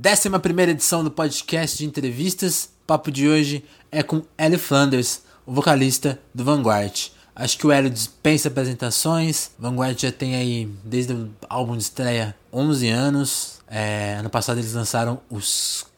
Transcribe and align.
Décima 0.00 0.38
primeira 0.38 0.70
edição 0.70 1.02
do 1.02 1.10
podcast 1.10 1.76
de 1.76 1.84
entrevistas. 1.84 2.70
O 2.84 2.86
papo 2.86 3.10
de 3.10 3.28
hoje 3.28 3.64
é 3.90 4.00
com 4.00 4.22
Ellie 4.38 4.56
Flanders, 4.56 5.22
o 5.44 5.52
vocalista 5.52 6.20
do 6.32 6.44
Vanguard. 6.44 7.08
Acho 7.34 7.58
que 7.58 7.66
o 7.66 7.72
Hélio 7.72 7.90
dispensa 7.90 8.46
apresentações. 8.46 9.50
Vanguard 9.58 10.00
já 10.00 10.12
tem 10.12 10.36
aí, 10.36 10.66
desde 10.84 11.14
o 11.14 11.28
álbum 11.48 11.76
de 11.76 11.82
estreia, 11.82 12.32
11 12.52 12.88
anos. 12.88 13.58
É, 13.66 14.14
ano 14.20 14.30
passado 14.30 14.58
eles 14.58 14.72
lançaram 14.72 15.18
o 15.28 15.40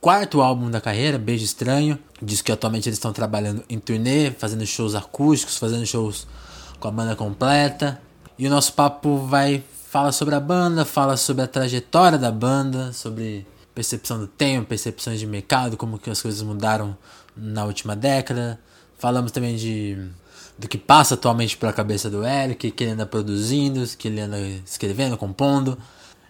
quarto 0.01 0.41
álbum 0.41 0.71
da 0.71 0.80
carreira, 0.80 1.19
Beijo 1.19 1.45
Estranho. 1.45 1.98
Diz 2.23 2.41
que 2.41 2.51
atualmente 2.51 2.89
eles 2.89 2.96
estão 2.96 3.12
trabalhando 3.12 3.62
em 3.69 3.79
turnê, 3.79 4.30
fazendo 4.30 4.64
shows 4.64 4.95
acústicos, 4.95 5.59
fazendo 5.59 5.85
shows 5.85 6.27
com 6.79 6.89
a 6.89 6.91
banda 6.91 7.14
completa. 7.14 8.01
E 8.39 8.46
o 8.46 8.51
nosso 8.51 8.73
papo 8.73 9.19
vai 9.19 9.62
fala 9.91 10.11
sobre 10.11 10.35
a 10.35 10.41
banda, 10.41 10.87
fala 10.87 11.19
sobre 11.19 11.43
a 11.43 11.46
trajetória 11.46 12.17
da 12.17 12.32
banda, 12.32 12.95
sobre 12.95 13.46
percepção 13.81 14.19
do 14.19 14.27
tempo, 14.27 14.69
percepções 14.69 15.19
de 15.19 15.27
mercado, 15.27 15.75
como 15.75 15.99
que 15.99 16.11
as 16.11 16.21
coisas 16.21 16.43
mudaram 16.43 16.95
na 17.35 17.64
última 17.64 17.96
década. 17.96 18.61
Falamos 18.99 19.32
também 19.32 19.57
de 19.57 19.96
do 20.59 20.68
que 20.68 20.77
passa 20.77 21.14
atualmente 21.14 21.57
pela 21.57 21.73
cabeça 21.73 22.11
do 22.11 22.23
Eric, 22.23 22.71
que 22.71 22.85
ele 22.85 22.90
anda 22.90 23.07
produzindo, 23.07 23.82
que 23.96 24.09
ele 24.09 24.21
anda 24.21 24.39
escrevendo, 24.67 25.17
compondo. 25.17 25.79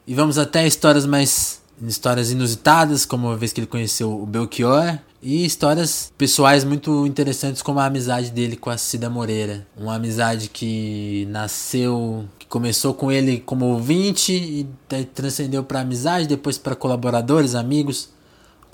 E 0.07 0.15
vamos 0.15 0.39
até 0.39 0.65
histórias 0.65 1.05
mais 1.05 1.61
histórias 1.83 2.31
inusitadas, 2.31 3.05
como 3.05 3.29
a 3.29 3.37
vez 3.37 3.53
que 3.53 3.59
ele 3.59 3.67
conheceu 3.67 4.23
o 4.23 4.27
Belchior, 4.27 4.99
e 5.21 5.45
histórias 5.45 6.13
pessoais 6.17 6.63
muito 6.63 7.05
interessantes, 7.05 7.63
como 7.63 7.81
a 7.81 7.87
amizade 7.87 8.31
dele 8.31 8.55
com 8.55 8.71
a 8.71 8.77
Cida 8.77 9.11
Moreira. 9.11 9.67
Uma 9.77 9.97
amizade 9.97 10.49
que 10.49 11.27
nasceu, 11.31 12.29
começou 12.51 12.93
com 12.93 13.13
ele 13.13 13.39
como 13.39 13.65
ouvinte 13.67 14.33
e 14.33 14.69
transcendeu 15.15 15.63
para 15.63 15.81
amizade, 15.81 16.27
depois 16.27 16.59
para 16.59 16.75
colaboradores, 16.75 17.55
amigos, 17.55 18.11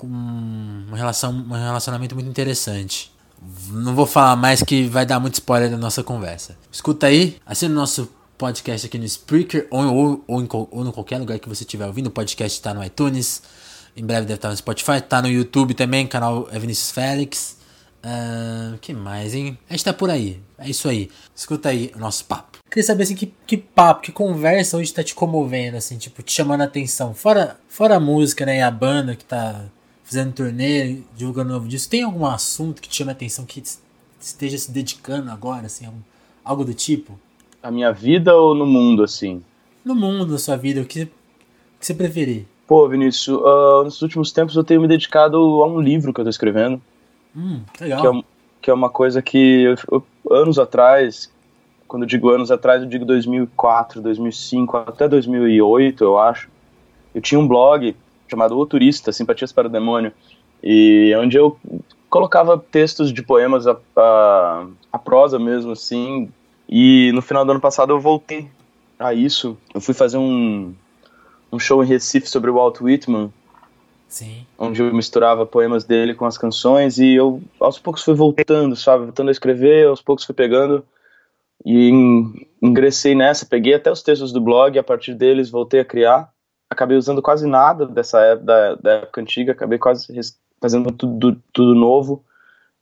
uma 0.01 0.97
relação, 0.97 1.31
um 1.31 1.53
relacionamento 1.53 2.15
muito 2.15 2.27
interessante. 2.27 3.13
Não 3.69 3.93
vou 3.93 4.07
falar 4.07 4.35
mais 4.35 4.63
que 4.63 4.87
vai 4.87 5.05
dar 5.05 5.19
muito 5.19 5.35
spoiler 5.35 5.69
da 5.69 5.77
nossa 5.77 6.03
conversa. 6.03 6.57
Escuta 6.71 7.05
aí, 7.05 7.37
assina 7.45 7.71
o 7.71 7.75
nosso 7.77 8.09
podcast 8.35 8.87
aqui 8.87 8.97
no 8.97 9.05
Spreaker 9.05 9.67
ou, 9.69 9.85
ou, 9.85 10.23
ou, 10.27 10.41
em, 10.41 10.47
ou 10.51 10.87
em 10.87 10.91
qualquer 10.91 11.19
lugar 11.19 11.37
que 11.37 11.47
você 11.47 11.63
estiver 11.63 11.85
ouvindo. 11.85 12.07
O 12.07 12.11
podcast 12.11 12.57
está 12.57 12.73
no 12.73 12.83
iTunes, 12.83 13.43
em 13.95 14.03
breve 14.03 14.21
deve 14.21 14.37
estar 14.37 14.49
no 14.49 14.57
Spotify. 14.57 15.01
Tá 15.07 15.21
no 15.21 15.27
YouTube 15.27 15.75
também, 15.75 16.07
canal 16.07 16.47
é 16.51 16.57
Vinícius 16.57 16.89
Félix. 16.89 17.56
Uh, 18.03 18.77
que 18.79 18.93
mais, 18.93 19.33
hein? 19.33 19.57
A 19.69 19.73
gente 19.73 19.83
tá 19.83 19.93
por 19.93 20.09
aí. 20.09 20.39
É 20.57 20.69
isso 20.69 20.87
aí. 20.87 21.09
Escuta 21.35 21.69
aí 21.69 21.91
o 21.95 21.99
nosso 21.99 22.25
papo. 22.25 22.59
Queria 22.69 22.83
saber 22.83 23.03
assim, 23.03 23.15
que, 23.15 23.33
que 23.45 23.57
papo, 23.57 24.01
que 24.01 24.11
conversa 24.11 24.77
hoje 24.77 24.93
tá 24.93 25.03
te 25.03 25.15
comovendo, 25.15 25.77
assim, 25.77 25.97
tipo, 25.97 26.21
te 26.21 26.31
chamando 26.31 26.61
a 26.61 26.65
atenção. 26.65 27.13
Fora, 27.13 27.57
fora 27.67 27.95
a 27.95 27.99
música, 27.99 28.45
né? 28.45 28.57
E 28.57 28.61
a 28.61 28.71
banda 28.71 29.15
que 29.15 29.25
tá 29.25 29.65
fazendo 30.03 30.33
turnê, 30.33 30.99
divulgando 31.15 31.53
novo 31.53 31.67
disco. 31.67 31.91
Tem 31.91 32.03
algum 32.03 32.25
assunto 32.25 32.81
que 32.81 32.87
te 32.87 32.95
chama 32.97 33.11
a 33.11 33.13
atenção 33.13 33.45
que 33.45 33.61
esteja 34.19 34.57
se 34.57 34.71
dedicando 34.71 35.29
agora, 35.31 35.65
assim, 35.65 35.87
algo 36.43 36.63
do 36.63 36.73
tipo? 36.73 37.19
A 37.61 37.69
minha 37.69 37.91
vida 37.91 38.35
ou 38.35 38.55
no 38.55 38.65
mundo, 38.65 39.03
assim? 39.03 39.43
No 39.83 39.93
mundo, 39.93 40.31
na 40.31 40.37
sua 40.37 40.55
vida, 40.55 40.81
o 40.81 40.85
que, 40.85 41.03
o 41.03 41.07
que 41.79 41.85
você 41.85 41.93
preferir. 41.93 42.45
Pô, 42.65 42.87
Vinícius, 42.87 43.27
uh, 43.27 43.83
nos 43.83 44.01
últimos 44.01 44.31
tempos 44.31 44.55
eu 44.55 44.63
tenho 44.63 44.81
me 44.81 44.87
dedicado 44.87 45.37
a 45.37 45.67
um 45.67 45.79
livro 45.79 46.13
que 46.13 46.19
eu 46.19 46.25
tô 46.25 46.29
escrevendo. 46.29 46.81
Hum, 47.37 47.61
legal. 47.79 48.01
Que 48.01 48.07
é, 48.07 48.23
que 48.63 48.71
é 48.71 48.73
uma 48.73 48.89
coisa 48.89 49.21
que 49.21 49.63
eu, 49.63 49.75
eu, 49.91 50.35
anos 50.35 50.57
atrás, 50.57 51.31
quando 51.87 52.03
eu 52.03 52.07
digo 52.07 52.29
anos 52.29 52.49
atrás, 52.49 52.81
eu 52.81 52.89
digo 52.89 53.05
2004, 53.05 54.01
2005, 54.01 54.77
até 54.77 55.07
2008, 55.07 56.03
eu 56.03 56.17
acho. 56.17 56.49
Eu 57.13 57.21
tinha 57.21 57.39
um 57.39 57.47
blog 57.47 57.95
chamado 58.27 58.57
O 58.57 58.65
Turista, 58.65 59.11
Simpatias 59.11 59.51
para 59.51 59.67
o 59.67 59.71
Demônio, 59.71 60.11
e 60.63 61.13
onde 61.17 61.37
eu 61.37 61.57
colocava 62.09 62.57
textos 62.57 63.13
de 63.13 63.21
poemas, 63.21 63.67
a, 63.67 63.77
a, 63.95 64.65
a 64.91 64.97
prosa 64.97 65.37
mesmo, 65.37 65.71
assim, 65.71 66.29
e 66.67 67.11
no 67.13 67.21
final 67.21 67.45
do 67.45 67.51
ano 67.51 67.61
passado 67.61 67.93
eu 67.93 67.99
voltei 67.99 68.49
a 68.99 69.13
isso. 69.13 69.57
Eu 69.73 69.79
fui 69.79 69.93
fazer 69.93 70.17
um, 70.17 70.73
um 71.51 71.59
show 71.59 71.83
em 71.83 71.87
Recife 71.87 72.27
sobre 72.27 72.49
o 72.49 72.55
Walt 72.55 72.81
Whitman. 72.81 73.31
Sim. 74.07 74.45
Onde 74.57 74.81
eu 74.81 74.93
misturava 74.93 75.45
poemas 75.45 75.83
dele 75.83 76.13
com 76.15 76.25
as 76.25 76.37
canções 76.37 76.97
e 76.97 77.13
eu 77.13 77.41
aos 77.59 77.77
poucos 77.77 78.03
fui 78.03 78.13
voltando, 78.15 78.75
sabe? 78.75 79.05
Voltando 79.05 79.29
a 79.29 79.31
escrever, 79.31 79.87
aos 79.87 80.01
poucos 80.01 80.25
fui 80.25 80.33
pegando 80.33 80.85
e 81.65 81.91
ingressei 82.61 83.13
nessa, 83.15 83.45
peguei 83.45 83.73
até 83.73 83.91
os 83.91 84.01
textos 84.01 84.31
do 84.31 84.39
blog 84.39 84.77
a 84.79 84.83
partir 84.83 85.13
deles 85.13 85.49
voltei 85.49 85.81
a 85.81 85.85
criar. 85.85 86.31
Acabei 86.69 86.97
usando 86.97 87.21
quase 87.21 87.47
nada 87.47 87.85
dessa 87.85 88.19
época, 88.21 88.45
da, 88.45 88.75
da 88.75 88.91
época 88.91 89.21
antiga, 89.21 89.51
acabei 89.51 89.77
quase 89.77 90.07
fazendo 90.61 90.91
tudo, 90.91 91.41
tudo 91.53 91.75
novo. 91.75 92.23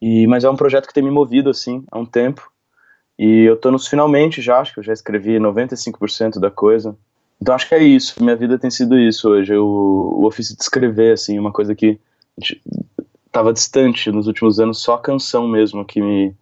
E, 0.01 0.27
mas 0.27 0.43
é 0.43 0.49
um 0.49 0.55
projeto 0.55 0.87
que 0.87 0.93
tem 0.93 1.03
me 1.03 1.11
movido 1.11 1.49
assim 1.49 1.83
há 1.91 1.97
um 1.97 2.05
tempo. 2.05 2.51
E 3.17 3.43
eu 3.43 3.55
tô 3.55 3.71
nos 3.71 3.87
finalmente 3.87 4.41
já, 4.41 4.59
acho 4.59 4.73
que 4.73 4.79
eu 4.79 4.83
já 4.83 4.93
escrevi 4.93 5.37
95% 5.39 6.39
da 6.39 6.51
coisa. 6.51 6.95
Então 7.41 7.53
acho 7.53 7.67
que 7.67 7.75
é 7.75 7.83
isso, 7.83 8.23
minha 8.23 8.35
vida 8.35 8.57
tem 8.57 8.71
sido 8.71 8.97
isso 8.97 9.29
hoje, 9.29 9.55
o, 9.55 9.63
o 9.63 10.25
ofício 10.25 10.55
de 10.55 10.61
escrever, 10.61 11.13
assim, 11.13 11.37
uma 11.37 11.51
coisa 11.51 11.75
que 11.75 11.99
estava 13.25 13.51
distante 13.51 14.11
nos 14.11 14.27
últimos 14.27 14.59
anos, 14.59 14.79
só 14.79 14.95
a 14.95 15.01
canção 15.01 15.47
mesmo 15.47 15.83
que 15.83 16.01
me, 16.01 16.33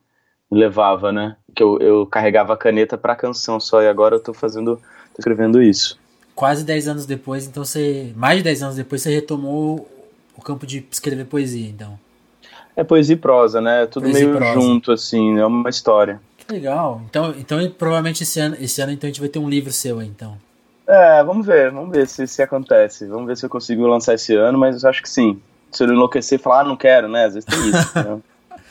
me 0.51 0.59
levava, 0.59 1.11
né? 1.11 1.35
Que 1.55 1.63
eu, 1.63 1.79
eu 1.79 2.05
carregava 2.05 2.53
a 2.53 2.57
caneta 2.57 2.97
para 2.97 3.15
canção 3.15 3.59
só, 3.59 3.81
e 3.81 3.87
agora 3.87 4.15
eu 4.15 4.19
tô 4.19 4.33
fazendo, 4.33 4.77
tô 4.77 5.19
escrevendo 5.19 5.61
isso. 5.61 5.99
Quase 6.35 6.63
10 6.63 6.87
anos 6.87 7.05
depois, 7.05 7.47
então 7.47 7.65
você, 7.65 8.13
mais 8.15 8.37
de 8.37 8.43
10 8.43 8.63
anos 8.63 8.75
depois, 8.75 9.01
você 9.01 9.13
retomou 9.13 9.87
o 10.37 10.41
campo 10.41 10.65
de 10.65 10.85
escrever 10.89 11.25
poesia, 11.25 11.67
então. 11.67 11.99
É 12.75 12.83
poesia 12.83 13.15
e 13.15 13.19
prosa, 13.19 13.61
né? 13.61 13.85
Tudo 13.87 14.03
poesia 14.03 14.27
meio 14.27 14.53
junto, 14.53 14.91
assim, 14.91 15.37
é 15.37 15.45
uma 15.45 15.69
história. 15.69 16.19
Que 16.37 16.51
legal. 16.53 17.01
Então, 17.09 17.33
então 17.37 17.69
provavelmente 17.71 18.23
esse 18.23 18.39
ano, 18.39 18.57
esse 18.59 18.81
ano 18.81 18.91
então 18.91 19.07
a 19.07 19.11
gente 19.11 19.19
vai 19.19 19.29
ter 19.29 19.39
um 19.39 19.49
livro 19.49 19.71
seu, 19.71 20.01
então. 20.01 20.37
É, 20.87 21.23
vamos 21.23 21.45
ver, 21.45 21.71
vamos 21.71 21.91
ver 21.91 22.07
se, 22.07 22.27
se 22.27 22.41
acontece. 22.41 23.05
Vamos 23.05 23.27
ver 23.27 23.37
se 23.37 23.45
eu 23.45 23.49
consigo 23.49 23.87
lançar 23.87 24.13
esse 24.13 24.35
ano, 24.35 24.57
mas 24.57 24.83
eu 24.83 24.89
acho 24.89 25.01
que 25.01 25.09
sim. 25.09 25.41
Se 25.71 25.83
eu 25.83 25.87
enlouquecer 25.87 26.39
e 26.39 26.41
falar, 26.41 26.61
ah, 26.61 26.63
não 26.63 26.75
quero, 26.75 27.07
né? 27.07 27.25
Às 27.25 27.33
vezes 27.33 27.45
tem 27.45 27.69
isso. 27.69 27.91
né? 27.95 28.21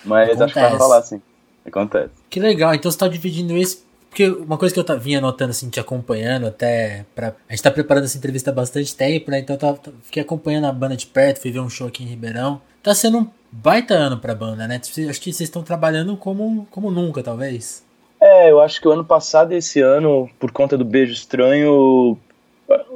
Mas 0.05 0.31
acontece. 0.31 0.43
acho 0.43 0.55
que 0.55 0.61
vai 0.61 0.77
rolar 0.77 1.03
sim. 1.03 1.23
Acontece. 1.65 2.11
Que 2.29 2.41
legal, 2.41 2.75
então 2.75 2.91
você 2.91 2.99
tá 2.99 3.09
dividindo 3.09 3.57
isso. 3.57 3.85
Porque 4.09 4.29
uma 4.29 4.59
coisa 4.59 4.75
que 4.75 4.79
eu 4.79 5.01
vinha 5.01 5.23
notando, 5.23 5.53
assim, 5.53 5.71
te 5.71 5.81
acompanhando 5.81 6.47
até. 6.47 7.07
Pra, 7.15 7.35
a 7.49 7.53
gente 7.53 7.63
tá 7.63 7.71
preparando 7.71 8.05
essa 8.05 8.19
entrevista 8.19 8.51
há 8.51 8.53
bastante 8.53 8.95
tempo, 8.95 9.31
né? 9.31 9.39
Então 9.39 9.57
eu 9.63 9.95
fiquei 10.03 10.23
acompanhando 10.23 10.67
a 10.67 10.73
banda 10.73 10.95
de 10.95 11.07
perto, 11.07 11.41
fui 11.41 11.51
ver 11.51 11.61
um 11.61 11.71
show 11.71 11.89
aqui 11.89 12.03
em 12.05 12.09
Ribeirão. 12.09 12.61
Tá 12.83 12.95
sendo 12.95 13.21
um 13.21 13.29
baita 13.51 13.95
ano 13.95 14.19
pra 14.19 14.35
banda, 14.35 14.69
né? 14.69 14.77
Acho 14.77 14.93
que 14.93 15.33
vocês 15.33 15.49
estão 15.49 15.63
trabalhando 15.63 16.15
como, 16.15 16.67
como 16.71 16.91
nunca, 16.91 17.23
talvez. 17.23 17.83
É, 18.25 18.53
eu 18.53 18.61
acho 18.61 18.81
que 18.81 18.87
o 18.87 18.93
ano 18.93 19.05
passado 19.05 19.53
e 19.53 19.57
esse 19.57 19.81
ano, 19.81 20.31
por 20.39 20.53
conta 20.53 20.79
do 20.79 20.85
Beijo 20.85 21.13
Estranho, 21.13 22.17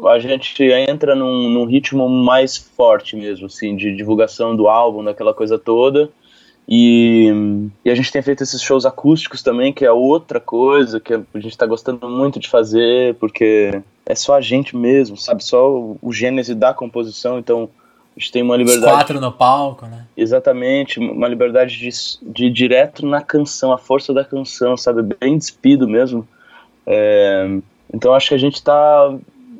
a 0.07 0.21
gente 0.21 0.63
entra 0.63 1.17
num, 1.17 1.51
num, 1.51 1.65
ritmo 1.65 2.09
mais 2.09 2.57
forte 2.57 3.17
mesmo, 3.17 3.47
assim, 3.47 3.75
de 3.75 3.93
divulgação 3.97 4.55
do 4.55 4.69
álbum, 4.69 5.03
daquela 5.03 5.35
coisa 5.35 5.59
toda. 5.59 6.09
E, 6.69 7.33
e, 7.85 7.91
a 7.91 7.95
gente 7.97 8.13
tem 8.13 8.23
feito 8.23 8.45
esses 8.45 8.63
shows 8.63 8.87
acústicos 8.87 9.43
também, 9.43 9.73
que 9.73 9.85
é 9.85 9.91
outra 9.91 10.39
coisa 10.39 11.01
que 11.01 11.13
a 11.13 11.21
gente 11.35 11.49
está 11.49 11.67
gostando 11.67 12.09
muito 12.09 12.39
de 12.39 12.49
fazer, 12.49 13.17
porque 13.17 13.83
é 14.07 14.15
só 14.15 14.35
a 14.35 14.41
gente 14.41 14.77
mesmo, 14.77 15.17
sabe? 15.17 15.45
Só 15.45 15.69
o, 15.69 15.99
o 16.01 16.13
gênese 16.13 16.55
da 16.55 16.73
composição, 16.73 17.37
então 17.37 17.69
a 18.17 18.21
gente 18.21 18.33
tem 18.33 18.43
uma 18.43 18.57
liberdade. 18.57 18.87
Os 18.87 18.93
quatro 18.93 19.21
no 19.21 19.31
palco, 19.31 19.85
né? 19.85 20.07
Exatamente, 20.17 20.99
uma 20.99 21.29
liberdade 21.29 21.77
de, 21.79 21.91
de 22.23 22.47
ir 22.47 22.51
direto 22.51 23.05
na 23.05 23.21
canção, 23.21 23.73
a 23.73 23.79
força 23.79 24.15
da 24.15 24.25
canção, 24.25 24.75
sabe? 24.75 25.03
Bem 25.21 25.37
despido 25.37 25.87
mesmo. 25.87 26.27
É, 26.87 27.59
então 27.93 28.15
acho 28.15 28.29
que 28.29 28.35
a 28.35 28.39
gente 28.39 28.55
está 28.55 29.15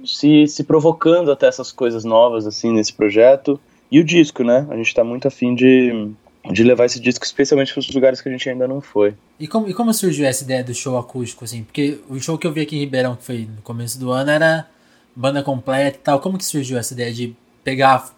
se, 0.07 0.47
se 0.47 0.65
provocando 0.65 1.31
até 1.31 1.47
essas 1.47 1.71
coisas 1.71 2.03
novas, 2.03 2.47
assim, 2.47 2.73
nesse 2.73 2.95
projeto. 2.95 3.61
E 3.93 4.01
o 4.01 4.05
disco, 4.05 4.43
né? 4.43 4.67
A 4.71 4.77
gente 4.77 4.89
está 4.89 5.05
muito 5.05 5.29
afim 5.29 5.55
de, 5.55 6.11
de 6.51 6.65
levar 6.65 6.87
esse 6.87 6.99
disco, 6.99 7.27
especialmente 7.27 7.75
para 7.75 7.81
os 7.81 7.95
lugares 7.95 8.23
que 8.23 8.29
a 8.31 8.33
gente 8.33 8.49
ainda 8.49 8.67
não 8.67 8.81
foi. 8.81 9.15
E 9.39 9.47
como, 9.47 9.69
e 9.69 9.75
como 9.75 9.93
surgiu 9.93 10.25
essa 10.25 10.45
ideia 10.45 10.65
do 10.65 10.75
show 10.75 10.97
acústico, 10.97 11.45
assim? 11.45 11.63
Porque 11.63 12.01
o 12.09 12.19
show 12.19 12.39
que 12.39 12.47
eu 12.47 12.53
vi 12.53 12.63
aqui 12.63 12.77
em 12.77 12.81
Ribeirão, 12.81 13.17
que 13.17 13.23
foi 13.23 13.47
no 13.55 13.61
começo 13.61 14.01
do 14.01 14.11
ano, 14.11 14.31
era 14.31 14.67
banda 15.15 15.43
completa 15.43 15.99
e 15.99 16.01
tal. 16.01 16.21
Como 16.21 16.39
que 16.39 16.45
surgiu 16.45 16.79
essa 16.79 16.95
ideia 16.95 17.13
de 17.13 17.37
pegar 17.63 18.16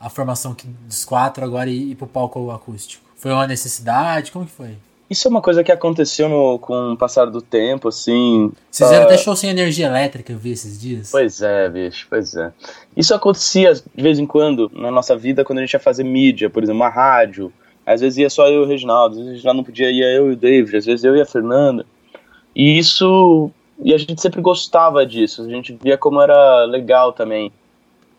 a 0.00 0.08
formação 0.08 0.56
dos 0.86 1.04
quatro 1.04 1.44
agora 1.44 1.68
e 1.68 1.92
ir 1.92 1.94
pro 1.94 2.06
palco 2.06 2.50
acústico? 2.50 3.04
Foi 3.16 3.30
uma 3.30 3.46
necessidade? 3.46 4.32
Como 4.32 4.46
que 4.46 4.52
foi? 4.52 4.76
Isso 5.10 5.26
é 5.26 5.30
uma 5.30 5.42
coisa 5.42 5.62
que 5.64 5.72
aconteceu 5.72 6.28
no, 6.28 6.58
com 6.58 6.92
o 6.92 6.96
passar 6.96 7.26
do 7.26 7.42
tempo, 7.42 7.88
assim. 7.88 8.52
Vocês 8.70 8.88
fizeram 8.88 9.04
uh... 9.04 9.08
até 9.08 9.18
show 9.18 9.34
sem 9.34 9.50
energia 9.50 9.86
elétrica, 9.86 10.32
eu 10.32 10.38
vi 10.38 10.52
esses 10.52 10.80
dias. 10.80 11.10
Pois 11.10 11.42
é, 11.42 11.68
bicho, 11.68 12.06
pois 12.08 12.34
é. 12.36 12.52
Isso 12.96 13.12
acontecia 13.12 13.74
de 13.74 14.02
vez 14.02 14.18
em 14.20 14.26
quando 14.26 14.70
na 14.72 14.90
nossa 14.90 15.16
vida 15.16 15.44
quando 15.44 15.58
a 15.58 15.62
gente 15.62 15.72
ia 15.72 15.80
fazer 15.80 16.04
mídia, 16.04 16.48
por 16.48 16.62
exemplo, 16.62 16.80
uma 16.80 16.88
rádio. 16.88 17.52
Às 17.84 18.00
vezes 18.00 18.18
ia 18.18 18.30
só 18.30 18.46
eu 18.46 18.62
e 18.62 18.64
o 18.64 18.68
Reginaldo, 18.68 19.18
às 19.18 19.26
vezes 19.26 19.42
já 19.42 19.52
não 19.52 19.64
podia 19.64 19.90
ir 19.90 20.00
eu 20.00 20.30
e 20.30 20.32
o 20.34 20.36
David, 20.36 20.76
às 20.76 20.86
vezes 20.86 21.04
eu 21.04 21.16
e 21.16 21.20
a 21.20 21.26
Fernanda. 21.26 21.84
E 22.54 22.78
isso. 22.78 23.50
E 23.82 23.92
a 23.92 23.98
gente 23.98 24.20
sempre 24.20 24.40
gostava 24.40 25.04
disso, 25.04 25.42
a 25.42 25.48
gente 25.48 25.76
via 25.82 25.98
como 25.98 26.20
era 26.20 26.64
legal 26.66 27.12
também 27.12 27.50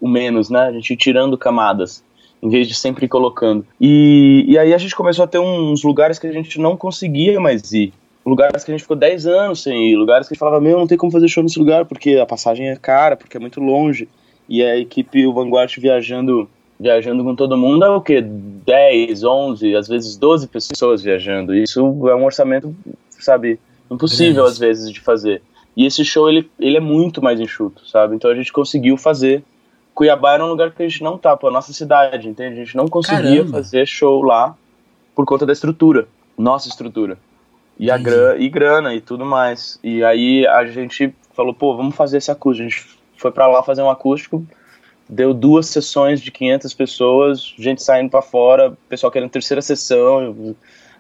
o 0.02 0.08
menos, 0.08 0.50
né? 0.50 0.62
A 0.62 0.72
gente 0.72 0.92
ir 0.92 0.98
tirando 0.98 1.38
camadas, 1.38 2.04
em 2.42 2.50
vez 2.50 2.68
de 2.68 2.74
sempre 2.74 3.08
colocando. 3.08 3.66
E, 3.80 4.44
e 4.48 4.58
aí 4.58 4.74
a 4.74 4.78
gente 4.78 4.96
começou 4.96 5.24
a 5.24 5.28
ter 5.28 5.40
uns 5.40 5.84
lugares 5.84 6.20
que 6.20 6.28
a 6.28 6.32
gente 6.32 6.60
não 6.60 6.76
conseguia 6.76 7.40
mais 7.40 7.72
ir. 7.72 7.94
Lugares 8.26 8.64
que 8.64 8.72
a 8.72 8.74
gente 8.74 8.82
ficou 8.82 8.98
10 8.98 9.26
anos 9.28 9.64
sem 9.64 9.92
ir, 9.92 9.96
lugares 9.96 10.28
que 10.28 10.34
a 10.34 10.36
gente 10.36 10.40
falava, 10.40 10.60
meu, 10.60 10.78
não 10.78 10.88
tem 10.88 10.98
como 10.98 11.12
fazer 11.12 11.28
show 11.28 11.42
nesse 11.44 11.58
lugar, 11.58 11.86
porque 11.86 12.18
a 12.18 12.26
passagem 12.26 12.70
é 12.70 12.76
cara, 12.76 13.16
porque 13.16 13.38
é 13.38 13.40
muito 13.40 13.60
longe. 13.60 14.10
E 14.50 14.62
a 14.64 14.78
equipe, 14.78 15.26
o 15.26 15.34
Vanguard 15.34 15.74
viajando 15.78 16.50
viajando 16.82 17.24
com 17.24 17.36
todo 17.36 17.56
mundo 17.56 17.86
é 17.86 17.90
o 17.90 18.02
que 18.02 18.20
10, 18.20 19.24
11, 19.24 19.76
às 19.76 19.88
vezes 19.88 20.18
12 20.18 20.48
pessoas 20.48 21.04
viajando. 21.04 21.54
Isso 21.54 21.80
é 22.10 22.16
um 22.16 22.26
orçamento, 22.26 22.76
sabe, 23.12 23.60
impossível 23.90 24.46
às 24.46 24.58
vezes 24.58 24.92
de 24.92 25.00
fazer. 25.00 25.44
E 25.78 25.86
esse 25.86 26.04
show 26.04 26.28
ele, 26.28 26.50
ele 26.60 26.78
é 26.78 26.80
muito 26.80 27.22
mais 27.22 27.40
enxuto, 27.40 27.88
sabe? 27.88 28.16
Então 28.16 28.32
a 28.32 28.36
gente 28.36 28.52
conseguiu 28.52 28.98
fazer. 28.98 29.44
Cuiabá 30.02 30.34
era 30.34 30.44
um 30.44 30.48
lugar 30.48 30.72
que 30.72 30.82
a 30.82 30.88
gente 30.88 31.04
não 31.04 31.18
tá, 31.18 31.38
pô, 31.38 31.50
a 31.50 31.52
nossa 31.52 31.72
cidade, 31.74 32.28
entende? 32.28 32.54
A 32.60 32.64
gente 32.64 32.76
não 32.76 32.88
conseguia 32.88 33.38
Caramba. 33.38 33.52
fazer 33.52 33.86
show 33.86 34.24
lá 34.24 34.56
por 35.14 35.26
conta 35.26 35.46
da 35.46 35.54
estrutura, 35.54 36.08
nossa 36.36 36.68
estrutura. 36.68 37.18
E 37.78 37.92
a 37.92 37.98
grana, 37.98 38.38
e 38.38 38.50
grana 38.50 38.96
e 38.96 39.02
tudo 39.02 39.26
mais. 39.26 39.80
E 39.84 40.04
aí 40.04 40.48
a 40.48 40.66
gente 40.66 41.14
falou, 41.34 41.54
pô, 41.54 41.76
vamos 41.76 41.96
fazer 41.96 42.18
esse 42.18 42.32
acústico. 42.32 42.66
A 42.66 42.70
gente 42.70 43.00
foi 43.16 43.32
para 43.32 43.46
lá 43.48 43.62
fazer 43.62 43.84
um 43.84 43.90
acústico 43.90 44.46
deu 45.12 45.34
duas 45.34 45.68
sessões 45.68 46.22
de 46.22 46.32
500 46.32 46.74
pessoas, 46.74 47.54
gente 47.58 47.84
saindo 47.84 48.10
para 48.10 48.22
fora, 48.22 48.76
pessoal 48.88 49.12
querendo 49.12 49.30
terceira 49.30 49.62
sessão, 49.62 50.56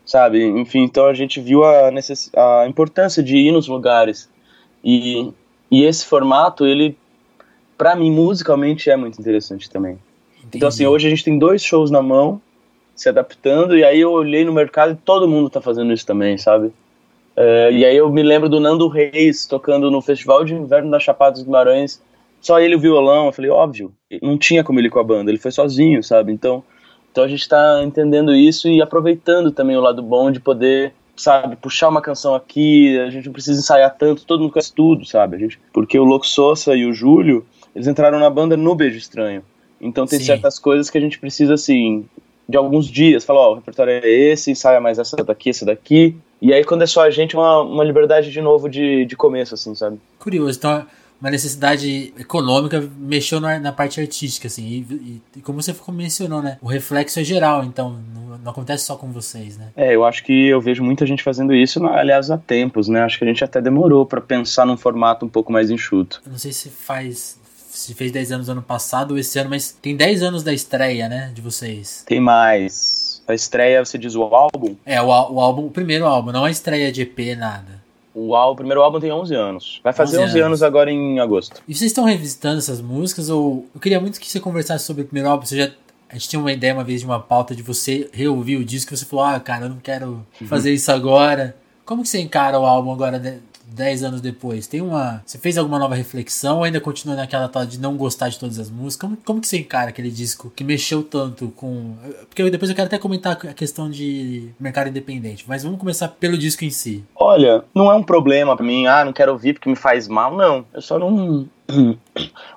sabe? 0.06 0.46
Enfim, 0.46 0.84
então 0.84 1.06
a 1.06 1.14
gente 1.14 1.40
viu 1.40 1.64
a, 1.64 1.90
necess... 1.90 2.30
a 2.36 2.68
importância 2.68 3.24
de 3.24 3.38
ir 3.38 3.54
nos 3.54 3.70
lugares. 3.70 4.30
E, 4.84 5.32
e 5.72 5.86
esse 5.86 6.06
formato, 6.06 6.66
ele, 6.66 6.98
para 7.82 7.96
mim, 7.96 8.12
musicalmente 8.12 8.92
é 8.92 8.96
muito 8.96 9.20
interessante 9.20 9.68
também. 9.68 9.98
Entendi. 10.38 10.58
Então, 10.58 10.70
assim, 10.70 10.86
hoje 10.86 11.08
a 11.08 11.10
gente 11.10 11.24
tem 11.24 11.40
dois 11.40 11.64
shows 11.64 11.90
na 11.90 12.00
mão, 12.00 12.40
se 12.96 13.10
adaptando, 13.10 13.76
e 13.76 13.84
aí 13.84 14.00
eu 14.00 14.12
olhei 14.12 14.46
no 14.46 14.54
mercado 14.54 14.92
e 14.92 14.96
todo 14.96 15.28
mundo 15.28 15.50
tá 15.50 15.60
fazendo 15.60 15.92
isso 15.92 16.06
também, 16.06 16.38
sabe? 16.38 16.72
É, 17.36 17.72
e 17.72 17.84
aí 17.84 17.98
eu 17.98 18.08
me 18.12 18.22
lembro 18.22 18.48
do 18.48 18.60
Nando 18.60 18.88
Reis 18.88 19.48
tocando 19.48 19.90
no 19.90 20.00
Festival 20.00 20.46
de 20.46 20.54
Inverno 20.54 20.92
da 20.92 21.00
Chapada 21.00 21.32
dos 21.32 21.42
Guimarães, 21.42 22.00
só 22.40 22.60
ele 22.60 22.76
o 22.76 22.80
violão, 22.80 23.26
eu 23.26 23.32
falei, 23.32 23.50
óbvio, 23.50 23.92
não 24.22 24.38
tinha 24.38 24.64
como 24.64 24.80
ele 24.80 24.88
ir 24.88 24.92
com 24.92 25.00
a 25.00 25.04
banda, 25.04 25.32
ele 25.32 25.40
foi 25.40 25.50
sozinho, 25.50 26.04
sabe? 26.04 26.32
Então, 26.32 26.64
então 27.12 27.24
a 27.24 27.28
gente 27.28 27.42
está 27.42 27.82
entendendo 27.84 28.32
isso 28.32 28.68
e 28.68 28.80
aproveitando 28.80 29.52
também 29.52 29.76
o 29.76 29.82
lado 29.82 30.04
bom 30.04 30.30
de 30.30 30.40
poder, 30.40 30.94
sabe, 31.18 31.56
puxar 31.56 31.90
uma 31.90 32.00
canção 32.00 32.36
aqui, 32.36 33.00
a 33.00 33.10
gente 33.10 33.26
não 33.26 33.34
precisa 33.34 33.60
ensaiar 33.60 33.96
tanto, 33.98 34.24
todo 34.24 34.42
mundo 34.42 34.54
conhece 34.54 34.72
tudo, 34.72 35.04
sabe? 35.04 35.36
A 35.36 35.40
gente, 35.40 35.60
porque 35.74 35.98
o 35.98 36.04
Louco 36.04 36.28
Sosa 36.28 36.76
e 36.76 36.86
o 36.86 36.94
Júlio, 36.94 37.44
eles 37.76 37.88
entraram 37.88 38.20
na 38.20 38.30
banda 38.30 38.56
no 38.56 38.76
Beijo 38.76 38.98
Estranho. 38.98 39.44
Então 39.80 40.06
tem 40.06 40.20
Sim. 40.20 40.26
certas 40.26 40.60
coisas 40.60 40.90
que 40.90 40.98
a 40.98 41.02
gente 41.02 41.18
precisa, 41.18 41.56
assim, 41.56 42.06
de 42.48 42.58
alguns 42.58 42.88
dias, 42.88 43.24
falar, 43.24 43.42
ó, 43.42 43.50
oh, 43.50 43.52
o 43.54 43.56
repertório 43.56 43.94
é 43.94 44.08
esse, 44.08 44.52
ensaia 44.52 44.80
mais 44.80 45.00
essa 45.00 45.18
daqui, 45.24 45.50
essa 45.50 45.66
daqui. 45.66 46.16
E 46.42 46.54
aí 46.54 46.64
quando 46.64 46.84
é 46.84 46.88
só 46.88 47.04
a 47.04 47.10
gente, 47.10 47.36
uma, 47.36 47.62
uma 47.62 47.84
liberdade 47.84 48.32
de 48.32 48.42
novo 48.42 48.70
de, 48.70 49.06
de 49.06 49.16
começo, 49.16 49.56
assim, 49.56 49.74
sabe? 49.74 50.00
Curioso, 50.20 50.58
então 50.58 50.86
uma 51.22 51.30
necessidade 51.30 52.12
econômica 52.20 52.84
mexeu 52.98 53.40
na, 53.40 53.60
na 53.60 53.72
parte 53.72 54.02
artística, 54.02 54.48
assim. 54.48 54.66
E, 54.66 54.94
e, 54.94 55.22
e, 55.38 55.42
como 55.42 55.62
você 55.62 55.74
mencionou, 55.90 56.42
né? 56.42 56.58
O 56.60 56.68
reflexo 56.68 57.20
é 57.20 57.24
geral, 57.24 57.64
então 57.64 58.02
não, 58.14 58.38
não, 58.40 58.52
acontece 58.52 58.86
só 58.86 58.96
com 58.96 59.12
vocês, 59.12 59.56
né? 59.56 59.70
É, 59.78 59.96
eu 59.96 60.04
acho 60.04 60.24
que 60.24 60.48
eu 60.48 60.60
vejo 60.60 60.84
muita 60.84 61.06
gente 61.06 61.22
fazendo 61.22 61.54
isso, 61.54 61.86
aliás, 61.86 62.32
há 62.32 62.40
tempos, 62.40 62.88
né? 62.88 63.02
Acho 63.04 63.20
que 63.20 63.24
a 63.24 63.28
gente 63.28 63.44
até 63.44 63.62
demorou 63.62 64.04
para 64.04 64.20
pensar 64.20 64.66
num 64.66 64.76
formato 64.76 65.24
um 65.24 65.30
pouco 65.30 65.52
mais 65.52 65.70
enxuto. 65.70 66.24
Eu 66.26 66.32
não 66.32 66.40
sei 66.40 66.52
se 66.52 66.70
faz. 66.72 67.40
Se 67.72 67.94
fez 67.94 68.12
10 68.12 68.32
anos 68.34 68.50
ano 68.50 68.62
passado 68.62 69.12
ou 69.12 69.18
esse 69.18 69.40
ano, 69.40 69.50
mas 69.50 69.72
tem 69.72 69.96
10 69.96 70.24
anos 70.24 70.44
da 70.44 70.54
estreia, 70.54 71.08
né? 71.08 71.32
De 71.34 71.42
vocês. 71.42 72.04
Tem 72.06 72.20
mais. 72.20 73.22
A 73.28 73.34
estreia, 73.34 73.84
você 73.84 73.98
diz 73.98 74.14
o 74.16 74.24
álbum? 74.24 74.76
É, 74.86 75.02
o, 75.02 75.08
o 75.08 75.40
álbum, 75.40 75.66
o 75.66 75.72
primeiro 75.72 76.06
álbum, 76.06 76.32
não 76.32 76.44
a 76.44 76.52
estreia 76.52 76.92
de 76.92 77.02
EP, 77.02 77.38
nada. 77.38 77.82
O, 78.14 78.36
álbum, 78.36 78.54
o 78.54 78.56
primeiro 78.58 78.82
álbum 78.82 79.00
tem 79.00 79.12
11 79.12 79.36
anos. 79.36 79.82
Vai 79.84 79.94
fazer 79.94 80.18
11, 80.18 80.24
11 80.26 80.32
anos. 80.32 80.46
anos. 80.46 80.64
agora 80.64 80.92
em 80.92 81.20
agosto. 81.20 81.62
E 81.68 81.74
vocês 81.74 81.92
estão 81.92 82.04
revisitando 82.04 82.58
essas 82.58 82.82
músicas? 82.82 83.30
Ou 83.30 83.66
eu 83.74 83.80
queria 83.80 84.02
muito 84.02 84.20
que 84.20 84.30
você 84.30 84.40
conversasse 84.40 84.86
sobre 84.86 85.04
o 85.04 85.06
primeiro 85.06 85.30
álbum. 85.30 85.46
Você 85.46 85.56
já 85.56 85.72
a 86.12 86.16
gente 86.16 86.28
tinha 86.28 86.40
uma 86.42 86.52
ideia 86.52 86.74
uma 86.74 86.84
vez 86.84 87.00
de 87.00 87.06
uma 87.06 87.22
pauta 87.22 87.56
de 87.56 87.64
você 87.64 88.10
reouvir 88.12 88.58
o 88.58 88.66
disco 88.66 88.94
e 88.94 88.98
você 88.98 89.06
falou: 89.06 89.24
Ah, 89.24 89.40
cara, 89.40 89.66
eu 89.66 89.70
não 89.70 89.78
quero 89.78 90.26
uhum. 90.42 90.48
fazer 90.48 90.74
isso 90.74 90.92
agora. 90.92 91.56
Como 91.86 92.04
que 92.04 92.10
você 92.10 92.20
encara 92.20 92.60
o 92.60 92.66
álbum 92.66 92.92
agora? 92.92 93.42
10 93.74 94.04
anos 94.04 94.22
depois, 94.22 94.68
tem 94.68 94.82
uma. 94.82 95.22
Você 95.26 95.38
fez 95.38 95.58
alguma 95.58 95.80
nova 95.80 95.96
reflexão 95.96 96.58
ou 96.58 96.64
ainda 96.64 96.80
continua 96.80 97.16
naquela 97.16 97.48
tal 97.48 97.66
de 97.66 97.80
não 97.80 97.96
gostar 97.96 98.30
de 98.30 98.38
todas 98.38 98.60
as 98.60 98.70
músicas? 98.70 99.10
Como, 99.10 99.18
como 99.24 99.42
que 99.42 99.48
você 99.48 99.60
encara 99.60 99.90
aquele 99.90 100.12
disco 100.12 100.52
que 100.56 100.64
mexeu 100.64 101.04
tanto 101.04 101.50
com. 101.56 101.96
Porque 102.28 102.50
depois 102.50 102.70
eu 102.70 102.76
quero 102.76 102.88
até 102.88 102.98
comentar 102.98 103.34
a 103.34 103.54
questão 103.54 103.90
de 103.90 104.50
mercado 104.60 104.90
independente, 104.90 105.46
mas 105.48 105.64
vamos 105.64 105.80
começar 105.80 106.10
pelo 106.10 106.38
disco 106.38 106.66
em 106.66 106.70
si. 106.70 107.04
Olha, 107.16 107.64
não 107.74 107.90
é 107.90 107.96
um 107.96 108.04
problema 108.04 108.56
pra 108.56 108.66
mim, 108.66 108.86
ah, 108.88 109.06
não 109.06 109.14
quero 109.14 109.32
ouvir 109.32 109.54
porque 109.54 109.70
me 109.70 109.76
faz 109.76 110.08
mal, 110.08 110.36
não. 110.36 110.66
Eu 110.74 110.82
só 110.82 111.00
não. 111.00 111.48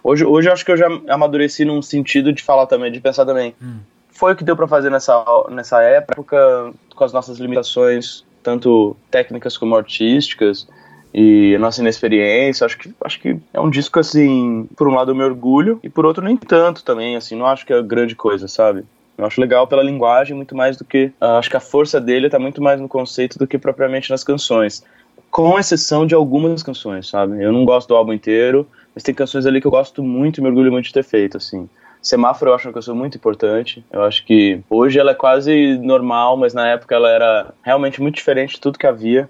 Hoje, 0.03 0.25
hoje 0.25 0.49
eu 0.49 0.53
acho 0.53 0.65
que 0.65 0.73
eu 0.73 0.77
já 0.77 0.89
amadureci 1.09 1.65
num 1.65 1.81
sentido 1.81 2.33
de 2.33 2.43
falar 2.43 2.67
também, 2.67 2.91
de 2.91 3.01
pensar 3.01 3.25
também. 3.25 3.55
Hum. 3.63 3.79
Foi 4.11 4.33
o 4.33 4.37
que 4.37 4.45
deu 4.45 4.57
para 4.57 4.67
fazer 4.67 4.91
nessa, 4.91 5.25
nessa 5.51 5.81
época, 5.83 6.73
com 6.95 7.05
as 7.05 7.13
nossas 7.13 7.39
limitações, 7.39 8.25
tanto 8.43 8.97
técnicas 9.11 9.57
como 9.57 9.77
artísticas 9.77 10.67
e 11.15 11.55
a 11.55 11.59
nossa 11.61 11.81
inexperiência. 11.81 12.65
Acho 12.65 12.77
que, 12.77 12.93
acho 13.05 13.21
que 13.21 13.37
é 13.53 13.61
um 13.61 13.71
disco, 13.71 14.01
assim, 14.01 14.69
por 14.77 14.89
um 14.89 14.95
lado 14.95 15.13
eu 15.13 15.15
me 15.15 15.23
orgulho 15.23 15.79
e 15.83 15.89
por 15.89 16.05
outro 16.05 16.25
nem 16.25 16.37
tanto 16.37 16.83
também, 16.83 17.15
assim, 17.15 17.37
não 17.37 17.47
acho 17.47 17.65
que 17.65 17.73
é 17.73 17.81
grande 17.81 18.17
coisa, 18.17 18.49
sabe? 18.49 18.85
Eu 19.17 19.25
acho 19.25 19.41
legal 19.41 19.69
pela 19.69 19.83
linguagem 19.83 20.35
muito 20.35 20.57
mais 20.57 20.77
do 20.77 20.85
que. 20.85 21.13
Uh, 21.21 21.39
acho 21.39 21.49
que 21.49 21.57
a 21.57 21.61
força 21.61 22.01
dele 22.01 22.29
tá 22.29 22.39
muito 22.39 22.61
mais 22.61 22.81
no 22.81 22.89
conceito 22.89 23.39
do 23.39 23.47
que 23.47 23.57
propriamente 23.57 24.11
nas 24.11 24.25
canções. 24.25 24.83
Com 25.31 25.57
exceção 25.57 26.05
de 26.05 26.17
algumas 26.17 26.65
canções, 26.65 27.09
sabe? 27.09 27.41
Eu 27.41 27.53
não 27.53 27.65
gosto 27.65 27.89
do 27.89 27.95
álbum 27.95 28.13
inteiro, 28.13 28.67
mas 28.93 29.05
tem 29.05 29.15
canções 29.15 29.47
ali 29.47 29.61
que 29.61 29.67
eu 29.69 29.71
gosto 29.71 30.03
muito 30.03 30.39
e 30.39 30.43
me 30.43 30.49
orgulho 30.49 30.73
muito 30.73 30.87
de 30.87 30.93
ter 30.93 31.05
feito, 31.05 31.37
assim. 31.37 31.69
Semáforo 32.03 32.51
eu 32.51 32.55
acho 32.55 32.69
uma 32.69 32.75
canção 32.75 32.95
muito 32.95 33.17
importante. 33.17 33.85
Eu 33.93 34.03
acho 34.03 34.25
que 34.27 34.61
hoje 34.69 34.99
ela 34.99 35.13
é 35.13 35.15
quase 35.15 35.79
normal, 35.79 36.37
mas 36.37 36.53
na 36.53 36.69
época 36.69 36.95
ela 36.95 37.09
era 37.09 37.55
realmente 37.63 38.03
muito 38.03 38.17
diferente 38.17 38.55
de 38.55 38.61
tudo 38.61 38.79
que 38.79 38.87
havia 38.87 39.29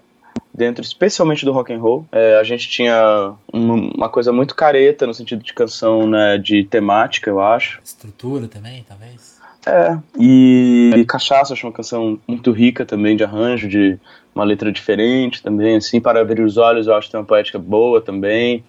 dentro, 0.55 0.83
especialmente 0.83 1.45
do 1.45 1.51
rock 1.51 1.73
and 1.73 1.79
roll. 1.79 2.05
É, 2.11 2.37
a 2.37 2.43
gente 2.43 2.69
tinha 2.69 3.33
uma 3.51 4.09
coisa 4.09 4.31
muito 4.31 4.55
careta 4.55 5.05
no 5.05 5.13
sentido 5.13 5.43
de 5.43 5.53
canção, 5.53 6.07
né, 6.07 6.37
de 6.37 6.63
temática, 6.63 7.29
eu 7.29 7.41
acho. 7.41 7.79
Estrutura 7.83 8.47
também, 8.47 8.83
talvez. 8.87 9.35
É, 9.65 9.97
e, 10.19 10.91
e 10.95 11.05
Cachaça, 11.05 11.53
acho 11.53 11.65
uma 11.65 11.73
canção 11.73 12.19
muito 12.27 12.51
rica 12.51 12.85
também 12.85 13.17
de 13.17 13.23
arranjo, 13.23 13.67
de 13.67 13.97
uma 14.33 14.43
letra 14.43 14.71
diferente 14.71 15.41
também, 15.41 15.77
assim, 15.77 15.99
Para 15.99 16.21
Abrir 16.21 16.41
os 16.41 16.57
Olhos 16.57 16.87
eu 16.87 16.93
acho 16.93 17.07
que 17.07 17.11
tem 17.11 17.19
uma 17.19 17.25
poética 17.25 17.57
boa 17.57 17.99
também. 17.99 18.63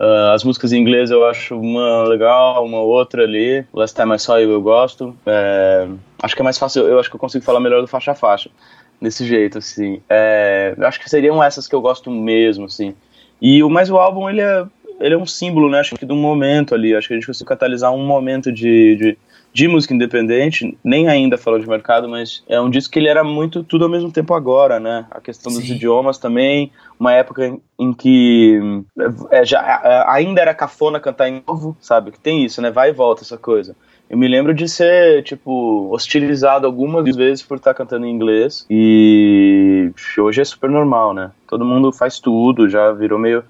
Uh, 0.00 0.30
as 0.32 0.44
músicas 0.44 0.72
em 0.72 0.80
inglês 0.80 1.10
eu 1.10 1.26
acho 1.26 1.58
uma 1.58 2.04
legal, 2.04 2.64
uma 2.64 2.78
outra 2.78 3.24
ali. 3.24 3.64
Last 3.74 3.96
Time 4.00 4.14
I 4.14 4.18
Saw 4.18 4.38
You 4.38 4.52
eu 4.52 4.62
gosto. 4.62 5.14
É, 5.26 5.88
acho 6.22 6.36
que 6.36 6.40
é 6.40 6.44
mais 6.44 6.56
fácil, 6.56 6.86
eu 6.86 7.00
acho 7.00 7.10
que 7.10 7.16
eu 7.16 7.20
consigo 7.20 7.44
falar 7.44 7.58
melhor 7.58 7.80
do 7.80 7.88
faixa 7.88 8.12
a 8.12 8.14
faixa 8.14 8.48
desse 9.00 9.24
jeito, 9.24 9.58
assim. 9.58 10.00
É, 10.08 10.74
eu 10.76 10.86
acho 10.86 11.00
que 11.00 11.08
seriam 11.08 11.42
essas 11.42 11.66
que 11.66 11.74
eu 11.74 11.80
gosto 11.80 12.10
mesmo, 12.10 12.66
assim. 12.66 12.94
E 13.40 13.62
o 13.62 13.70
mais 13.70 13.90
o 13.90 13.96
álbum, 13.96 14.28
ele 14.28 14.40
é, 14.40 14.64
ele 15.00 15.14
é 15.14 15.18
um 15.18 15.26
símbolo, 15.26 15.70
né? 15.70 15.80
Acho 15.80 15.94
que 15.94 16.06
de 16.06 16.12
um 16.12 16.20
momento 16.20 16.74
ali. 16.74 16.94
Acho 16.94 17.08
que 17.08 17.14
a 17.14 17.16
gente 17.16 17.26
conseguiu 17.26 17.48
catalisar 17.48 17.92
um 17.92 18.04
momento 18.04 18.50
de, 18.50 18.96
de, 18.96 19.18
de, 19.52 19.68
música 19.68 19.94
independente, 19.94 20.76
nem 20.82 21.08
ainda 21.08 21.38
falando 21.38 21.62
de 21.62 21.68
mercado, 21.68 22.08
mas 22.08 22.42
é 22.48 22.60
um 22.60 22.68
disco 22.68 22.92
que 22.92 22.98
ele 22.98 23.08
era 23.08 23.22
muito 23.22 23.62
tudo 23.62 23.84
ao 23.84 23.90
mesmo 23.90 24.10
tempo 24.10 24.34
agora, 24.34 24.80
né? 24.80 25.06
A 25.10 25.20
questão 25.20 25.52
dos 25.52 25.62
Sim. 25.62 25.74
idiomas 25.74 26.18
também, 26.18 26.72
uma 26.98 27.12
época 27.12 27.56
em 27.78 27.92
que 27.92 28.60
é, 29.30 29.44
já, 29.44 29.60
é, 29.84 30.04
ainda 30.08 30.40
era 30.40 30.52
cafona 30.52 30.98
cantar 30.98 31.28
em 31.28 31.42
novo, 31.46 31.76
sabe? 31.80 32.10
Que 32.10 32.18
tem 32.18 32.44
isso, 32.44 32.60
né? 32.60 32.70
Vai 32.70 32.90
e 32.90 32.92
volta 32.92 33.22
essa 33.22 33.38
coisa. 33.38 33.76
Eu 34.10 34.16
me 34.16 34.26
lembro 34.26 34.54
de 34.54 34.68
ser, 34.68 35.22
tipo, 35.22 35.88
hostilizado 35.92 36.66
algumas 36.66 37.14
vezes 37.14 37.42
por 37.42 37.58
estar 37.58 37.74
cantando 37.74 38.06
em 38.06 38.10
inglês. 38.10 38.64
E 38.70 39.90
hoje 40.16 40.40
é 40.40 40.44
super 40.44 40.70
normal, 40.70 41.12
né? 41.12 41.30
Todo 41.46 41.64
mundo 41.64 41.92
faz 41.92 42.18
tudo, 42.18 42.68
já 42.68 42.90
virou 42.92 43.18
meio. 43.18 43.44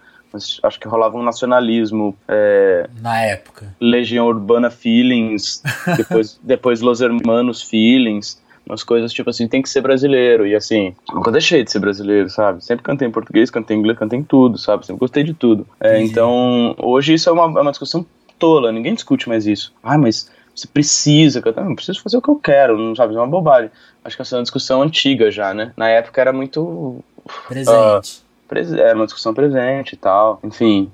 Acho 0.62 0.78
que 0.78 0.88
rolava 0.88 1.16
um 1.16 1.22
nacionalismo. 1.22 2.16
É, 2.26 2.88
Na 3.00 3.20
época. 3.22 3.74
Legião 3.80 4.26
Urbana 4.26 4.70
Feelings, 4.70 5.62
depois, 5.96 6.40
depois 6.42 6.80
Los 6.80 7.00
Hermanos 7.00 7.62
Feelings 7.62 8.42
umas 8.68 8.82
coisas 8.82 9.12
tipo 9.12 9.30
assim, 9.30 9.48
tem 9.48 9.62
que 9.62 9.68
ser 9.68 9.80
brasileiro. 9.80 10.46
E 10.46 10.54
assim, 10.54 10.94
nunca 11.12 11.32
deixei 11.32 11.64
de 11.64 11.72
ser 11.72 11.78
brasileiro, 11.78 12.28
sabe? 12.28 12.62
Sempre 12.62 12.84
cantei 12.84 13.08
em 13.08 13.10
português, 13.10 13.50
cantei 13.50 13.74
em 13.74 13.80
inglês, 13.80 13.98
cantei 13.98 14.18
em 14.18 14.22
tudo, 14.22 14.58
sabe? 14.58 14.84
Sempre 14.84 15.00
gostei 15.00 15.24
de 15.24 15.32
tudo. 15.32 15.66
É, 15.80 16.00
então, 16.02 16.74
hoje 16.78 17.14
isso 17.14 17.30
é 17.30 17.32
uma, 17.32 17.44
é 17.58 17.62
uma 17.62 17.70
discussão 17.70 18.04
tola, 18.38 18.70
ninguém 18.70 18.94
discute 18.94 19.28
mais 19.28 19.46
isso. 19.46 19.72
Ah, 19.82 19.98
mas 19.98 20.30
você 20.58 20.66
precisa, 20.66 21.42
eu 21.44 21.64
não 21.64 21.74
preciso 21.74 22.02
fazer 22.02 22.16
o 22.16 22.22
que 22.22 22.30
eu 22.30 22.36
quero, 22.36 22.78
não 22.78 22.94
sabe, 22.94 23.14
é 23.14 23.18
uma 23.18 23.26
bobagem. 23.26 23.70
Acho 24.04 24.16
que 24.16 24.22
essa 24.22 24.36
é 24.36 24.38
uma 24.38 24.42
discussão 24.42 24.82
antiga 24.82 25.30
já, 25.30 25.54
né? 25.54 25.72
Na 25.76 25.88
época 25.88 26.20
era 26.20 26.32
muito 26.32 27.02
presente. 27.46 28.24
Uh, 28.50 28.76
era 28.78 28.96
uma 28.96 29.04
discussão 29.04 29.34
presente 29.34 29.92
e 29.92 29.96
tal, 29.96 30.40
enfim. 30.42 30.90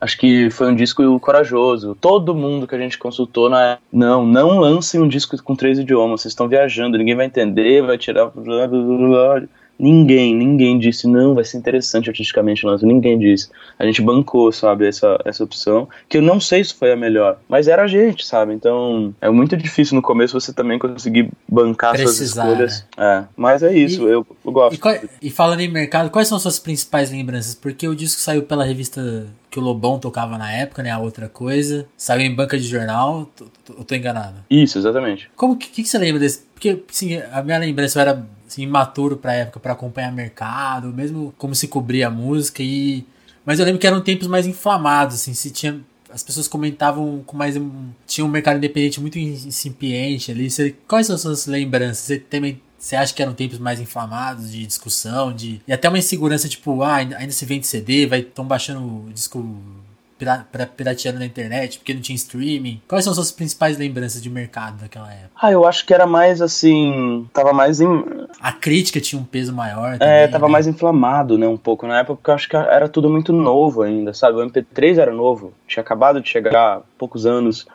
Acho 0.00 0.18
que 0.18 0.50
foi 0.50 0.68
um 0.68 0.74
disco 0.74 1.18
corajoso. 1.20 1.96
Todo 1.98 2.34
mundo 2.34 2.66
que 2.66 2.74
a 2.74 2.78
gente 2.78 2.98
consultou 2.98 3.48
na 3.48 3.78
não, 3.90 4.26
não 4.26 4.58
lancem 4.58 5.00
um 5.00 5.08
disco 5.08 5.40
com 5.42 5.56
três 5.56 5.78
idiomas. 5.78 6.20
Vocês 6.20 6.32
estão 6.32 6.48
viajando, 6.48 6.98
ninguém 6.98 7.14
vai 7.14 7.26
entender, 7.26 7.82
vai 7.82 7.96
tirar 7.96 8.30
Ninguém, 9.78 10.34
ninguém 10.34 10.78
disse, 10.78 11.08
não, 11.08 11.34
vai 11.34 11.44
ser 11.44 11.58
interessante 11.58 12.08
artisticamente 12.08 12.64
lança. 12.64 12.86
Ninguém 12.86 13.18
disse. 13.18 13.50
A 13.78 13.84
gente 13.84 14.00
bancou, 14.00 14.52
sabe, 14.52 14.86
essa, 14.86 15.18
essa 15.24 15.42
opção, 15.42 15.88
que 16.08 16.18
eu 16.18 16.22
não 16.22 16.40
sei 16.40 16.62
se 16.62 16.74
foi 16.74 16.92
a 16.92 16.96
melhor, 16.96 17.38
mas 17.48 17.66
era 17.66 17.82
a 17.82 17.86
gente, 17.86 18.24
sabe? 18.24 18.54
Então, 18.54 19.14
é 19.20 19.28
muito 19.30 19.56
difícil 19.56 19.96
no 19.96 20.02
começo 20.02 20.38
você 20.38 20.52
também 20.52 20.78
conseguir 20.78 21.30
bancar 21.48 21.92
Precisar, 21.92 22.14
suas 22.14 22.52
escolhas. 22.52 22.86
Né? 22.96 23.04
É, 23.04 23.24
mas 23.36 23.62
é 23.62 23.76
isso, 23.76 24.02
e, 24.08 24.12
eu, 24.12 24.26
eu, 24.44 24.52
gosto. 24.52 24.74
E, 24.74 24.78
qual, 24.78 24.96
e 25.20 25.30
falando 25.30 25.60
em 25.60 25.68
mercado, 25.68 26.10
quais 26.10 26.28
são 26.28 26.38
suas 26.38 26.58
principais 26.58 27.10
lembranças? 27.10 27.54
Porque 27.54 27.88
o 27.88 27.94
disco 27.94 28.20
saiu 28.20 28.42
pela 28.42 28.64
revista 28.64 29.26
que 29.50 29.58
o 29.60 29.62
Lobão 29.62 30.00
tocava 30.00 30.36
na 30.36 30.50
época, 30.52 30.82
né? 30.82 30.90
A 30.90 30.98
outra 30.98 31.28
coisa. 31.28 31.86
Saiu 31.96 32.22
em 32.22 32.34
banca 32.34 32.58
de 32.58 32.64
jornal, 32.64 33.30
eu 33.68 33.84
tô 33.84 33.94
enganado. 33.94 34.36
Isso, 34.50 34.78
exatamente. 34.78 35.30
Como 35.36 35.56
que, 35.56 35.68
que 35.68 35.84
você 35.84 35.96
lembra 35.96 36.18
desse? 36.18 36.42
Porque, 36.54 36.82
sim, 36.90 37.20
a 37.32 37.40
minha 37.40 37.58
lembrança 37.58 38.00
era 38.00 38.26
assim, 38.54 38.62
imaturo 38.62 39.16
pra 39.16 39.34
época 39.34 39.60
para 39.60 39.72
acompanhar 39.72 40.12
mercado, 40.12 40.92
mesmo 40.92 41.34
como 41.36 41.54
se 41.54 41.68
cobria 41.68 42.08
a 42.08 42.10
música 42.10 42.62
e 42.62 43.04
mas 43.44 43.58
eu 43.58 43.66
lembro 43.66 43.78
que 43.78 43.86
eram 43.86 44.00
tempos 44.00 44.26
mais 44.26 44.46
inflamados, 44.46 45.16
assim, 45.16 45.34
se 45.34 45.50
tinha 45.50 45.80
as 46.10 46.22
pessoas 46.22 46.46
comentavam 46.46 47.22
com 47.26 47.36
mais 47.36 47.56
tinha 48.06 48.24
um 48.24 48.28
mercado 48.28 48.56
independente 48.56 49.00
muito 49.00 49.18
incipiente 49.18 50.30
ali. 50.30 50.48
Você, 50.48 50.72
quais 50.86 51.08
são 51.08 51.16
as 51.16 51.22
suas 51.22 51.46
lembranças? 51.46 51.98
Você 52.04 52.18
também 52.18 52.60
você 52.78 52.94
acha 52.96 53.12
que 53.14 53.22
eram 53.22 53.32
tempos 53.32 53.58
mais 53.58 53.80
inflamados 53.80 54.52
de 54.52 54.64
discussão, 54.66 55.32
de 55.32 55.60
e 55.66 55.72
até 55.72 55.88
uma 55.88 55.98
insegurança 55.98 56.48
tipo, 56.48 56.82
ah, 56.82 56.96
ainda, 56.96 57.30
se 57.30 57.44
vende 57.44 57.66
CD, 57.66 58.06
vai 58.06 58.20
estão 58.20 58.46
baixando 58.46 58.80
o 58.80 59.10
disco 59.12 59.58
para 60.50 60.66
pirateando 60.66 61.18
na 61.18 61.26
internet, 61.26 61.78
porque 61.78 61.94
não 61.94 62.00
tinha 62.00 62.16
streaming. 62.16 62.80
Quais 62.88 63.04
são 63.04 63.14
suas 63.14 63.30
principais 63.30 63.78
lembranças 63.78 64.22
de 64.22 64.30
mercado 64.30 64.80
daquela 64.80 65.12
época? 65.12 65.30
Ah, 65.40 65.52
eu 65.52 65.66
acho 65.66 65.84
que 65.86 65.92
era 65.94 66.06
mais 66.06 66.40
assim, 66.40 67.28
tava 67.32 67.52
mais 67.52 67.80
em 67.80 67.86
a 68.40 68.52
crítica 68.52 69.00
tinha 69.00 69.20
um 69.20 69.24
peso 69.24 69.52
maior 69.52 69.94
é, 69.94 69.98
também, 69.98 70.14
É, 70.14 70.28
tava 70.28 70.46
né? 70.46 70.52
mais 70.52 70.66
inflamado, 70.66 71.38
né, 71.38 71.46
um 71.46 71.56
pouco 71.56 71.86
na 71.86 72.00
época, 72.00 72.16
porque 72.16 72.30
eu 72.30 72.34
acho 72.34 72.48
que 72.48 72.56
era 72.56 72.88
tudo 72.88 73.08
muito 73.08 73.32
novo 73.32 73.82
ainda, 73.82 74.12
sabe? 74.12 74.38
O 74.38 74.46
MP3 74.46 74.98
era 74.98 75.12
novo, 75.12 75.52
tinha 75.66 75.82
acabado 75.82 76.20
de 76.20 76.28
chegar 76.28 76.54
há 76.54 76.80
poucos 76.98 77.26
anos. 77.26 77.66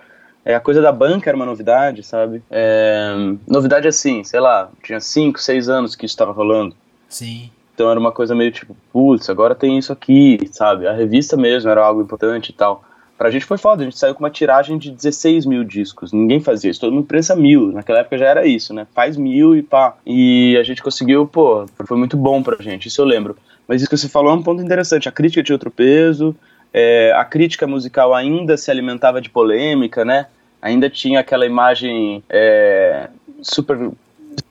É, 0.45 0.55
a 0.55 0.59
coisa 0.59 0.81
da 0.81 0.91
banca 0.91 1.29
era 1.29 1.35
uma 1.35 1.45
novidade, 1.45 2.03
sabe? 2.03 2.41
É, 2.49 3.13
novidade 3.47 3.87
assim, 3.87 4.23
sei 4.23 4.39
lá, 4.39 4.69
tinha 4.83 4.99
5, 4.99 5.39
6 5.39 5.69
anos 5.69 5.95
que 5.95 6.05
isso 6.05 6.13
estava 6.13 6.31
rolando. 6.31 6.75
Sim. 7.07 7.49
Então 7.79 7.89
era 7.89 7.97
uma 7.97 8.11
coisa 8.11 8.35
meio 8.35 8.51
tipo, 8.51 8.75
putz, 8.91 9.29
agora 9.29 9.55
tem 9.55 9.77
isso 9.77 9.93
aqui, 9.93 10.37
sabe? 10.51 10.85
A 10.85 10.91
revista 10.91 11.37
mesmo 11.37 11.69
era 11.69 11.81
algo 11.81 12.01
importante 12.01 12.49
e 12.49 12.53
tal. 12.53 12.83
Pra 13.17 13.31
gente 13.31 13.45
foi 13.45 13.57
foda, 13.57 13.83
a 13.83 13.85
gente 13.85 13.97
saiu 13.97 14.13
com 14.13 14.21
uma 14.21 14.29
tiragem 14.29 14.77
de 14.77 14.91
16 14.91 15.45
mil 15.45 15.63
discos. 15.63 16.11
Ninguém 16.11 16.41
fazia 16.41 16.69
isso, 16.69 16.81
todo 16.81 16.91
mundo 16.91 17.07
prensa 17.07 17.37
mil. 17.37 17.71
Naquela 17.71 17.99
época 17.99 18.17
já 18.17 18.25
era 18.25 18.45
isso, 18.45 18.73
né? 18.73 18.85
Faz 18.93 19.15
mil 19.15 19.55
e 19.55 19.63
pá. 19.63 19.95
E 20.05 20.57
a 20.59 20.63
gente 20.63 20.83
conseguiu, 20.83 21.25
pô, 21.25 21.65
foi 21.87 21.95
muito 21.95 22.17
bom 22.17 22.43
pra 22.43 22.61
gente, 22.61 22.89
isso 22.89 22.99
eu 22.99 23.05
lembro. 23.05 23.37
Mas 23.65 23.79
isso 23.79 23.89
que 23.89 23.97
você 23.97 24.09
falou 24.09 24.33
é 24.33 24.35
um 24.35 24.43
ponto 24.43 24.61
interessante. 24.61 25.07
A 25.07 25.11
crítica 25.13 25.41
tinha 25.41 25.55
outro 25.55 25.71
peso, 25.71 26.35
é, 26.73 27.13
a 27.15 27.23
crítica 27.23 27.65
musical 27.65 28.13
ainda 28.13 28.57
se 28.57 28.69
alimentava 28.69 29.21
de 29.21 29.29
polêmica, 29.29 30.03
né? 30.03 30.25
ainda 30.61 30.89
tinha 30.89 31.19
aquela 31.19 31.45
imagem 31.45 32.23
é, 32.29 33.09
super 33.41 33.91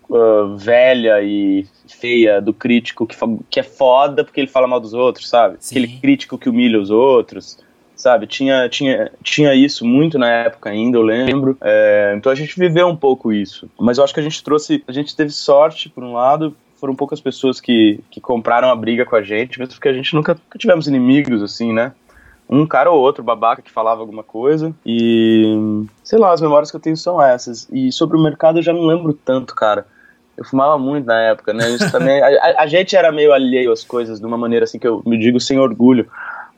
uh, 0.09 0.57
velha 0.57 1.23
e 1.23 1.67
feia 1.87 2.41
do 2.41 2.53
crítico 2.53 3.07
que, 3.07 3.17
que 3.51 3.61
é 3.61 3.63
foda 3.63 4.25
porque 4.25 4.41
ele 4.41 4.49
fala 4.49 4.67
mal 4.67 4.81
dos 4.81 4.95
outros, 4.95 5.29
sabe? 5.29 5.57
Sim. 5.61 5.79
Aquele 5.79 5.99
crítico 6.01 6.39
que 6.39 6.49
humilha 6.49 6.81
os 6.81 6.91
outros, 6.91 7.59
sabe? 7.95 8.27
Tinha, 8.27 8.69
tinha, 8.69 9.11
tinha 9.23 9.55
isso 9.55 9.85
muito 9.85 10.19
na 10.19 10.31
época 10.31 10.71
ainda, 10.71 10.97
eu 10.99 11.03
lembro. 11.03 11.57
É, 11.61 12.15
então 12.17 12.31
a 12.31 12.35
gente 12.35 12.59
viveu 12.59 12.87
um 12.87 12.97
pouco 12.97 13.33
isso. 13.33 13.69
Mas 13.79 13.99
eu 13.99 14.05
acho 14.05 14.15
que 14.15 14.21
a 14.21 14.23
gente 14.23 14.43
trouxe, 14.43 14.83
a 14.87 14.93
gente 14.93 15.15
teve 15.15 15.31
sorte, 15.31 15.89
por 15.89 16.05
um 16.05 16.13
lado, 16.13 16.57
foram 16.77 16.95
poucas 16.95 17.21
pessoas 17.21 17.61
que, 17.61 18.01
que 18.11 18.21
compraram 18.21 18.71
a 18.71 18.77
briga 18.77 19.05
com 19.05 19.17
a 19.17 19.23
gente, 19.23 19.59
mesmo 19.59 19.75
porque 19.75 19.89
a 19.89 19.93
gente 19.93 20.15
nunca, 20.15 20.35
nunca 20.35 20.59
tivemos 20.59 20.87
inimigos, 20.87 21.43
assim, 21.43 21.73
né? 21.73 21.93
um 22.49 22.67
cara 22.67 22.91
ou 22.91 22.99
outro 22.99 23.23
babaca 23.23 23.61
que 23.61 23.71
falava 23.71 24.01
alguma 24.01 24.23
coisa. 24.23 24.75
E 24.85 25.85
sei 26.03 26.19
lá, 26.19 26.33
as 26.33 26.41
memórias 26.41 26.71
que 26.71 26.77
eu 26.77 26.81
tenho 26.81 26.97
são 26.97 27.21
essas. 27.21 27.69
E 27.71 27.93
sobre 27.93 28.17
o 28.17 28.23
mercado 28.23 28.59
eu 28.59 28.63
já 28.63 28.73
não 28.73 28.87
lembro 28.87 29.13
tanto, 29.13 29.55
cara. 29.55 29.87
Eu 30.39 30.45
fumava 30.45 30.79
muito 30.79 31.05
na 31.05 31.21
época, 31.21 31.53
né? 31.53 31.69
Isso 31.71 31.91
também, 31.91 32.23
a, 32.23 32.63
a, 32.63 32.67
gente 32.69 32.95
era 32.95 33.11
meio 33.11 33.33
alheio 33.33 33.73
às 33.73 33.83
coisas 33.83 34.21
de 34.21 34.25
uma 34.25 34.39
maneira 34.39 34.65
assim 34.65 34.79
que 34.79 34.87
eu 34.87 35.03
me 35.05 35.19
digo 35.19 35.41
sem 35.41 35.59
orgulho. 35.59 36.09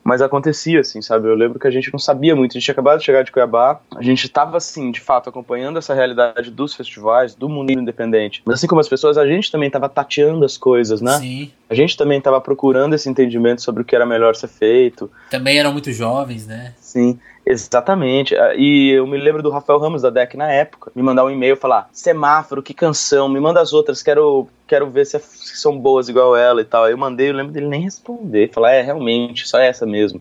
Mas 0.02 0.22
acontecia, 0.22 0.80
assim, 0.80 1.02
sabe? 1.02 1.28
Eu 1.28 1.34
lembro 1.34 1.58
que 1.58 1.66
a 1.66 1.70
gente 1.70 1.92
não 1.92 1.98
sabia 1.98 2.34
muito. 2.34 2.52
A 2.52 2.54
gente 2.54 2.64
tinha 2.64 2.72
acabado 2.72 2.98
de 2.98 3.04
chegar 3.04 3.22
de 3.22 3.30
Cuiabá. 3.30 3.80
A 3.94 4.02
gente 4.02 4.24
estava, 4.24 4.56
assim, 4.56 4.90
de 4.90 4.98
fato, 4.98 5.28
acompanhando 5.28 5.78
essa 5.78 5.92
realidade 5.94 6.50
dos 6.50 6.74
festivais, 6.74 7.34
do 7.34 7.48
mundo 7.48 7.70
independente. 7.70 8.42
Mas 8.44 8.56
assim 8.56 8.66
como 8.66 8.80
as 8.80 8.88
pessoas, 8.88 9.18
a 9.18 9.26
gente 9.26 9.52
também 9.52 9.66
estava 9.66 9.88
tateando 9.88 10.44
as 10.44 10.56
coisas, 10.56 11.02
né? 11.02 11.18
Sim. 11.18 11.50
A 11.68 11.74
gente 11.74 11.96
também 11.96 12.18
estava 12.18 12.40
procurando 12.40 12.94
esse 12.94 13.08
entendimento 13.08 13.60
sobre 13.62 13.82
o 13.82 13.84
que 13.84 13.94
era 13.94 14.06
melhor 14.06 14.34
ser 14.34 14.48
feito. 14.48 15.10
Também 15.30 15.58
eram 15.58 15.72
muito 15.72 15.92
jovens, 15.92 16.46
né? 16.46 16.74
Sim. 16.90 17.20
Exatamente. 17.46 18.36
Ah, 18.36 18.52
e 18.56 18.90
eu 18.90 19.06
me 19.06 19.16
lembro 19.16 19.42
do 19.42 19.50
Rafael 19.50 19.78
Ramos 19.78 20.02
da 20.02 20.10
DEC 20.10 20.36
na 20.36 20.50
época, 20.50 20.90
me 20.92 21.02
mandar 21.02 21.24
um 21.24 21.30
e-mail 21.30 21.56
falar: 21.56 21.88
semáforo, 21.92 22.62
que 22.62 22.74
canção, 22.74 23.28
me 23.28 23.38
manda 23.38 23.60
as 23.60 23.72
outras, 23.72 24.02
quero, 24.02 24.48
quero 24.66 24.90
ver 24.90 25.06
se, 25.06 25.16
é, 25.16 25.20
se 25.20 25.56
são 25.56 25.78
boas 25.78 26.08
igual 26.08 26.36
ela 26.36 26.60
e 26.60 26.64
tal. 26.64 26.84
Aí 26.84 26.92
eu 26.92 26.98
mandei, 26.98 27.30
eu 27.30 27.34
lembro 27.34 27.52
dele 27.52 27.68
nem 27.68 27.82
responder, 27.82 28.50
falar: 28.52 28.72
é, 28.72 28.82
realmente, 28.82 29.46
só 29.46 29.60
essa 29.60 29.86
mesmo, 29.86 30.20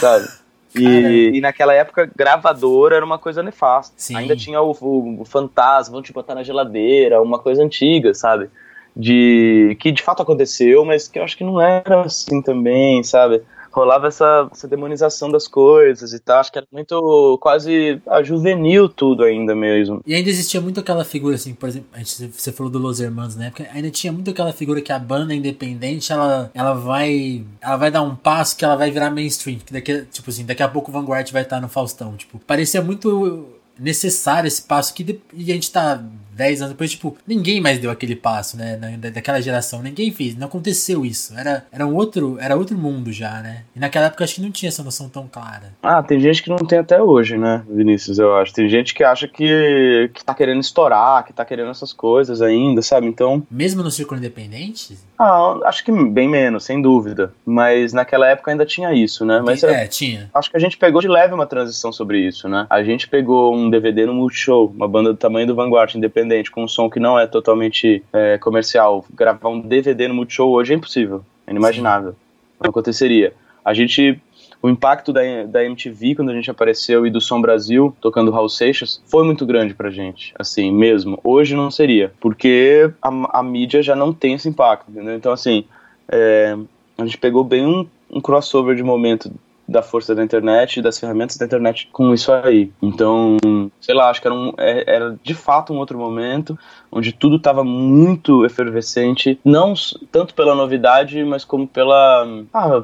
sabe? 0.00 0.26
E, 0.78 1.30
e, 1.34 1.40
naquela 1.40 1.72
época, 1.72 2.10
gravadora 2.14 2.96
era 2.96 3.04
uma 3.04 3.18
coisa 3.18 3.42
nefasta. 3.42 3.94
Sim. 3.96 4.14
Ainda 4.14 4.36
tinha 4.36 4.60
o, 4.60 4.76
o, 4.78 5.22
o 5.22 5.24
fantasma, 5.24 5.94
vão 5.94 6.02
te 6.02 6.12
botar 6.12 6.34
na 6.34 6.42
geladeira, 6.42 7.22
uma 7.22 7.38
coisa 7.38 7.62
antiga, 7.62 8.12
sabe? 8.12 8.50
De 8.94 9.74
que 9.80 9.90
de 9.90 10.02
fato 10.02 10.20
aconteceu, 10.20 10.84
mas 10.84 11.08
que 11.08 11.18
eu 11.18 11.24
acho 11.24 11.34
que 11.34 11.44
não 11.44 11.58
era 11.58 12.02
assim 12.02 12.42
também, 12.42 13.02
sabe? 13.02 13.40
Rolava 13.76 14.08
essa, 14.08 14.48
essa 14.50 14.66
demonização 14.66 15.30
das 15.30 15.46
coisas 15.46 16.14
e 16.14 16.18
tal. 16.18 16.40
Acho 16.40 16.50
que 16.50 16.58
era 16.58 16.66
muito 16.72 17.38
quase 17.40 18.00
a 18.06 18.22
juvenil 18.22 18.88
tudo 18.88 19.22
ainda 19.22 19.54
mesmo. 19.54 20.00
E 20.06 20.14
ainda 20.14 20.30
existia 20.30 20.60
muito 20.60 20.80
aquela 20.80 21.04
figura, 21.04 21.34
assim, 21.34 21.52
por 21.54 21.68
exemplo, 21.68 21.88
gente, 21.98 22.32
você 22.32 22.50
falou 22.50 22.72
do 22.72 22.78
Los 22.78 23.00
Hermanos, 23.00 23.36
né? 23.36 23.50
Porque 23.50 23.68
ainda 23.70 23.90
tinha 23.90 24.12
muito 24.12 24.30
aquela 24.30 24.52
figura 24.52 24.80
que 24.80 24.92
a 24.92 24.98
banda 24.98 25.34
independente, 25.34 26.10
ela, 26.10 26.50
ela 26.54 26.72
vai. 26.72 27.44
Ela 27.60 27.76
vai 27.76 27.90
dar 27.90 28.02
um 28.02 28.16
passo 28.16 28.56
que 28.56 28.64
ela 28.64 28.76
vai 28.76 28.90
virar 28.90 29.10
mainstream. 29.10 29.58
Que 29.58 29.72
daqui, 29.72 30.06
tipo 30.10 30.30
assim, 30.30 30.46
daqui 30.46 30.62
a 30.62 30.68
pouco 30.68 30.90
o 30.90 30.94
Vanguard 30.94 31.30
vai 31.30 31.42
estar 31.42 31.60
no 31.60 31.68
Faustão. 31.68 32.16
Tipo, 32.16 32.38
parecia 32.38 32.80
muito 32.80 33.46
necessário 33.78 34.48
esse 34.48 34.62
passo 34.62 34.94
que 34.94 35.20
e 35.34 35.50
a 35.50 35.54
gente 35.54 35.70
tá 35.70 36.02
10 36.36 36.60
anos 36.60 36.72
depois, 36.74 36.90
tipo, 36.90 37.16
ninguém 37.26 37.60
mais 37.60 37.78
deu 37.78 37.90
aquele 37.90 38.14
passo, 38.14 38.58
né? 38.58 38.76
daquela 39.12 39.40
geração, 39.40 39.82
ninguém 39.82 40.12
fez, 40.12 40.36
não 40.36 40.46
aconteceu 40.46 41.04
isso. 41.04 41.36
Era, 41.36 41.64
era 41.72 41.86
um 41.86 41.94
outro, 41.94 42.36
era 42.38 42.56
outro 42.56 42.76
mundo 42.76 43.10
já, 43.10 43.40
né? 43.40 43.62
E 43.74 43.80
naquela 43.80 44.06
época 44.06 44.22
acho 44.22 44.34
que 44.34 44.42
não 44.42 44.50
tinha 44.50 44.68
essa 44.68 44.82
noção 44.82 45.08
tão 45.08 45.26
clara. 45.26 45.72
Ah, 45.82 46.02
tem 46.02 46.20
gente 46.20 46.42
que 46.42 46.50
não 46.50 46.58
tem 46.58 46.78
até 46.78 47.02
hoje, 47.02 47.38
né, 47.38 47.62
Vinícius, 47.68 48.18
eu 48.18 48.36
acho. 48.36 48.52
Tem 48.52 48.68
gente 48.68 48.94
que 48.94 49.02
acha 49.02 49.26
que, 49.26 50.10
que 50.12 50.24
tá 50.24 50.34
querendo 50.34 50.60
estourar, 50.60 51.24
que 51.24 51.32
tá 51.32 51.44
querendo 51.44 51.70
essas 51.70 51.92
coisas 51.92 52.42
ainda, 52.42 52.82
sabe? 52.82 53.06
Então. 53.06 53.42
Mesmo 53.50 53.82
no 53.82 53.90
círculo 53.90 54.18
independente? 54.18 54.98
Ah, 55.18 55.58
acho 55.64 55.82
que 55.84 55.92
bem 55.92 56.28
menos, 56.28 56.64
sem 56.64 56.82
dúvida. 56.82 57.32
Mas 57.46 57.94
naquela 57.94 58.28
época 58.28 58.50
ainda 58.50 58.66
tinha 58.66 58.92
isso, 58.92 59.24
né? 59.24 59.40
Mas 59.42 59.64
é, 59.64 59.84
é, 59.84 59.86
tinha. 59.86 60.30
Acho 60.34 60.50
que 60.50 60.56
a 60.56 60.60
gente 60.60 60.76
pegou 60.76 61.00
de 61.00 61.08
leve 61.08 61.32
uma 61.32 61.46
transição 61.46 61.90
sobre 61.90 62.20
isso, 62.20 62.46
né? 62.46 62.66
A 62.68 62.82
gente 62.82 63.08
pegou 63.08 63.56
um 63.56 63.70
DVD 63.70 64.04
no 64.04 64.12
Multishow, 64.12 64.72
uma 64.74 64.86
banda 64.86 65.12
do 65.12 65.16
tamanho 65.16 65.46
do 65.46 65.54
Vanguard, 65.54 65.94
independente 65.94 66.25
independente, 66.26 66.50
com 66.50 66.64
um 66.64 66.68
som 66.68 66.90
que 66.90 67.00
não 67.00 67.18
é 67.18 67.26
totalmente 67.26 68.02
é, 68.12 68.36
comercial, 68.38 69.04
gravar 69.14 69.48
um 69.48 69.60
DVD 69.60 70.08
no 70.08 70.14
Multishow 70.14 70.50
hoje 70.50 70.72
é 70.72 70.76
impossível, 70.76 71.24
é 71.46 71.50
inimaginável. 71.50 72.10
Sim. 72.10 72.16
Não 72.62 72.70
aconteceria. 72.70 73.32
A 73.64 73.72
gente 73.72 74.20
o 74.62 74.70
impacto 74.70 75.12
da, 75.12 75.20
da 75.46 75.64
MTV 75.64 76.14
quando 76.16 76.30
a 76.30 76.34
gente 76.34 76.50
apareceu 76.50 77.06
e 77.06 77.10
do 77.10 77.20
Som 77.20 77.40
Brasil 77.40 77.94
tocando 78.00 78.30
Raul 78.30 78.48
Seixas 78.48 79.02
foi 79.06 79.22
muito 79.22 79.44
grande 79.44 79.74
pra 79.74 79.90
gente, 79.90 80.32
assim, 80.38 80.72
mesmo. 80.72 81.20
Hoje 81.22 81.54
não 81.54 81.70
seria, 81.70 82.12
porque 82.20 82.90
a, 83.00 83.38
a 83.38 83.42
mídia 83.42 83.82
já 83.82 83.94
não 83.94 84.12
tem 84.12 84.34
esse 84.34 84.48
impacto, 84.48 84.90
entendeu? 84.90 85.14
Então, 85.14 85.30
assim, 85.30 85.64
é, 86.08 86.56
a 86.96 87.04
gente 87.04 87.18
pegou 87.18 87.44
bem 87.44 87.66
um, 87.66 87.86
um 88.10 88.20
crossover 88.20 88.74
de 88.74 88.82
momento 88.82 89.30
da 89.68 89.82
força 89.82 90.14
da 90.14 90.22
internet 90.22 90.80
das 90.80 90.98
ferramentas 90.98 91.36
da 91.36 91.44
internet 91.44 91.88
com 91.92 92.14
isso 92.14 92.32
aí. 92.32 92.72
Então, 92.80 93.36
sei 93.80 93.94
lá, 93.94 94.10
acho 94.10 94.20
que 94.20 94.28
era, 94.28 94.34
um, 94.34 94.52
é, 94.56 94.84
era 94.86 95.18
de 95.22 95.34
fato 95.34 95.72
um 95.72 95.78
outro 95.78 95.98
momento 95.98 96.58
onde 96.90 97.12
tudo 97.12 97.36
estava 97.36 97.64
muito 97.64 98.44
efervescente, 98.44 99.40
não 99.44 99.74
tanto 100.12 100.34
pela 100.34 100.54
novidade, 100.54 101.22
mas 101.24 101.44
como 101.44 101.66
pela 101.66 102.26
ah, 102.54 102.82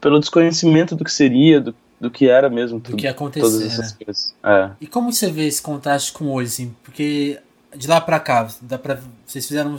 pelo 0.00 0.20
desconhecimento 0.20 0.94
do 0.94 1.04
que 1.04 1.12
seria, 1.12 1.60
do, 1.60 1.74
do 2.00 2.10
que 2.10 2.28
era 2.28 2.48
mesmo. 2.48 2.78
Do 2.78 2.84
tudo, 2.84 2.96
que 2.96 3.04
ia 3.04 3.10
acontecer, 3.10 3.68
né? 3.78 3.88
Coisas. 4.04 4.34
É. 4.42 4.70
E 4.80 4.86
como 4.86 5.12
você 5.12 5.30
vê 5.30 5.46
esse 5.46 5.62
contraste 5.62 6.12
com 6.12 6.32
hoje, 6.32 6.48
assim? 6.48 6.76
Porque 6.82 7.38
de 7.76 7.88
lá 7.88 8.00
para 8.00 8.20
cá, 8.20 8.48
dá 8.62 8.78
pra, 8.78 8.98
vocês 9.26 9.46
fizeram 9.46 9.78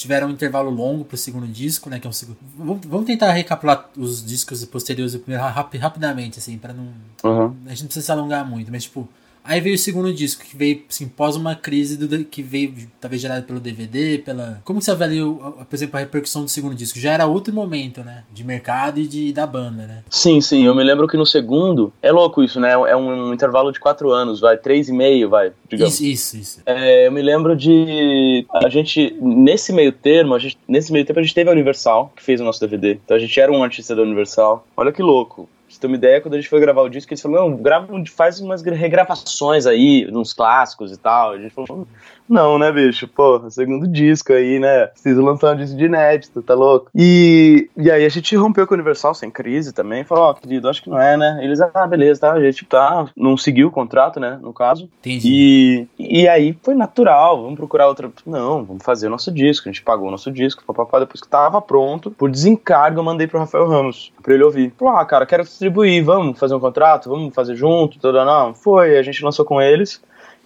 tiveram 0.00 0.28
um 0.28 0.30
intervalo 0.30 0.70
longo 0.70 1.04
pro 1.04 1.16
segundo 1.16 1.46
disco, 1.46 1.90
né? 1.90 2.00
Que 2.00 2.06
é 2.06 2.10
um 2.10 2.12
segundo. 2.12 2.38
Vamos 2.56 3.06
tentar 3.06 3.32
recapitular 3.32 3.90
os 3.96 4.24
discos 4.24 4.64
posteriores 4.64 5.12
do 5.12 5.18
primeiro 5.20 5.46
rapidamente, 5.46 6.38
assim, 6.38 6.56
para 6.56 6.72
não. 6.72 6.88
Uhum. 7.22 7.56
A 7.66 7.68
gente 7.70 7.82
não 7.82 7.86
precisa 7.86 8.06
se 8.06 8.12
alongar 8.12 8.48
muito, 8.48 8.70
mas 8.70 8.84
tipo. 8.84 9.08
Aí 9.44 9.60
veio 9.60 9.74
o 9.74 9.78
segundo 9.78 10.12
disco, 10.12 10.44
que 10.44 10.56
veio, 10.56 10.82
assim, 10.88 11.08
pós 11.08 11.36
uma 11.36 11.54
crise 11.54 11.96
do, 11.96 12.24
que 12.24 12.42
veio, 12.42 12.74
talvez 13.00 13.20
gerada 13.20 13.42
pelo 13.42 13.60
DVD, 13.60 14.18
pela... 14.18 14.60
Como 14.64 14.80
você 14.80 14.90
avalia, 14.90 15.24
por 15.24 15.74
exemplo, 15.74 15.96
a 15.96 16.00
repercussão 16.00 16.42
do 16.44 16.48
segundo 16.48 16.74
disco? 16.74 16.98
Já 16.98 17.12
era 17.12 17.26
outro 17.26 17.52
momento, 17.52 18.02
né? 18.02 18.24
De 18.32 18.44
mercado 18.44 19.00
e 19.00 19.06
de, 19.06 19.32
da 19.32 19.46
banda, 19.46 19.86
né? 19.86 20.04
Sim, 20.08 20.40
sim. 20.40 20.64
Eu 20.64 20.74
me 20.74 20.84
lembro 20.84 21.08
que 21.08 21.16
no 21.16 21.26
segundo... 21.26 21.92
É 22.02 22.12
louco 22.12 22.42
isso, 22.42 22.60
né? 22.60 22.72
É 22.72 22.96
um, 22.96 23.28
um 23.28 23.34
intervalo 23.34 23.72
de 23.72 23.80
quatro 23.80 24.10
anos, 24.10 24.40
vai. 24.40 24.56
Três 24.56 24.88
e 24.88 24.92
meio, 24.92 25.28
vai, 25.28 25.52
digamos. 25.68 25.94
Isso, 26.00 26.06
isso, 26.06 26.36
isso. 26.36 26.62
É, 26.66 27.06
eu 27.06 27.12
me 27.12 27.22
lembro 27.22 27.56
de... 27.56 28.46
A 28.52 28.68
gente, 28.68 29.16
nesse 29.20 29.72
meio 29.72 29.92
termo, 29.92 30.34
a 30.34 30.38
gente, 30.38 30.58
nesse 30.68 30.92
meio 30.92 31.04
tempo 31.04 31.18
a 31.18 31.22
gente 31.22 31.34
teve 31.34 31.48
a 31.48 31.52
Universal, 31.52 32.12
que 32.14 32.22
fez 32.22 32.40
o 32.40 32.44
nosso 32.44 32.60
DVD. 32.60 32.98
Então 33.04 33.16
a 33.16 33.20
gente 33.20 33.38
era 33.40 33.50
um 33.50 33.62
artista 33.62 33.94
da 33.94 34.02
Universal. 34.02 34.66
Olha 34.76 34.92
que 34.92 35.02
louco 35.02 35.48
você 35.80 35.86
uma 35.86 35.96
ideia, 35.96 36.20
quando 36.20 36.34
a 36.34 36.36
gente 36.36 36.48
foi 36.48 36.60
gravar 36.60 36.82
o 36.82 36.88
disco, 36.88 37.12
eles 37.12 37.22
falaram, 37.22 37.50
não, 37.50 37.56
grava, 37.56 37.92
faz 38.06 38.40
umas 38.40 38.62
regravações 38.62 39.66
aí, 39.66 40.08
uns 40.12 40.32
clássicos 40.32 40.92
e 40.92 40.98
tal. 40.98 41.32
A 41.32 41.38
gente 41.38 41.52
falou, 41.54 41.86
não, 42.30 42.58
né, 42.58 42.70
bicho? 42.70 43.08
Pô, 43.08 43.42
segundo 43.50 43.88
disco 43.88 44.32
aí, 44.32 44.58
né? 44.58 44.86
Preciso 44.86 45.20
lançar 45.20 45.54
um 45.54 45.58
disco 45.58 45.76
de 45.76 45.84
inédito, 45.84 46.40
tá 46.42 46.54
louco? 46.54 46.90
E, 46.94 47.68
e 47.76 47.90
aí 47.90 48.04
a 48.04 48.08
gente 48.08 48.36
rompeu 48.36 48.66
com 48.66 48.74
o 48.74 48.76
Universal 48.76 49.14
sem 49.14 49.30
crise 49.30 49.72
também. 49.72 50.04
Falou, 50.04 50.24
ó, 50.24 50.30
oh, 50.30 50.34
querido, 50.34 50.68
acho 50.68 50.82
que 50.82 50.88
não 50.88 51.00
é, 51.00 51.16
né? 51.16 51.40
Eles, 51.42 51.60
ah, 51.60 51.86
beleza, 51.86 52.20
tá? 52.20 52.32
A 52.32 52.40
gente 52.40 52.64
tá, 52.64 53.06
não 53.16 53.36
seguiu 53.36 53.68
o 53.68 53.72
contrato, 53.72 54.20
né? 54.20 54.38
No 54.40 54.52
caso. 54.52 54.88
Entendi. 55.00 55.88
E, 55.98 56.22
e 56.22 56.28
aí 56.28 56.56
foi 56.62 56.74
natural, 56.74 57.42
vamos 57.42 57.56
procurar 57.56 57.88
outra. 57.88 58.10
Não, 58.24 58.64
vamos 58.64 58.84
fazer 58.84 59.08
o 59.08 59.10
nosso 59.10 59.32
disco. 59.32 59.68
A 59.68 59.72
gente 59.72 59.82
pagou 59.82 60.06
o 60.06 60.10
nosso 60.10 60.30
disco, 60.30 60.62
papapá, 60.64 61.00
depois 61.00 61.20
que 61.20 61.28
tava 61.28 61.60
pronto, 61.60 62.10
por 62.10 62.30
desencargo 62.30 63.00
eu 63.00 63.04
mandei 63.04 63.26
pro 63.26 63.40
Rafael 63.40 63.68
Ramos, 63.68 64.12
pra 64.22 64.34
ele 64.34 64.44
ouvir. 64.44 64.72
Falou, 64.78 64.96
ah, 64.96 65.04
cara, 65.04 65.26
quero 65.26 65.42
distribuir, 65.42 66.04
vamos 66.04 66.38
fazer 66.38 66.54
um 66.54 66.60
contrato, 66.60 67.08
vamos 67.10 67.34
fazer 67.34 67.56
junto, 67.56 67.98
tudo, 67.98 68.24
não. 68.24 68.54
Foi, 68.54 68.96
a 68.96 69.02
gente 69.02 69.24
lançou 69.24 69.44
com 69.44 69.60
eles 69.60 70.00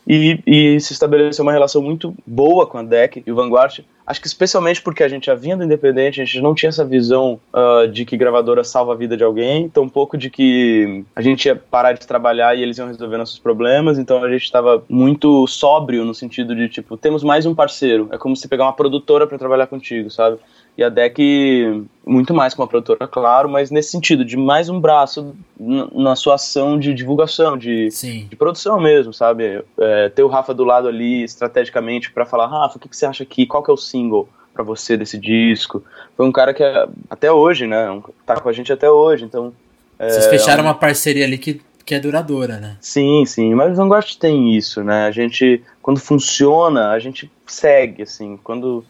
e, 0.07 0.41
e, 0.47 0.81
se 0.81 0.93
estabeleceu 0.93 1.43
uma 1.43 1.53
relação 1.53 1.81
muito 1.81 2.15
boa 2.27 2.67
com 2.67 2.79
a 2.79 2.83
DEC 2.83 3.23
e 3.27 3.33
o 3.33 3.35
Vanguard. 3.35 3.81
Acho 4.07 4.21
que 4.21 4.27
especialmente 4.27 4.83
porque 4.83 5.03
a 5.03 5.09
gente 5.09 5.27
já 5.27 5.35
vinha 5.35 5.57
do 5.57 5.65
independente, 5.65 6.21
a 6.21 6.25
gente 6.25 6.41
não 6.43 6.55
tinha 6.55 6.69
essa 6.69 6.85
visão 6.85 7.41
uh, 7.55 7.89
de 7.89 8.05
que 8.05 8.19
gravadora 8.19 8.63
salva 8.63 8.93
a 8.93 8.97
vida 8.97 9.17
de 9.17 9.25
alguém, 9.25 9.67
tão 9.71 9.89
pouco 9.89 10.19
de 10.19 10.29
que 10.29 11.03
a 11.17 11.23
gente 11.23 11.47
ia 11.47 11.57
parar 11.57 11.93
de 11.93 12.07
trabalhar 12.07 12.55
e 12.55 12.63
eles 12.63 12.77
iam 12.77 12.87
resolver 12.87 13.17
nossos 13.17 13.39
problemas, 13.39 13.99
então 13.99 14.23
a 14.23 14.31
gente 14.31 14.45
estava 14.45 14.85
muito 14.91 15.47
sóbrio 15.47 16.05
no 16.05 16.15
sentido 16.15 16.55
de, 16.55 16.69
tipo, 16.69 16.99
temos 16.99 17.25
mais 17.25 17.47
um 17.47 17.55
parceiro. 17.55 18.09
É 18.13 18.19
como 18.19 18.37
se 18.37 18.47
pegar 18.47 18.65
uma 18.65 18.75
produtora 18.75 19.27
para 19.27 19.39
trabalhar 19.39 19.69
contigo, 19.69 20.11
sabe? 20.11 20.37
E 20.77 20.85
a 20.85 20.91
DEC, 20.91 21.87
muito 22.07 22.35
mais 22.35 22.53
com 22.53 22.63
a 22.63 22.67
produtora, 22.67 23.09
claro, 23.09 23.49
mas 23.49 23.71
nesse 23.71 23.91
sentido, 23.91 24.25
de 24.25 24.37
mais 24.37 24.69
um 24.69 24.81
braço 24.81 25.35
na 25.59 26.15
sua 26.15 26.35
ação 26.35 26.79
de 26.79 26.93
divulgação, 26.93 27.57
de, 27.57 27.89
de 28.29 28.37
produção 28.37 28.79
mesmo, 28.79 29.13
sabe? 29.13 29.65
É, 29.79 30.09
ter 30.11 30.23
o 30.23 30.29
Rafa 30.29 30.53
do 30.53 30.65
lado 30.65 30.87
ali 30.87 31.25
estrategicamente 31.25 32.13
para 32.13 32.27
falar, 32.27 32.47
Rafa, 32.47 32.77
o 32.77 32.81
que, 32.81 32.89
que 32.89 32.97
você 32.97 33.07
acha 33.07 33.23
aqui? 33.23 33.47
Qual 33.47 33.63
que 33.63 33.71
é 33.71 33.75
o 33.75 33.79
single 33.79 34.29
para 34.53 34.63
você 34.63 34.97
desse 34.97 35.19
disco? 35.19 35.83
Foi 36.17 36.27
um 36.27 36.33
cara 36.33 36.53
que 36.53 36.63
até 37.09 37.33
hoje, 37.33 37.67
né? 37.67 38.01
Tá 38.27 38.39
com 38.39 38.49
a 38.49 38.53
gente 38.53 38.73
até 38.73 38.91
hoje, 38.91 39.25
então. 39.25 39.53
É, 39.99 40.11
Vocês 40.11 40.27
fecharam 40.27 40.65
uma 40.65 40.75
parceria 40.75 41.25
ali 41.25 41.39
que 41.39 41.61
que 41.85 41.95
é 41.95 42.01
duradoura, 42.01 42.59
né? 42.59 42.77
Sim, 42.81 43.27
sim, 43.27 43.55
mas 43.55 43.73
o 43.73 43.77
Vanguard 43.77 44.17
tem 44.17 44.57
isso, 44.57 44.83
né? 44.83 45.07
A 45.07 45.11
gente, 45.11 45.63
quando 45.83 46.01
funciona, 46.01 46.91
a 46.91 46.99
gente 46.99 47.31
segue, 47.47 48.03
assim, 48.03 48.39
quando 48.43 48.83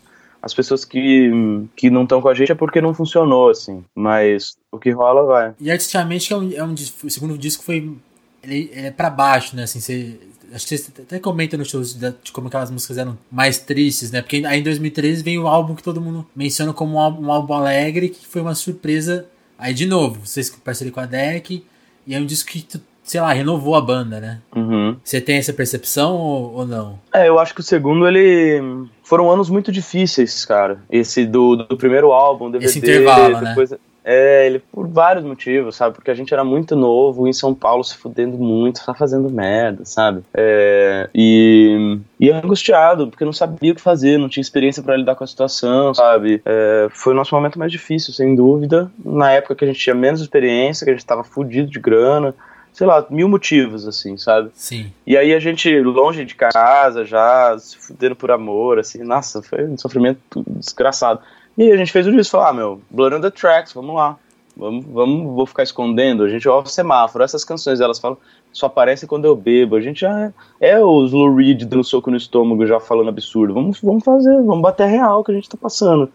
as 0.44 0.52
pessoas 0.52 0.84
que, 0.84 1.30
que 1.74 1.88
não 1.88 2.02
estão 2.02 2.20
com 2.20 2.28
a 2.28 2.34
gente 2.34 2.52
é 2.52 2.54
porque 2.54 2.78
não 2.78 2.92
funcionou, 2.92 3.48
assim. 3.48 3.82
Mas 3.94 4.56
o 4.70 4.78
que 4.78 4.90
rola 4.90 5.24
vai. 5.24 5.54
E 5.58 5.70
artisticamente 5.70 6.30
é 6.32 6.36
um, 6.36 6.52
é 6.52 6.62
um 6.62 6.74
o 6.74 7.10
segundo 7.10 7.38
disco 7.38 7.64
foi. 7.64 7.96
Ele, 8.42 8.70
ele 8.72 8.86
é 8.88 8.90
pra 8.90 9.08
baixo, 9.08 9.56
né? 9.56 9.62
Assim, 9.62 9.80
você, 9.80 10.20
acho 10.52 10.66
que 10.66 10.76
você 10.76 10.92
até 11.00 11.18
comenta 11.18 11.56
nos 11.56 11.70
shows 11.70 11.94
de, 11.94 12.14
de, 12.22 12.30
como 12.30 12.48
aquelas 12.48 12.70
músicas 12.70 12.98
eram 12.98 13.16
mais 13.32 13.58
tristes, 13.58 14.10
né? 14.10 14.20
Porque 14.20 14.42
aí 14.44 14.60
em 14.60 14.62
2013 14.62 15.22
veio 15.22 15.44
o 15.44 15.48
álbum 15.48 15.74
que 15.74 15.82
todo 15.82 15.98
mundo 15.98 16.26
menciona 16.36 16.74
como 16.74 16.96
um 16.96 17.00
álbum, 17.00 17.26
um 17.26 17.32
álbum 17.32 17.54
alegre, 17.54 18.10
que 18.10 18.26
foi 18.26 18.42
uma 18.42 18.54
surpresa. 18.54 19.26
Aí 19.58 19.72
de 19.72 19.86
novo, 19.86 20.26
vocês 20.26 20.50
parceria 20.50 20.92
com 20.92 21.00
a 21.00 21.06
Deck, 21.06 21.64
e 22.06 22.14
é 22.14 22.18
um 22.18 22.26
disco 22.26 22.50
que 22.50 22.66
sei 23.04 23.20
lá, 23.20 23.32
renovou 23.32 23.76
a 23.76 23.80
banda, 23.80 24.18
né? 24.18 24.40
Uhum. 24.56 24.96
Você 25.04 25.20
tem 25.20 25.36
essa 25.36 25.52
percepção 25.52 26.16
ou, 26.16 26.54
ou, 26.54 26.66
não? 26.66 26.98
É, 27.12 27.28
eu 27.28 27.38
acho 27.38 27.54
que 27.54 27.60
o 27.60 27.64
segundo, 27.64 28.08
ele... 28.08 28.60
Foram 29.02 29.30
anos 29.30 29.50
muito 29.50 29.70
difíceis, 29.70 30.44
cara. 30.46 30.78
Esse 30.90 31.26
do, 31.26 31.54
do 31.54 31.76
primeiro 31.76 32.10
álbum, 32.10 32.50
DVD... 32.50 32.64
Esse 32.64 32.78
intervalo, 32.78 33.40
né? 33.40 33.48
depois... 33.50 33.70
né? 33.70 33.78
É, 34.06 34.46
ele 34.46 34.58
por 34.58 34.86
vários 34.86 35.24
motivos, 35.24 35.76
sabe? 35.76 35.94
Porque 35.94 36.10
a 36.10 36.14
gente 36.14 36.32
era 36.34 36.44
muito 36.44 36.76
novo, 36.76 37.26
em 37.26 37.32
São 37.32 37.54
Paulo 37.54 37.82
se 37.82 37.96
fudendo 37.96 38.36
muito, 38.36 38.80
só 38.80 38.92
fazendo 38.92 39.30
merda, 39.30 39.82
sabe? 39.86 40.22
É, 40.34 41.08
e, 41.14 41.98
e 42.20 42.30
angustiado, 42.30 43.08
porque 43.08 43.24
não 43.24 43.32
sabia 43.32 43.72
o 43.72 43.74
que 43.74 43.80
fazer, 43.80 44.18
não 44.18 44.28
tinha 44.28 44.42
experiência 44.42 44.82
para 44.82 44.96
lidar 44.96 45.14
com 45.14 45.24
a 45.24 45.26
situação, 45.26 45.94
sabe? 45.94 46.42
É, 46.44 46.88
foi 46.90 47.14
o 47.14 47.16
nosso 47.16 47.34
momento 47.34 47.58
mais 47.58 47.72
difícil, 47.72 48.12
sem 48.12 48.34
dúvida. 48.34 48.92
Na 49.02 49.32
época 49.32 49.54
que 49.54 49.64
a 49.64 49.68
gente 49.68 49.80
tinha 49.80 49.94
menos 49.94 50.20
experiência, 50.20 50.84
que 50.84 50.90
a 50.90 50.94
gente 50.94 51.06
tava 51.06 51.24
fudido 51.24 51.70
de 51.70 51.80
grana, 51.80 52.34
sei 52.74 52.88
lá, 52.88 53.06
mil 53.08 53.28
motivos, 53.28 53.86
assim, 53.86 54.18
sabe? 54.18 54.50
Sim. 54.52 54.92
E 55.06 55.16
aí 55.16 55.32
a 55.32 55.38
gente, 55.38 55.80
longe 55.80 56.24
de 56.24 56.34
casa, 56.34 57.04
já 57.04 57.56
se 57.56 57.78
fudendo 57.78 58.16
por 58.16 58.32
amor, 58.32 58.80
assim, 58.80 58.98
nossa, 59.04 59.40
foi 59.40 59.64
um 59.64 59.78
sofrimento 59.78 60.44
desgraçado. 60.48 61.20
E 61.56 61.62
aí 61.62 61.72
a 61.72 61.76
gente 61.76 61.92
fez 61.92 62.04
o 62.04 62.10
disco, 62.10 62.32
falou, 62.32 62.46
ah, 62.48 62.52
meu, 62.52 62.82
Blood 62.90 63.14
on 63.14 63.20
the 63.20 63.30
Tracks, 63.30 63.72
vamos 63.72 63.94
lá. 63.94 64.18
Vamos, 64.56 64.84
vamos, 64.86 65.34
vou 65.34 65.46
ficar 65.46 65.62
escondendo. 65.62 66.24
A 66.24 66.28
gente 66.28 66.48
ouve 66.48 66.70
semáforo. 66.70 67.24
Essas 67.24 67.44
canções, 67.44 67.80
elas 67.80 67.98
falam, 67.98 68.18
só 68.52 68.66
aparecem 68.66 69.08
quando 69.08 69.24
eu 69.24 69.34
bebo. 69.34 69.76
A 69.76 69.80
gente 69.80 70.00
já 70.00 70.32
é, 70.60 70.70
é 70.70 70.80
os 70.80 71.12
Lou 71.12 71.34
Reed 71.34 71.64
dando 71.64 71.82
soco 71.82 72.10
no 72.10 72.16
estômago, 72.16 72.66
já 72.66 72.78
falando 72.80 73.08
absurdo. 73.08 73.54
Vamos, 73.54 73.80
vamos 73.80 74.04
fazer, 74.04 74.34
vamos 74.42 74.62
bater 74.62 74.88
real 74.88 75.24
que 75.24 75.32
a 75.32 75.34
gente 75.34 75.48
tá 75.48 75.56
passando. 75.60 76.10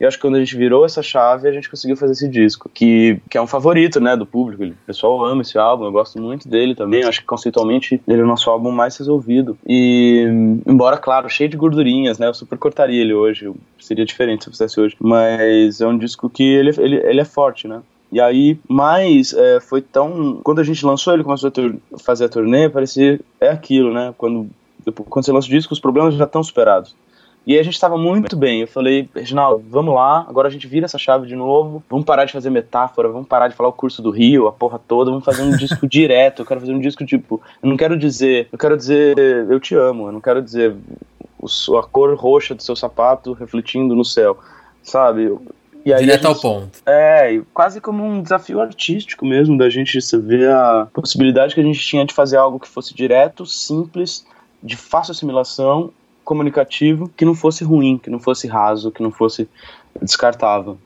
E 0.00 0.06
acho 0.06 0.16
que 0.16 0.22
quando 0.22 0.36
a 0.36 0.38
gente 0.38 0.56
virou 0.56 0.84
essa 0.84 1.02
chave, 1.02 1.48
a 1.48 1.52
gente 1.52 1.68
conseguiu 1.68 1.96
fazer 1.96 2.12
esse 2.12 2.28
disco, 2.28 2.70
que, 2.72 3.20
que 3.28 3.36
é 3.36 3.42
um 3.42 3.46
favorito, 3.46 4.00
né, 4.00 4.16
do 4.16 4.24
público. 4.24 4.64
O 4.64 4.86
pessoal 4.86 5.24
ama 5.24 5.42
esse 5.42 5.58
álbum, 5.58 5.84
eu 5.84 5.92
gosto 5.92 6.20
muito 6.20 6.48
dele 6.48 6.74
também. 6.74 7.04
Acho 7.04 7.20
que 7.20 7.26
conceitualmente 7.26 8.00
ele 8.06 8.20
é 8.20 8.24
o 8.24 8.26
nosso 8.26 8.48
álbum 8.48 8.70
mais 8.70 8.96
resolvido. 8.96 9.58
E, 9.66 10.24
embora, 10.66 10.96
claro, 10.96 11.28
cheio 11.28 11.48
de 11.48 11.56
gordurinhas, 11.56 12.18
né, 12.18 12.28
eu 12.28 12.34
super 12.34 12.58
cortaria 12.58 13.00
ele 13.00 13.12
hoje. 13.12 13.52
Seria 13.80 14.04
diferente 14.04 14.44
se 14.44 14.50
eu 14.50 14.52
fizesse 14.52 14.80
hoje. 14.80 14.96
Mas 15.00 15.80
é 15.80 15.86
um 15.86 15.98
disco 15.98 16.30
que 16.30 16.44
ele, 16.44 16.70
ele, 16.78 16.96
ele 16.96 17.20
é 17.20 17.24
forte, 17.24 17.66
né? 17.66 17.82
E 18.10 18.20
aí, 18.20 18.58
mas 18.66 19.34
é, 19.34 19.60
foi 19.60 19.82
tão. 19.82 20.40
Quando 20.42 20.60
a 20.60 20.64
gente 20.64 20.84
lançou, 20.84 21.12
ele 21.12 21.24
começou 21.24 21.52
a 21.94 21.98
fazer 21.98 22.24
a 22.24 22.28
turnê, 22.28 22.68
parecia. 22.68 23.20
É 23.38 23.50
aquilo, 23.50 23.92
né? 23.92 24.14
Quando, 24.16 24.48
quando 25.08 25.24
você 25.24 25.32
lança 25.32 25.46
o 25.46 25.50
disco, 25.50 25.74
os 25.74 25.80
problemas 25.80 26.14
já 26.14 26.24
estão 26.24 26.42
superados. 26.42 26.96
E 27.48 27.58
a 27.58 27.62
gente 27.62 27.72
estava 27.72 27.96
muito 27.96 28.36
bem. 28.36 28.60
Eu 28.60 28.68
falei, 28.68 29.08
Reginaldo, 29.14 29.64
vamos 29.70 29.94
lá, 29.94 30.26
agora 30.28 30.48
a 30.48 30.50
gente 30.50 30.66
vira 30.66 30.84
essa 30.84 30.98
chave 30.98 31.26
de 31.26 31.34
novo, 31.34 31.82
vamos 31.88 32.04
parar 32.04 32.26
de 32.26 32.32
fazer 32.34 32.50
metáfora, 32.50 33.08
vamos 33.08 33.26
parar 33.26 33.48
de 33.48 33.54
falar 33.54 33.70
o 33.70 33.72
curso 33.72 34.02
do 34.02 34.10
Rio, 34.10 34.46
a 34.46 34.52
porra 34.52 34.78
toda, 34.78 35.10
vamos 35.10 35.24
fazer 35.24 35.44
um 35.44 35.56
disco 35.56 35.86
direto. 35.88 36.42
Eu 36.42 36.46
quero 36.46 36.60
fazer 36.60 36.74
um 36.74 36.78
disco 36.78 37.06
tipo, 37.06 37.40
eu 37.62 37.70
não 37.70 37.74
quero 37.78 37.96
dizer, 37.96 38.48
eu 38.52 38.58
quero 38.58 38.76
dizer 38.76 39.16
eu 39.16 39.58
te 39.58 39.74
amo, 39.74 40.08
eu 40.08 40.12
não 40.12 40.20
quero 40.20 40.42
dizer 40.42 40.76
a 41.78 41.82
cor 41.84 42.14
roxa 42.16 42.54
do 42.54 42.62
seu 42.62 42.76
sapato 42.76 43.32
refletindo 43.32 43.96
no 43.96 44.04
céu, 44.04 44.36
sabe? 44.82 45.34
E 45.86 45.90
aí 45.94 46.00
Direto 46.00 46.24
gente, 46.24 46.26
ao 46.26 46.34
ponto. 46.38 46.82
É, 46.84 47.40
quase 47.54 47.80
como 47.80 48.04
um 48.04 48.20
desafio 48.20 48.60
artístico 48.60 49.24
mesmo, 49.24 49.56
da 49.56 49.70
gente 49.70 49.98
ver 50.18 50.50
a 50.50 50.86
possibilidade 50.92 51.54
que 51.54 51.62
a 51.62 51.64
gente 51.64 51.80
tinha 51.80 52.04
de 52.04 52.12
fazer 52.12 52.36
algo 52.36 52.60
que 52.60 52.68
fosse 52.68 52.92
direto, 52.92 53.46
simples, 53.46 54.26
de 54.62 54.76
fácil 54.76 55.12
assimilação 55.12 55.94
comunicativo 56.28 57.10
que 57.16 57.24
não 57.24 57.34
fosse 57.34 57.64
ruim, 57.64 57.96
que 57.96 58.10
não 58.10 58.20
fosse 58.20 58.46
raso, 58.46 58.92
que 58.92 59.02
não 59.02 59.10
fosse 59.10 59.48
descartável. 60.02 60.76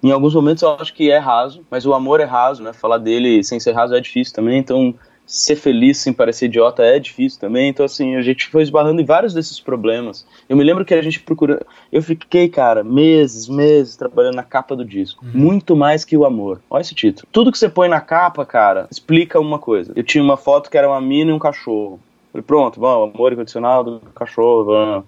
Em 0.00 0.12
alguns 0.12 0.34
momentos 0.34 0.62
eu 0.62 0.70
acho 0.74 0.94
que 0.94 1.10
é 1.10 1.18
raso, 1.18 1.66
mas 1.68 1.84
o 1.84 1.92
amor 1.92 2.20
é 2.20 2.24
raso, 2.24 2.62
né? 2.62 2.72
Falar 2.72 2.98
dele 2.98 3.42
sem 3.42 3.58
ser 3.58 3.72
raso 3.72 3.92
é 3.92 4.00
difícil 4.00 4.32
também, 4.32 4.56
então 4.56 4.94
ser 5.26 5.56
feliz 5.56 5.98
sem 5.98 6.12
parecer 6.12 6.46
idiota 6.46 6.84
é 6.84 7.00
difícil 7.00 7.40
também. 7.40 7.70
Então, 7.70 7.84
assim, 7.84 8.14
a 8.14 8.22
gente 8.22 8.46
foi 8.46 8.62
esbarrando 8.62 9.00
em 9.00 9.04
vários 9.04 9.34
desses 9.34 9.58
problemas. 9.58 10.24
Eu 10.48 10.56
me 10.56 10.62
lembro 10.62 10.84
que 10.84 10.94
a 10.94 11.02
gente 11.02 11.18
procura. 11.18 11.66
Eu 11.90 12.02
fiquei, 12.02 12.48
cara, 12.48 12.84
meses, 12.84 13.48
meses 13.48 13.96
trabalhando 13.96 14.36
na 14.36 14.42
capa 14.44 14.76
do 14.76 14.84
disco. 14.84 15.24
Uhum. 15.24 15.32
Muito 15.34 15.74
mais 15.74 16.04
que 16.04 16.16
o 16.16 16.24
amor. 16.24 16.60
Olha 16.70 16.82
esse 16.82 16.94
título. 16.94 17.26
Tudo 17.32 17.50
que 17.50 17.58
você 17.58 17.68
põe 17.68 17.88
na 17.88 18.00
capa, 18.00 18.44
cara, 18.46 18.86
explica 18.90 19.40
uma 19.40 19.58
coisa. 19.58 19.92
Eu 19.96 20.04
tinha 20.04 20.22
uma 20.22 20.36
foto 20.36 20.70
que 20.70 20.78
era 20.78 20.88
uma 20.88 21.00
mina 21.00 21.32
e 21.32 21.34
um 21.34 21.38
cachorro. 21.38 21.98
Falei, 22.34 22.42
pronto, 22.44 22.80
bom, 22.80 23.12
amor 23.14 23.32
incondicional 23.32 23.84
do 23.84 24.00
cachorro, 24.12 25.04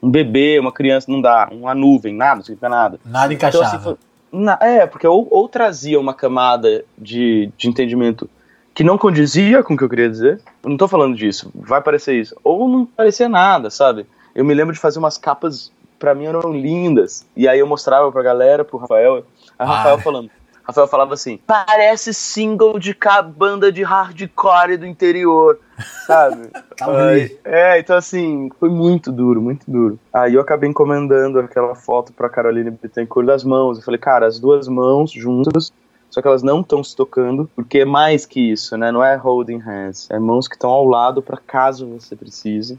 um 0.00 0.08
bebê, 0.08 0.60
uma 0.60 0.70
criança, 0.70 1.10
não 1.10 1.20
dá, 1.20 1.48
uma 1.50 1.74
nuvem, 1.74 2.14
nada, 2.14 2.36
não 2.36 2.44
significa 2.44 2.68
nada. 2.68 3.00
Nada 3.04 3.34
encaixava. 3.34 3.64
Então, 3.64 3.76
assim, 3.76 3.84
foi, 3.84 3.96
na, 4.30 4.56
é, 4.62 4.86
porque 4.86 5.06
ou, 5.06 5.26
ou, 5.28 5.48
trazia 5.48 5.98
uma 5.98 6.14
camada 6.14 6.84
de, 6.96 7.50
de 7.56 7.68
entendimento 7.68 8.30
que 8.72 8.84
não 8.84 8.96
condizia 8.96 9.60
com 9.64 9.74
o 9.74 9.76
que 9.76 9.82
eu 9.82 9.88
queria 9.88 10.08
dizer, 10.08 10.40
eu 10.62 10.70
não 10.70 10.76
tô 10.76 10.86
falando 10.86 11.16
disso, 11.16 11.50
vai 11.52 11.82
parecer 11.82 12.14
isso, 12.14 12.36
ou 12.44 12.68
não 12.68 12.86
parecia 12.86 13.28
nada, 13.28 13.70
sabe? 13.70 14.06
Eu 14.32 14.44
me 14.44 14.54
lembro 14.54 14.72
de 14.72 14.78
fazer 14.78 15.00
umas 15.00 15.18
capas 15.18 15.72
para 15.98 16.14
mim 16.14 16.26
eram 16.26 16.52
lindas. 16.52 17.26
E 17.36 17.48
aí 17.48 17.58
eu 17.58 17.66
mostrava 17.66 18.12
pra 18.12 18.22
galera, 18.22 18.64
pro 18.64 18.78
Rafael, 18.78 19.24
a 19.58 19.64
Rafael 19.64 19.98
falando, 19.98 20.30
Rafael 20.62 20.86
falava 20.86 21.14
assim: 21.14 21.40
parece 21.44 22.14
single 22.14 22.78
de 22.78 22.96
banda 23.36 23.72
de 23.72 23.82
hardcore 23.82 24.76
do 24.76 24.86
interior, 24.86 25.58
sabe? 26.06 26.48
tá 26.76 27.08
Aí, 27.08 27.38
é, 27.44 27.78
então 27.78 27.96
assim, 27.96 28.50
foi 28.58 28.68
muito 28.68 29.12
duro, 29.12 29.40
muito 29.40 29.70
duro. 29.70 29.98
Aí 30.12 30.34
eu 30.34 30.40
acabei 30.40 30.68
encomendando 30.68 31.38
aquela 31.38 31.74
foto 31.74 32.12
pra 32.12 32.28
Caroline 32.28 32.70
Bittencourt 32.70 33.26
das 33.26 33.44
mãos. 33.44 33.78
Eu 33.78 33.84
falei, 33.84 33.98
cara, 33.98 34.26
as 34.26 34.38
duas 34.38 34.68
mãos 34.68 35.10
juntas, 35.10 35.72
só 36.10 36.20
que 36.20 36.28
elas 36.28 36.42
não 36.42 36.60
estão 36.60 36.82
se 36.82 36.96
tocando, 36.96 37.48
porque 37.54 37.80
é 37.80 37.84
mais 37.84 38.26
que 38.26 38.40
isso, 38.40 38.76
né? 38.76 38.90
Não 38.90 39.04
é 39.04 39.16
holding 39.16 39.58
hands, 39.58 40.08
é 40.10 40.18
mãos 40.18 40.48
que 40.48 40.54
estão 40.54 40.70
ao 40.70 40.86
lado 40.86 41.22
para 41.22 41.36
caso 41.36 41.86
você 41.86 42.16
precise. 42.16 42.78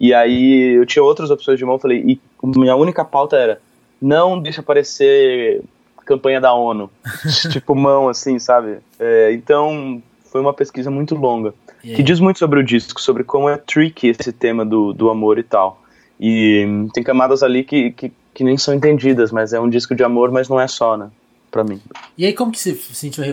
E 0.00 0.14
aí 0.14 0.76
eu 0.76 0.86
tinha 0.86 1.02
outras 1.02 1.30
opções 1.30 1.58
de 1.58 1.64
mão, 1.64 1.78
falei, 1.78 1.98
e 2.06 2.20
minha 2.42 2.76
única 2.76 3.04
pauta 3.04 3.36
era 3.36 3.60
não 4.00 4.40
deixa 4.40 4.60
aparecer 4.60 5.62
campanha 6.08 6.40
da 6.40 6.54
ONU. 6.54 6.90
tipo 7.52 7.74
mão, 7.74 8.08
assim, 8.08 8.38
sabe? 8.38 8.78
É, 8.98 9.32
então, 9.32 10.02
foi 10.30 10.40
uma 10.40 10.52
pesquisa 10.52 10.90
muito 10.90 11.14
longa. 11.14 11.54
Que 11.96 12.02
diz 12.02 12.20
muito 12.20 12.38
sobre 12.38 12.60
o 12.60 12.62
disco, 12.62 13.00
sobre 13.00 13.24
como 13.24 13.48
é 13.48 13.56
tricky 13.56 14.08
esse 14.08 14.32
tema 14.32 14.64
do, 14.64 14.92
do 14.92 15.10
amor 15.10 15.38
e 15.38 15.42
tal. 15.42 15.82
E 16.20 16.86
tem 16.92 17.02
camadas 17.02 17.42
ali 17.42 17.62
que, 17.62 17.92
que, 17.92 18.12
que 18.34 18.44
nem 18.44 18.56
são 18.56 18.74
entendidas, 18.74 19.30
mas 19.30 19.52
é 19.52 19.60
um 19.60 19.68
disco 19.68 19.94
de 19.94 20.02
amor, 20.02 20.30
mas 20.30 20.48
não 20.48 20.60
é 20.60 20.66
só, 20.66 20.96
né? 20.96 21.10
Para 21.50 21.64
mim. 21.64 21.80
E 22.16 22.24
aí 22.24 22.32
como 22.32 22.52
que 22.52 22.58
você 22.58 22.74
sentiu 22.74 23.24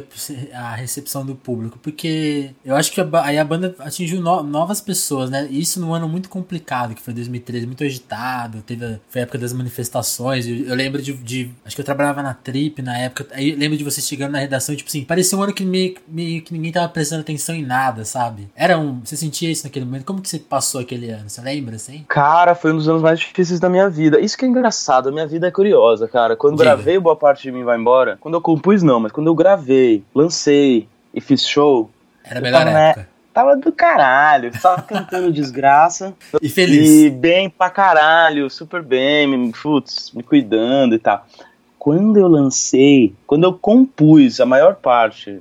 a 0.54 0.76
recepção 0.76 1.26
do 1.26 1.36
público? 1.36 1.80
Porque 1.82 2.52
eu 2.64 2.76
acho 2.76 2.92
que 2.92 3.02
a, 3.02 3.08
aí 3.24 3.38
a 3.38 3.44
banda 3.44 3.76
atingiu 3.80 4.22
no, 4.22 4.44
novas 4.44 4.82
pessoas, 4.82 5.30
né? 5.30 5.48
Isso 5.50 5.80
num 5.80 5.94
ano 5.94 6.08
muito 6.08 6.30
complicado, 6.30 6.96
que 6.96 7.02
foi 7.02 7.14
2013, 7.14 7.66
muito 7.66 7.84
agitado, 7.84 8.62
teve 8.62 9.00
foi 9.10 9.22
a 9.22 9.24
época 9.24 9.38
das 9.38 9.54
manifestações. 9.54 10.48
Eu, 10.48 10.56
eu 10.66 10.76
lembro 10.76 11.02
de, 11.02 11.14
de, 11.14 11.52
Acho 11.66 11.76
que 11.76 11.82
eu 11.82 11.86
trabalhava 11.86 12.22
na 12.22 12.34
Trip 12.34 12.82
na 12.82 12.98
época. 12.98 13.28
Aí 13.32 13.56
lembro 13.56 13.78
de 13.78 13.84
você 13.84 14.02
chegando 14.02 14.32
na 14.32 14.40
redação 14.40 14.76
tipo 14.76 14.90
assim, 14.90 15.04
parecia 15.04 15.38
um 15.38 15.42
ano 15.42 15.54
que, 15.54 15.66
meio, 15.66 15.96
meio 16.08 16.42
que 16.42 16.54
ninguém 16.54 16.72
tava 16.72 16.88
prestando 16.90 17.22
atenção 17.22 17.56
em 17.56 17.66
nada, 17.66 18.06
sabe? 18.06 18.50
Era 18.56 18.78
um. 18.78 19.02
Você 19.04 19.16
sentia 19.16 19.50
isso 19.52 19.64
naquele 19.66 19.86
momento? 19.86 20.06
Como 20.06 20.22
que 20.22 20.30
você 20.30 20.40
passou 20.40 20.82
aquele 20.82 21.10
ano? 21.10 21.30
Você 21.30 21.42
lembra, 21.42 21.76
assim? 21.76 22.06
Cara, 22.08 22.56
foi 22.56 22.72
um 22.72 22.78
dos 22.78 22.88
anos 22.88 23.02
mais 23.02 23.20
difíceis 23.20 23.60
da 23.60 23.70
minha 23.70 23.90
vida. 23.90 24.20
Isso 24.20 24.38
que 24.38 24.46
é 24.46 24.48
engraçado, 24.48 25.10
a 25.10 25.12
minha 25.12 25.28
vida 25.28 25.48
é 25.48 25.52
curiosa, 25.52 26.08
cara. 26.08 26.36
Quando 26.36 26.58
Diga. 26.58 26.76
gravei 26.76 27.00
Boa 27.00 27.16
Parte 27.16 27.44
de 27.44 27.52
Mim 27.52 27.64
Vai 27.64 27.78
Embora, 27.78 28.05
quando 28.20 28.36
eu 28.36 28.42
compus 28.42 28.84
não, 28.84 29.00
mas 29.00 29.12
quando 29.12 29.28
eu 29.28 29.36
gravei, 29.36 30.04
lancei 30.14 30.88
e 31.14 31.22
fiz 31.22 31.48
show. 31.48 31.90
Era 32.24 32.40
a 32.40 32.42
melhor 32.42 32.68
época. 32.68 33.10
tava 33.34 33.56
do 33.56 33.72
caralho, 33.72 34.52
tava 34.62 34.82
cantando 34.82 35.32
desgraça. 35.34 36.14
E 36.42 36.50
feliz. 36.50 36.90
E 36.90 37.10
bem 37.10 37.50
pra 37.50 37.70
caralho, 37.70 38.50
super 38.50 38.82
bem, 38.82 39.28
me, 39.28 39.52
putz, 39.52 40.12
me 40.14 40.24
cuidando 40.24 40.96
e 40.96 41.00
tal. 41.00 41.26
Quando 41.78 42.18
eu 42.18 42.28
lancei, 42.28 43.14
quando 43.28 43.44
eu 43.44 43.54
compus 43.54 44.40
a 44.40 44.46
maior 44.46 44.76
parte, 44.76 45.40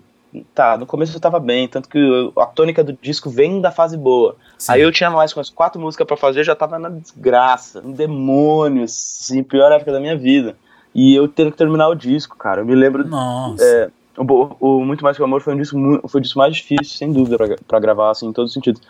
tá, 0.55 0.77
no 0.77 0.87
começo 0.87 1.17
eu 1.17 1.21
tava 1.21 1.39
bem, 1.39 1.69
tanto 1.69 1.89
que 1.89 2.33
a 2.39 2.47
tônica 2.47 2.83
do 2.83 2.93
disco 3.01 3.31
vem 3.31 3.61
da 3.61 3.71
fase 3.71 3.97
boa. 3.97 4.37
Sim. 4.59 4.73
Aí 4.73 4.81
eu 4.81 4.93
tinha 4.93 5.11
mais 5.11 5.33
umas 5.33 5.51
quatro 5.51 5.81
músicas 5.81 6.07
para 6.07 6.17
fazer, 6.17 6.45
já 6.45 6.55
tava 6.55 6.79
na 6.79 6.89
desgraça, 6.89 7.81
um 7.85 7.93
demônio, 7.93 8.85
assim, 8.85 9.43
pior 9.43 9.73
época 9.73 9.93
da 9.93 10.01
minha 10.01 10.17
vida. 10.17 10.57
E 10.95 11.15
eu 11.15 11.27
tendo 11.27 11.51
que 11.51 11.59
terminar 11.59 11.89
o 11.89 11.95
disco, 11.95 12.37
cara. 12.37 12.61
Eu 12.61 12.65
me 12.65 12.75
lembro. 12.75 13.07
Nossa. 13.07 13.65
É, 13.65 13.91
o, 14.17 14.57
o, 14.61 14.85
Muito 14.85 15.03
Mais 15.03 15.17
Que 15.17 15.23
o 15.23 15.27
Amor 15.27 15.41
foi 15.41 15.55
um 15.55 15.59
disco, 15.59 15.77
foi 16.09 16.21
o 16.21 16.23
disco 16.23 16.39
mais 16.39 16.55
difícil, 16.55 16.97
sem 16.97 17.13
dúvida, 17.13 17.37
pra, 17.37 17.57
pra 17.67 17.81
gravar, 17.81 18.11
assim, 18.11 18.29
em 18.29 18.33
todos 18.33 18.51
os 18.51 18.55
sentidos. 18.55 18.81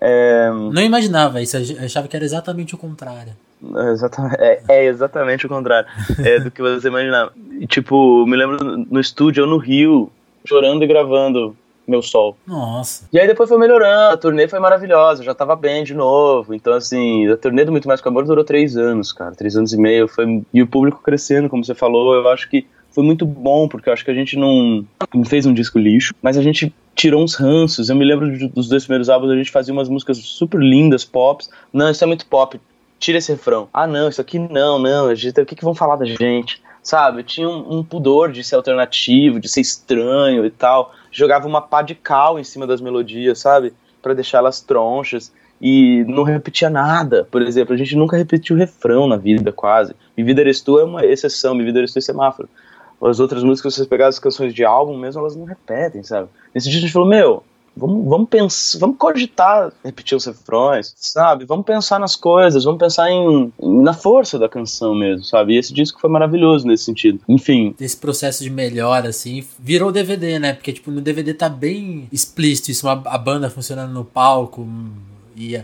É... 0.00 0.50
Não 0.50 0.82
imaginava 0.82 1.40
isso, 1.40 1.56
eu 1.56 1.84
achava 1.84 2.08
que 2.08 2.16
era 2.16 2.24
exatamente 2.24 2.74
o 2.74 2.78
contrário. 2.78 3.34
É, 3.76 3.90
exatamente, 3.92 4.36
é, 4.40 4.62
é 4.68 4.84
exatamente 4.86 5.46
o 5.46 5.48
contrário 5.48 5.88
é, 6.18 6.40
do 6.40 6.50
que 6.50 6.60
você 6.60 6.88
imaginava. 6.88 7.32
E, 7.60 7.66
tipo, 7.66 8.26
me 8.26 8.36
lembro 8.36 8.58
no 8.90 8.98
estúdio, 8.98 9.42
eu 9.42 9.46
no 9.46 9.58
Rio, 9.58 10.10
chorando 10.44 10.82
e 10.82 10.86
gravando 10.86 11.56
meu 11.86 12.02
sol. 12.02 12.36
Nossa. 12.46 13.08
E 13.12 13.18
aí 13.18 13.26
depois 13.26 13.48
foi 13.48 13.58
melhorando, 13.58 14.14
a 14.14 14.16
turnê 14.16 14.48
foi 14.48 14.58
maravilhosa, 14.58 15.22
já 15.22 15.34
tava 15.34 15.56
bem 15.56 15.84
de 15.84 15.94
novo. 15.94 16.54
Então, 16.54 16.72
assim, 16.72 17.28
a 17.28 17.36
turnê 17.36 17.64
do 17.64 17.72
Muito 17.72 17.88
Mais 17.88 18.00
Que 18.00 18.08
Amor 18.08 18.24
durou 18.24 18.44
três 18.44 18.76
anos, 18.76 19.12
cara, 19.12 19.32
três 19.32 19.56
anos 19.56 19.72
e 19.72 19.76
meio. 19.76 20.08
Foi... 20.08 20.42
E 20.52 20.62
o 20.62 20.66
público 20.66 21.02
crescendo, 21.02 21.48
como 21.48 21.64
você 21.64 21.74
falou, 21.74 22.14
eu 22.14 22.28
acho 22.28 22.48
que 22.48 22.66
foi 22.90 23.02
muito 23.02 23.24
bom, 23.24 23.66
porque 23.66 23.88
eu 23.88 23.92
acho 23.92 24.04
que 24.04 24.10
a 24.10 24.14
gente 24.14 24.36
não, 24.36 24.84
não 25.14 25.24
fez 25.24 25.46
um 25.46 25.54
disco 25.54 25.78
lixo, 25.78 26.14
mas 26.22 26.36
a 26.36 26.42
gente 26.42 26.72
tirou 26.94 27.22
uns 27.22 27.34
ranços. 27.34 27.88
Eu 27.88 27.96
me 27.96 28.04
lembro 28.04 28.48
dos 28.50 28.68
dois 28.68 28.84
primeiros 28.84 29.08
álbuns, 29.08 29.30
a 29.30 29.36
gente 29.36 29.50
fazia 29.50 29.72
umas 29.72 29.88
músicas 29.88 30.18
super 30.18 30.60
lindas, 30.60 31.04
pops. 31.04 31.50
Não, 31.72 31.90
isso 31.90 32.04
é 32.04 32.06
muito 32.06 32.26
pop, 32.26 32.60
tira 32.98 33.18
esse 33.18 33.32
refrão. 33.32 33.68
Ah, 33.72 33.86
não, 33.86 34.08
isso 34.08 34.20
aqui 34.20 34.38
não, 34.38 34.78
não, 34.78 35.14
gente, 35.14 35.40
o 35.40 35.46
que, 35.46 35.56
que 35.56 35.64
vão 35.64 35.74
falar 35.74 35.96
da 35.96 36.04
gente? 36.04 36.62
Sabe, 36.82 37.20
eu 37.20 37.24
tinha 37.24 37.48
um, 37.48 37.78
um 37.78 37.84
pudor 37.84 38.32
de 38.32 38.42
ser 38.42 38.56
alternativo, 38.56 39.38
de 39.38 39.48
ser 39.48 39.60
estranho 39.60 40.44
e 40.44 40.50
tal 40.50 40.92
jogava 41.12 41.46
uma 41.46 41.60
pá 41.60 41.82
de 41.82 41.94
cal 41.94 42.38
em 42.38 42.44
cima 42.44 42.66
das 42.66 42.80
melodias, 42.80 43.38
sabe? 43.38 43.72
para 44.02 44.14
deixar 44.14 44.38
elas 44.38 44.60
tronchas 44.60 45.32
e 45.60 46.04
não 46.08 46.24
repetia 46.24 46.68
nada. 46.68 47.26
Por 47.30 47.40
exemplo, 47.40 47.72
a 47.72 47.76
gente 47.76 47.94
nunca 47.94 48.16
repetiu 48.16 48.56
refrão 48.56 49.06
na 49.06 49.16
vida, 49.16 49.52
quase. 49.52 49.94
Mi 50.16 50.24
Vida 50.24 50.40
Eres 50.40 50.60
Tu 50.60 50.78
é 50.80 50.84
uma 50.84 51.06
exceção, 51.06 51.54
Mi 51.54 51.64
Vida 51.64 51.78
Eres 51.78 51.92
Tu 51.92 52.00
é 52.00 52.02
semáforo. 52.02 52.48
As 53.00 53.20
outras 53.20 53.42
músicas, 53.42 53.72
se 53.72 53.78
vocês 53.78 53.88
pegarem 53.88 54.08
as 54.08 54.18
canções 54.18 54.52
de 54.52 54.64
álbum 54.64 54.96
mesmo, 54.96 55.20
elas 55.20 55.36
não 55.36 55.44
repetem, 55.44 56.02
sabe? 56.02 56.28
Nesse 56.54 56.68
dia 56.68 56.78
a 56.78 56.82
gente 56.82 56.92
falou, 56.92 57.08
meu, 57.08 57.44
Vamos, 57.76 58.06
vamos 58.06 58.28
pensar, 58.28 58.78
vamos 58.78 58.96
cogitar 58.98 59.72
repetir 59.82 60.16
os 60.16 60.26
refrões, 60.26 60.94
sabe? 60.96 61.44
Vamos 61.44 61.64
pensar 61.64 61.98
nas 61.98 62.14
coisas, 62.14 62.64
vamos 62.64 62.78
pensar 62.78 63.10
em, 63.10 63.52
na 63.60 63.94
força 63.94 64.38
da 64.38 64.48
canção 64.48 64.94
mesmo, 64.94 65.24
sabe? 65.24 65.54
E 65.54 65.58
esse 65.58 65.72
disco 65.72 66.00
foi 66.00 66.10
maravilhoso 66.10 66.66
nesse 66.66 66.84
sentido. 66.84 67.20
Enfim. 67.28 67.74
Esse 67.80 67.96
processo 67.96 68.44
de 68.44 68.50
melhora, 68.50 69.08
assim, 69.08 69.44
virou 69.58 69.90
DVD, 69.90 70.38
né? 70.38 70.52
Porque, 70.52 70.72
tipo, 70.72 70.90
no 70.90 71.00
DVD 71.00 71.32
tá 71.32 71.48
bem 71.48 72.08
explícito 72.12 72.70
isso, 72.70 72.88
a, 72.88 72.92
a 72.92 73.18
banda 73.18 73.48
funcionando 73.48 73.92
no 73.92 74.04
palco 74.04 74.68
e 75.34 75.56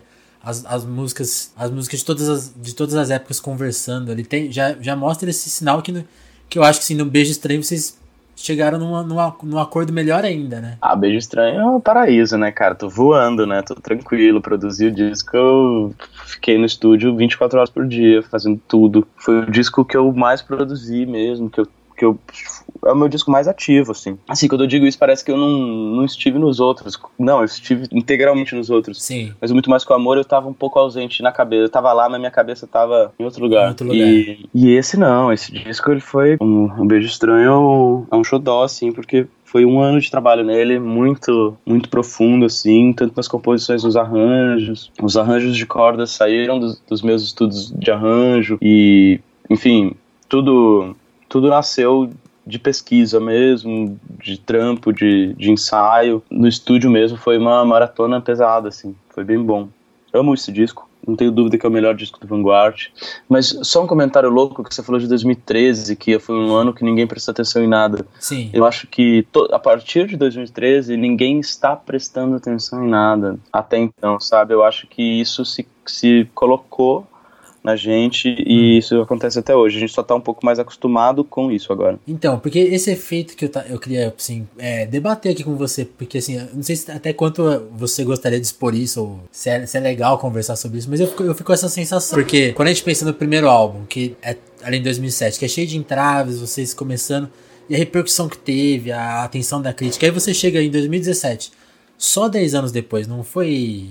as, 0.42 0.64
as 0.64 0.84
músicas, 0.84 1.52
as 1.56 1.70
músicas 1.70 2.00
de 2.00 2.06
todas 2.06 2.28
as, 2.28 2.54
de 2.56 2.74
todas 2.74 2.94
as 2.94 3.10
épocas 3.10 3.38
conversando. 3.38 4.10
Ele 4.10 4.24
tem, 4.24 4.50
já, 4.50 4.74
já 4.80 4.96
mostra 4.96 5.28
esse 5.28 5.50
sinal 5.50 5.82
que, 5.82 5.92
no, 5.92 6.04
que 6.48 6.58
eu 6.58 6.64
acho 6.64 6.78
que, 6.78 6.84
assim, 6.84 6.94
no 6.94 7.04
Beijo 7.04 7.30
Estranho 7.30 7.62
vocês 7.62 7.97
chegaram 8.38 8.78
numa, 8.78 9.02
numa, 9.02 9.36
num 9.42 9.58
acordo 9.58 9.92
melhor 9.92 10.24
ainda, 10.24 10.60
né? 10.60 10.78
Ah, 10.80 10.94
Beijo 10.94 11.18
Estranho 11.18 11.60
é 11.60 11.66
um 11.66 11.80
paraíso, 11.80 12.38
né, 12.38 12.50
cara? 12.52 12.74
Tô 12.74 12.88
voando, 12.88 13.46
né? 13.46 13.62
Tô 13.62 13.74
tranquilo, 13.74 14.40
produzi 14.40 14.86
o 14.86 14.92
disco, 14.92 15.36
eu 15.36 15.94
fiquei 16.26 16.56
no 16.56 16.64
estúdio 16.64 17.16
24 17.16 17.58
horas 17.58 17.70
por 17.70 17.86
dia, 17.86 18.22
fazendo 18.22 18.60
tudo. 18.68 19.06
Foi 19.16 19.40
o 19.40 19.50
disco 19.50 19.84
que 19.84 19.96
eu 19.96 20.12
mais 20.12 20.40
produzi 20.40 21.04
mesmo, 21.04 21.50
que 21.50 21.60
eu 21.60 21.68
que 21.98 22.04
eu 22.04 22.16
é 22.84 22.92
o 22.92 22.96
meu 22.96 23.08
disco 23.08 23.30
mais 23.30 23.48
ativo, 23.48 23.92
assim. 23.92 24.18
Assim, 24.28 24.48
quando 24.48 24.62
eu 24.64 24.66
digo 24.66 24.86
isso, 24.86 24.98
parece 24.98 25.24
que 25.24 25.30
eu 25.30 25.36
não, 25.36 25.48
não 25.48 26.04
estive 26.04 26.38
nos 26.38 26.60
outros. 26.60 26.98
Não, 27.18 27.38
eu 27.38 27.44
estive 27.44 27.86
integralmente 27.92 28.54
nos 28.54 28.70
outros. 28.70 29.02
Sim. 29.02 29.32
Mas 29.40 29.50
muito 29.50 29.70
mais 29.70 29.84
com 29.84 29.92
o 29.92 29.96
amor, 29.96 30.16
eu 30.16 30.24
tava 30.24 30.48
um 30.48 30.54
pouco 30.54 30.78
ausente 30.78 31.22
na 31.22 31.32
cabeça. 31.32 31.64
Eu 31.64 31.68
tava 31.68 31.92
lá, 31.92 32.08
mas 32.08 32.18
minha 32.18 32.30
cabeça 32.30 32.66
tava 32.66 33.12
em 33.18 33.24
outro 33.24 33.42
lugar. 33.42 33.66
Em 33.66 33.68
outro 33.68 33.86
lugar. 33.86 34.06
E, 34.06 34.48
e 34.54 34.70
esse 34.70 34.96
não, 34.96 35.32
esse 35.32 35.52
disco 35.52 35.90
ele 35.90 36.00
foi 36.00 36.36
um, 36.40 36.64
um 36.82 36.86
beijo 36.86 37.06
estranho, 37.06 38.06
é 38.10 38.16
um 38.16 38.24
xodó, 38.24 38.64
assim, 38.64 38.92
porque 38.92 39.26
foi 39.48 39.64
um 39.64 39.80
ano 39.80 39.98
de 39.98 40.10
trabalho 40.10 40.44
nele 40.44 40.78
muito 40.78 41.56
muito 41.64 41.88
profundo 41.88 42.44
assim 42.44 42.92
tanto 42.92 43.14
nas 43.16 43.26
composições 43.26 43.82
nos 43.82 43.96
arranjos 43.96 44.92
os 45.02 45.16
arranjos 45.16 45.56
de 45.56 45.64
cordas 45.64 46.10
saíram 46.10 46.60
dos, 46.60 46.78
dos 46.80 47.00
meus 47.00 47.22
estudos 47.22 47.72
de 47.72 47.90
arranjo 47.90 48.58
e 48.60 49.20
enfim 49.48 49.94
tudo 50.28 50.94
tudo 51.28 51.48
nasceu 51.48 52.10
de 52.48 52.58
pesquisa 52.58 53.20
mesmo, 53.20 54.00
de 54.18 54.38
trampo, 54.38 54.92
de, 54.92 55.34
de 55.34 55.50
ensaio. 55.50 56.22
No 56.30 56.48
estúdio 56.48 56.90
mesmo 56.90 57.18
foi 57.18 57.36
uma 57.36 57.64
maratona 57.64 58.20
pesada, 58.20 58.68
assim. 58.68 58.96
Foi 59.10 59.22
bem 59.22 59.40
bom. 59.40 59.68
Amo 60.12 60.32
esse 60.32 60.50
disco. 60.50 60.88
Não 61.06 61.14
tenho 61.14 61.30
dúvida 61.30 61.56
que 61.56 61.64
é 61.64 61.68
o 61.68 61.72
melhor 61.72 61.94
disco 61.94 62.18
do 62.18 62.26
Vanguard. 62.26 62.88
Mas 63.28 63.58
só 63.62 63.84
um 63.84 63.86
comentário 63.86 64.28
louco 64.30 64.64
que 64.64 64.74
você 64.74 64.82
falou 64.82 65.00
de 65.00 65.06
2013, 65.06 65.94
que 65.94 66.18
foi 66.18 66.36
um 66.36 66.54
ano 66.54 66.72
que 66.72 66.84
ninguém 66.84 67.06
prestou 67.06 67.32
atenção 67.32 67.62
em 67.62 67.68
nada. 67.68 68.06
Sim. 68.18 68.50
Eu 68.52 68.64
acho 68.64 68.86
que 68.86 69.26
a 69.52 69.58
partir 69.58 70.06
de 70.06 70.16
2013 70.16 70.96
ninguém 70.96 71.38
está 71.40 71.76
prestando 71.76 72.36
atenção 72.36 72.84
em 72.84 72.88
nada 72.88 73.38
até 73.52 73.78
então, 73.78 74.18
sabe? 74.18 74.54
Eu 74.54 74.64
acho 74.64 74.86
que 74.86 75.02
isso 75.02 75.44
se, 75.44 75.66
se 75.86 76.28
colocou 76.34 77.06
na 77.62 77.76
gente 77.76 78.28
e 78.28 78.78
isso 78.78 79.00
acontece 79.00 79.38
até 79.38 79.54
hoje. 79.54 79.76
A 79.76 79.80
gente 79.80 79.92
só 79.92 80.02
tá 80.02 80.14
um 80.14 80.20
pouco 80.20 80.44
mais 80.44 80.58
acostumado 80.58 81.24
com 81.24 81.50
isso 81.50 81.72
agora. 81.72 81.98
Então, 82.06 82.38
porque 82.38 82.58
esse 82.58 82.90
efeito 82.90 83.36
que 83.36 83.46
eu, 83.46 83.48
tá, 83.48 83.64
eu 83.68 83.78
queria, 83.78 84.14
assim, 84.16 84.46
é, 84.58 84.86
debater 84.86 85.32
aqui 85.32 85.44
com 85.44 85.56
você, 85.56 85.84
porque, 85.84 86.18
assim, 86.18 86.38
não 86.52 86.62
sei 86.62 86.76
se 86.76 86.90
até 86.90 87.12
quanto 87.12 87.42
você 87.72 88.04
gostaria 88.04 88.38
de 88.38 88.46
expor 88.46 88.74
isso, 88.74 89.00
ou 89.02 89.20
se 89.30 89.50
é, 89.50 89.66
se 89.66 89.76
é 89.76 89.80
legal 89.80 90.18
conversar 90.18 90.56
sobre 90.56 90.78
isso, 90.78 90.88
mas 90.88 91.00
eu 91.00 91.08
fico, 91.08 91.22
eu 91.22 91.34
fico 91.34 91.46
com 91.46 91.52
essa 91.52 91.68
sensação. 91.68 92.18
Porque 92.18 92.52
quando 92.52 92.68
a 92.68 92.72
gente 92.72 92.84
pensa 92.84 93.04
no 93.04 93.12
primeiro 93.12 93.48
álbum, 93.48 93.84
que 93.86 94.16
é 94.22 94.36
além 94.62 94.80
de 94.80 94.84
2007, 94.84 95.38
que 95.38 95.44
é 95.44 95.48
cheio 95.48 95.66
de 95.66 95.76
entraves, 95.76 96.40
vocês 96.40 96.74
começando, 96.74 97.28
e 97.68 97.74
a 97.74 97.78
repercussão 97.78 98.28
que 98.28 98.38
teve, 98.38 98.90
a 98.90 99.24
atenção 99.24 99.60
da 99.60 99.72
crítica, 99.72 100.06
aí 100.06 100.10
você 100.10 100.32
chega 100.32 100.62
em 100.62 100.70
2017, 100.70 101.52
só 101.96 102.28
10 102.28 102.54
anos 102.54 102.72
depois, 102.72 103.06
não 103.06 103.22
foi 103.22 103.90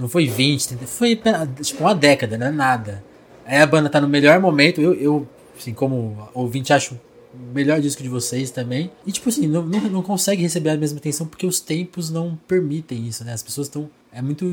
não 0.00 0.08
foi 0.08 0.26
20, 0.26 0.76
foi 0.86 1.20
tipo 1.62 1.82
uma 1.82 1.94
década, 1.94 2.38
não 2.38 2.46
é 2.46 2.50
nada. 2.50 3.04
É, 3.44 3.60
a 3.60 3.66
banda 3.66 3.90
tá 3.90 4.00
no 4.00 4.08
melhor 4.08 4.40
momento. 4.40 4.80
Eu, 4.80 4.94
eu 4.94 5.28
assim, 5.58 5.74
como 5.74 6.28
ouvinte, 6.32 6.72
acho 6.72 6.94
o 7.34 7.52
melhor 7.54 7.80
disco 7.80 8.02
de 8.02 8.08
vocês 8.08 8.50
também. 8.50 8.90
E, 9.06 9.12
tipo 9.12 9.28
assim, 9.28 9.46
não, 9.46 9.62
não, 9.62 9.80
não 9.88 10.02
consegue 10.02 10.42
receber 10.42 10.70
a 10.70 10.76
mesma 10.76 10.98
atenção 10.98 11.26
porque 11.26 11.46
os 11.46 11.60
tempos 11.60 12.10
não 12.10 12.38
permitem 12.48 13.06
isso, 13.06 13.24
né? 13.24 13.32
As 13.32 13.42
pessoas 13.42 13.66
estão. 13.66 13.90
É 14.12 14.22
muito. 14.22 14.46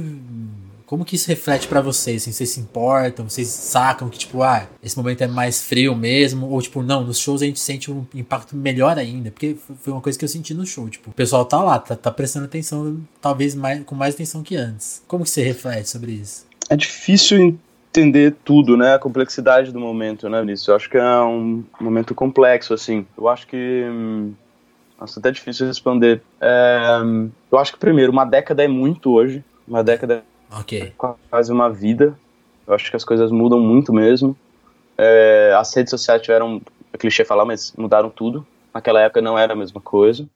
Como 0.88 1.04
que 1.04 1.18
isso 1.18 1.28
reflete 1.28 1.68
para 1.68 1.82
vocês? 1.82 2.22
Assim, 2.22 2.32
vocês 2.32 2.50
se 2.50 2.62
importam? 2.62 3.30
Vocês 3.30 3.50
sacam 3.50 4.08
que, 4.08 4.18
tipo, 4.18 4.42
ah, 4.42 4.66
esse 4.82 4.98
momento 4.98 5.22
é 5.22 5.28
mais 5.28 5.62
frio 5.62 5.94
mesmo? 5.94 6.50
Ou, 6.50 6.62
tipo, 6.62 6.82
não, 6.82 7.04
nos 7.04 7.20
shows 7.20 7.42
a 7.42 7.46
gente 7.46 7.60
sente 7.60 7.92
um 7.92 8.06
impacto 8.16 8.56
melhor 8.56 8.98
ainda? 8.98 9.30
Porque 9.30 9.58
foi 9.82 9.92
uma 9.92 10.02
coisa 10.02 10.18
que 10.18 10.24
eu 10.24 10.30
senti 10.30 10.54
no 10.54 10.66
show. 10.66 10.90
Tipo, 10.90 11.10
o 11.10 11.14
pessoal 11.14 11.44
tá 11.44 11.62
lá, 11.62 11.78
tá, 11.78 11.94
tá 11.94 12.10
prestando 12.10 12.46
atenção, 12.46 13.02
talvez 13.22 13.54
mais, 13.54 13.84
com 13.84 13.96
mais 13.96 14.16
atenção 14.16 14.42
que 14.42 14.56
antes. 14.56 15.04
Como 15.10 15.26
que 15.26 15.30
você 15.30 15.44
reflete 15.44 15.90
sobre 15.90 16.14
isso? 16.14 16.48
É 16.70 16.78
difícil 16.78 17.60
entender 17.92 18.34
tudo, 18.46 18.78
né? 18.78 18.94
A 18.94 19.00
complexidade 19.00 19.74
do 19.74 19.82
momento, 19.82 20.30
né, 20.30 20.40
Vinícius? 20.40 20.70
Eu 20.70 20.76
acho 20.76 20.90
que 20.90 20.98
é 20.98 21.20
um 21.20 21.66
momento 21.82 22.16
complexo, 22.16 22.74
assim. 22.74 23.06
Eu 23.18 23.28
acho 23.28 23.46
que. 23.46 23.84
Hum, 23.86 24.32
nossa, 24.98 25.20
até 25.20 25.32
difícil 25.32 25.68
responder. 25.68 26.22
É, 26.40 27.02
eu 27.52 27.58
acho 27.60 27.74
que, 27.74 27.78
primeiro, 27.78 28.10
uma 28.10 28.24
década 28.24 28.64
é 28.64 28.70
muito 28.70 29.12
hoje. 29.12 29.44
Uma 29.68 29.84
década 29.84 30.24
é 30.72 30.92
quase 31.30 31.52
uma 31.52 31.70
vida. 31.70 32.18
Eu 32.66 32.74
acho 32.74 32.90
que 32.90 32.96
as 32.96 33.04
coisas 33.04 33.32
mudam 33.32 33.60
muito 33.60 33.94
mesmo. 33.94 34.36
É, 34.98 35.54
as 35.58 35.74
redes 35.74 35.92
sociais 35.92 36.22
tiveram. 36.22 36.62
É 36.92 36.98
clichê 36.98 37.24
falar, 37.26 37.46
mas 37.46 37.74
mudaram 37.78 38.10
tudo. 38.10 38.46
Naquela 38.74 39.02
época 39.02 39.22
não 39.22 39.38
era 39.38 39.54
a 39.54 39.56
mesma 39.56 39.82
coisa. 39.82 40.28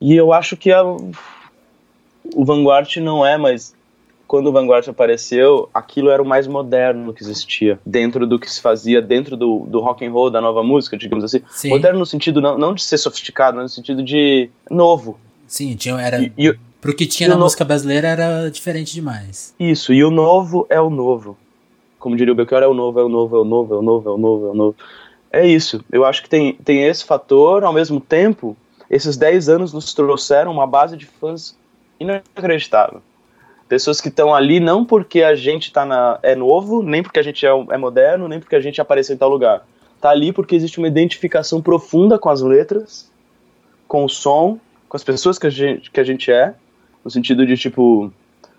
E 0.00 0.14
eu 0.14 0.32
acho 0.32 0.56
que 0.56 0.72
a, 0.72 0.82
o 0.82 2.44
Vanguard 2.44 2.96
não 2.96 3.24
é 3.26 3.36
mais 3.36 3.74
quando 4.28 4.48
o 4.48 4.52
Vanguard 4.52 4.86
apareceu, 4.86 5.70
aquilo 5.72 6.10
era 6.10 6.22
o 6.22 6.26
mais 6.26 6.46
moderno 6.46 7.14
que 7.14 7.22
existia 7.22 7.80
dentro 7.84 8.26
do 8.26 8.38
que 8.38 8.48
se 8.48 8.60
fazia 8.60 9.00
dentro 9.00 9.38
do, 9.38 9.60
do 9.60 9.80
rock 9.80 10.04
and 10.04 10.12
roll, 10.12 10.30
da 10.30 10.38
nova 10.38 10.62
música, 10.62 10.98
digamos 10.98 11.24
assim. 11.24 11.40
Sim. 11.50 11.70
Moderno 11.70 11.98
no 11.98 12.06
sentido 12.06 12.38
não, 12.38 12.58
não 12.58 12.74
de 12.74 12.82
ser 12.82 12.98
sofisticado, 12.98 13.56
mas 13.56 13.64
no 13.64 13.68
sentido 13.70 14.04
de 14.04 14.50
novo. 14.70 15.18
Sim, 15.46 15.74
tinha, 15.74 15.98
era... 15.98 16.20
E, 16.20 16.30
e, 16.36 16.54
pro 16.80 16.94
que 16.94 17.06
tinha 17.06 17.28
na 17.28 17.36
no... 17.36 17.42
música 17.42 17.64
brasileira 17.64 18.08
era 18.08 18.50
diferente 18.50 18.94
demais. 18.94 19.54
Isso, 19.58 19.92
e 19.92 20.04
o 20.04 20.10
novo 20.10 20.66
é 20.70 20.80
o 20.80 20.90
novo. 20.90 21.36
Como 21.98 22.16
diria 22.16 22.32
o 22.32 22.36
Belchior, 22.36 22.62
é 22.62 22.66
o 22.66 22.74
novo, 22.74 23.00
é 23.00 23.04
o 23.04 23.08
novo, 23.08 23.36
é 23.36 23.40
o 23.40 23.44
novo, 23.44 23.74
é 23.74 23.78
o 23.78 23.82
novo, 23.82 24.08
é 24.08 24.12
o 24.12 24.18
novo, 24.18 24.46
é 24.46 24.50
o 24.50 24.54
novo. 24.54 24.76
É 25.30 25.46
isso. 25.46 25.84
Eu 25.90 26.04
acho 26.04 26.22
que 26.22 26.28
tem, 26.28 26.54
tem 26.54 26.84
esse 26.84 27.04
fator, 27.04 27.64
ao 27.64 27.72
mesmo 27.72 28.00
tempo, 28.00 28.56
esses 28.90 29.16
10 29.16 29.48
anos 29.48 29.72
nos 29.72 29.92
trouxeram 29.92 30.52
uma 30.52 30.66
base 30.66 30.96
de 30.96 31.06
fãs 31.06 31.56
inacreditável. 32.00 33.02
Pessoas 33.68 34.00
que 34.00 34.08
estão 34.08 34.34
ali 34.34 34.60
não 34.60 34.84
porque 34.84 35.22
a 35.22 35.34
gente 35.34 35.70
tá 35.70 35.84
na, 35.84 36.18
é 36.22 36.34
novo, 36.34 36.82
nem 36.82 37.02
porque 37.02 37.18
a 37.18 37.22
gente 37.22 37.44
é, 37.44 37.50
é 37.50 37.76
moderno, 37.76 38.26
nem 38.26 38.40
porque 38.40 38.56
a 38.56 38.60
gente 38.60 38.80
apareceu 38.80 39.14
em 39.14 39.18
tal 39.18 39.28
lugar. 39.28 39.66
Tá 40.00 40.10
ali 40.10 40.32
porque 40.32 40.54
existe 40.54 40.78
uma 40.78 40.88
identificação 40.88 41.60
profunda 41.60 42.18
com 42.18 42.30
as 42.30 42.40
letras, 42.40 43.10
com 43.86 44.04
o 44.04 44.08
som, 44.08 44.58
com 44.88 44.96
as 44.96 45.04
pessoas 45.04 45.38
que 45.38 45.46
a 45.46 45.50
gente, 45.50 45.90
que 45.90 46.00
a 46.00 46.04
gente 46.04 46.32
é, 46.32 46.54
no 47.08 47.10
sentido 47.10 47.46
de 47.46 47.56
tipo, 47.56 48.12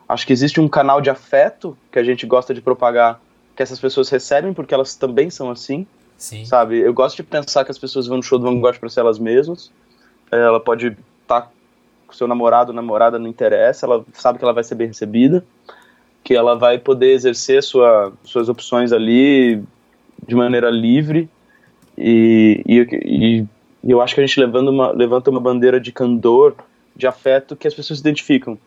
acho 0.07 0.25
que 0.25 0.33
existe 0.33 0.59
um 0.59 0.67
canal 0.67 0.99
de 0.99 1.09
afeto 1.11 1.77
que 1.91 1.99
a 1.99 2.03
gente 2.03 2.25
gosta 2.25 2.51
de 2.51 2.61
propagar, 2.61 3.21
que 3.55 3.61
essas 3.61 3.79
pessoas 3.79 4.09
recebem 4.09 4.53
porque 4.53 4.73
elas 4.73 4.95
também 4.95 5.29
são 5.29 5.51
assim. 5.51 5.85
Sim. 6.17 6.43
Sabe? 6.45 6.79
Eu 6.79 6.91
gosto 6.93 7.15
de 7.17 7.23
pensar 7.23 7.63
que 7.63 7.69
as 7.69 7.77
pessoas 7.77 8.07
vão 8.07 8.17
no 8.17 8.23
show 8.23 8.39
do 8.39 8.45
Vanguard 8.45 8.79
para 8.79 8.89
ser 8.89 9.01
elas 9.01 9.19
mesmas. 9.19 9.71
Ela 10.31 10.59
pode 10.59 10.87
estar 10.87 11.41
tá 11.41 11.51
com 12.07 12.13
seu 12.13 12.27
namorado 12.27 12.73
namorada 12.73 13.19
não 13.19 13.27
interessa, 13.27 13.85
ela 13.85 14.03
sabe 14.13 14.39
que 14.39 14.43
ela 14.43 14.53
vai 14.53 14.63
ser 14.63 14.73
bem 14.73 14.87
recebida, 14.87 15.45
que 16.23 16.33
ela 16.33 16.55
vai 16.55 16.79
poder 16.79 17.11
exercer 17.11 17.61
sua, 17.61 18.11
suas 18.23 18.49
opções 18.49 18.91
ali 18.91 19.63
de 20.27 20.33
maneira 20.33 20.71
livre 20.71 21.29
e, 21.95 22.63
e, 22.65 23.45
e, 23.83 23.91
eu 23.91 24.01
acho 24.01 24.15
que 24.15 24.21
a 24.21 24.25
gente 24.25 24.39
levando 24.39 24.69
uma, 24.69 24.91
levanta 24.91 25.29
uma 25.29 25.39
bandeira 25.39 25.79
de 25.79 25.91
candor, 25.91 26.55
de 26.99 27.07
afeto 27.07 27.55
que 27.55 27.67
as 27.67 27.73
pessoas 27.73 27.97
se 27.97 28.03
identificam. 28.03 28.57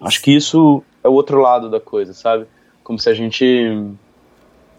Acho 0.00 0.20
que 0.20 0.34
isso 0.34 0.82
é 1.04 1.08
o 1.08 1.12
outro 1.12 1.40
lado 1.40 1.70
da 1.70 1.78
coisa, 1.78 2.12
sabe? 2.12 2.46
Como 2.82 2.98
se 2.98 3.08
a 3.08 3.14
gente 3.14 3.94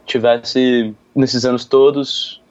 tivesse 0.06 0.94
nesses 1.16 1.46
anos 1.46 1.64
todos 1.64 2.42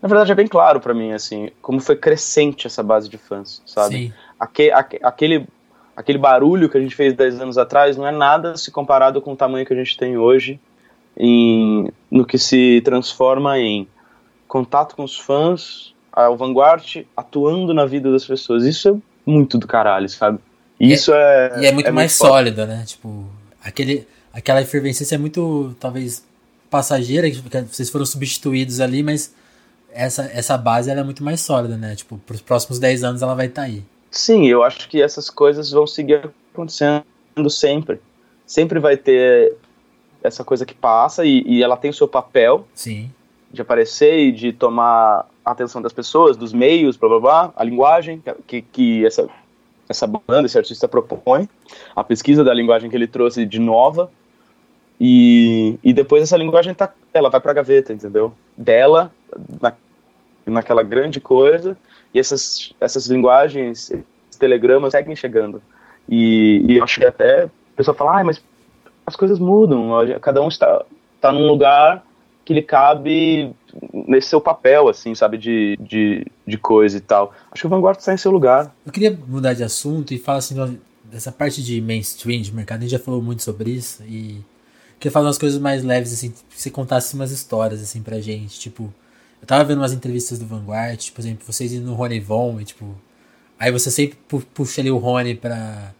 na 0.00 0.08
verdade 0.08 0.32
é 0.32 0.34
bem 0.34 0.46
claro 0.46 0.80
para 0.80 0.94
mim 0.94 1.12
assim 1.12 1.50
como 1.60 1.80
foi 1.80 1.96
crescente 1.96 2.66
essa 2.66 2.82
base 2.82 3.08
de 3.08 3.18
fãs 3.18 3.60
sabe 3.66 3.94
Sim 3.94 4.12
aque, 4.40 4.70
aquele, 5.02 5.46
aquele 5.94 6.18
barulho 6.18 6.70
que 6.70 6.78
a 6.78 6.80
gente 6.80 6.94
fez 6.94 7.12
10 7.12 7.42
anos 7.42 7.58
atrás 7.58 7.96
não 7.96 8.06
é 8.06 8.10
nada 8.10 8.56
se 8.56 8.70
comparado 8.70 9.20
com 9.20 9.34
o 9.34 9.36
tamanho 9.36 9.66
que 9.66 9.74
a 9.74 9.76
gente 9.76 9.96
tem 9.98 10.16
hoje 10.16 10.58
em, 11.16 11.92
no 12.10 12.24
que 12.24 12.38
se 12.38 12.80
transforma 12.82 13.58
em 13.58 13.86
contato 14.48 14.96
com 14.96 15.04
os 15.04 15.18
fãs, 15.18 15.94
o 16.16 16.36
Vanguard 16.36 17.04
atuando 17.16 17.74
na 17.74 17.84
vida 17.84 18.10
das 18.10 18.24
pessoas. 18.24 18.64
Isso 18.64 18.88
é 18.88 18.94
muito 19.30 19.56
do 19.58 19.66
caralho, 19.66 20.08
sabe? 20.08 20.38
E 20.78 20.92
isso 20.92 21.12
é, 21.12 21.60
E 21.60 21.66
é 21.66 21.72
muito 21.72 21.88
é 21.88 21.92
mais 21.92 22.12
muito 22.12 22.30
sólida, 22.30 22.66
né? 22.66 22.84
Tipo, 22.86 23.26
aquele, 23.62 24.06
aquela 24.32 24.60
efervescência 24.62 25.14
é 25.14 25.18
muito, 25.18 25.76
talvez, 25.78 26.24
passageira, 26.70 27.30
que 27.30 27.42
vocês 27.68 27.90
foram 27.90 28.06
substituídos 28.06 28.80
ali, 28.80 29.02
mas 29.02 29.34
essa, 29.92 30.24
essa 30.32 30.56
base 30.56 30.90
ela 30.90 31.00
é 31.00 31.04
muito 31.04 31.22
mais 31.22 31.40
sólida, 31.40 31.76
né? 31.76 31.94
Tipo, 31.94 32.18
pros 32.18 32.40
próximos 32.40 32.78
10 32.78 33.04
anos 33.04 33.22
ela 33.22 33.34
vai 33.34 33.46
estar 33.46 33.62
tá 33.62 33.68
aí. 33.68 33.82
Sim, 34.10 34.46
eu 34.46 34.62
acho 34.62 34.88
que 34.88 35.00
essas 35.00 35.30
coisas 35.30 35.70
vão 35.70 35.86
seguir 35.86 36.30
acontecendo 36.52 37.04
sempre. 37.48 38.00
Sempre 38.46 38.80
vai 38.80 38.96
ter 38.96 39.54
essa 40.22 40.44
coisa 40.44 40.66
que 40.66 40.74
passa 40.74 41.24
e, 41.24 41.42
e 41.46 41.62
ela 41.62 41.76
tem 41.76 41.90
o 41.90 41.94
seu 41.94 42.06
papel 42.06 42.66
Sim. 42.74 43.10
De 43.50 43.60
aparecer 43.62 44.18
e 44.18 44.32
de 44.32 44.52
tomar 44.52 45.26
a 45.44 45.50
atenção 45.50 45.82
das 45.82 45.92
pessoas, 45.92 46.36
dos 46.36 46.52
meios, 46.52 46.96
blá 46.96 47.08
blá 47.08 47.20
blá, 47.20 47.52
a 47.56 47.64
linguagem 47.64 48.22
que, 48.46 48.62
que 48.62 49.04
essa, 49.04 49.28
essa 49.88 50.06
banda, 50.06 50.46
esse 50.46 50.56
artista 50.56 50.86
propõe, 50.86 51.48
a 51.94 52.04
pesquisa 52.04 52.44
da 52.44 52.54
linguagem 52.54 52.88
que 52.88 52.96
ele 52.96 53.06
trouxe 53.06 53.44
de 53.44 53.58
nova. 53.58 54.10
E, 55.00 55.78
e 55.82 55.92
depois 55.92 56.22
essa 56.22 56.36
linguagem 56.36 56.74
tá, 56.74 56.92
ela 57.12 57.30
vai 57.30 57.40
pra 57.40 57.54
gaveta, 57.54 57.92
entendeu? 57.92 58.32
Dela, 58.56 59.10
na, 59.60 59.72
naquela 60.46 60.82
grande 60.82 61.20
coisa, 61.20 61.76
e 62.12 62.18
essas, 62.18 62.72
essas 62.78 63.06
linguagens, 63.06 63.90
esses 63.90 64.38
telegramas 64.38 64.92
seguem 64.92 65.16
chegando. 65.16 65.62
E, 66.08 66.64
e 66.68 66.76
eu 66.76 66.84
acho 66.84 67.00
que 67.00 67.06
até 67.06 67.44
a 67.44 67.50
pessoa 67.74 67.94
fala, 67.94 68.20
ah, 68.20 68.24
mas 68.24 68.42
as 69.06 69.16
coisas 69.16 69.38
mudam, 69.38 69.88
cada 70.20 70.42
um 70.42 70.48
está, 70.48 70.84
está 71.16 71.32
num 71.32 71.46
lugar 71.46 72.04
que 72.44 72.54
lhe 72.54 72.62
cabe 72.62 73.54
nesse 73.92 74.28
seu 74.28 74.40
papel, 74.40 74.88
assim, 74.88 75.14
sabe, 75.14 75.38
de, 75.38 75.78
de, 75.80 76.26
de 76.46 76.58
coisa 76.58 76.96
e 76.96 77.00
tal. 77.00 77.34
Acho 77.50 77.62
que 77.62 77.66
o 77.66 77.70
Vanguard 77.70 77.98
está 77.98 78.12
em 78.12 78.16
seu 78.16 78.30
lugar. 78.30 78.74
Eu 78.84 78.92
queria 78.92 79.16
mudar 79.26 79.54
de 79.54 79.62
assunto 79.62 80.12
e 80.12 80.18
falar 80.18 80.38
assim, 80.38 80.78
dessa 81.04 81.30
parte 81.30 81.62
de 81.62 81.80
mainstream, 81.80 82.40
de 82.40 82.52
mercado, 82.54 82.78
a 82.78 82.82
gente 82.82 82.92
já 82.92 82.98
falou 82.98 83.22
muito 83.22 83.42
sobre 83.42 83.70
isso 83.70 84.02
e 84.04 84.44
queria 84.98 85.12
falar 85.12 85.26
umas 85.26 85.38
coisas 85.38 85.60
mais 85.60 85.82
leves, 85.82 86.12
assim, 86.12 86.32
se 86.48 86.62
você 86.62 86.70
contasse 86.70 87.14
umas 87.14 87.30
histórias, 87.30 87.80
assim, 87.82 88.02
pra 88.02 88.20
gente, 88.20 88.58
tipo, 88.58 88.92
eu 89.40 89.46
tava 89.46 89.64
vendo 89.64 89.78
umas 89.78 89.92
entrevistas 89.92 90.38
do 90.38 90.46
Vanguard, 90.46 90.98
tipo, 90.98 91.16
por 91.16 91.22
exemplo, 91.22 91.44
vocês 91.46 91.72
indo 91.72 91.86
no 91.86 91.94
Rony 91.94 92.20
Von 92.20 92.60
e, 92.60 92.64
tipo. 92.64 92.94
Aí 93.58 93.70
você 93.70 93.90
sempre 93.90 94.18
puxa 94.54 94.80
ali 94.80 94.90
o 94.90 94.98
Rony 94.98 95.34
pra 95.34 95.92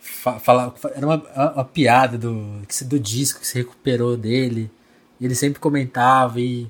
fa 0.00 0.38
falar. 0.38 0.74
Era 0.94 1.06
uma, 1.06 1.52
uma, 1.52 1.64
piada 1.64 2.18
do, 2.18 2.62
do 2.86 2.98
disco 2.98 3.40
que 3.40 3.46
você 3.46 3.58
recuperou 3.58 4.16
dele. 4.16 4.70
E 5.20 5.24
ele 5.24 5.34
sempre 5.34 5.60
comentava 5.60 6.40
e. 6.40 6.66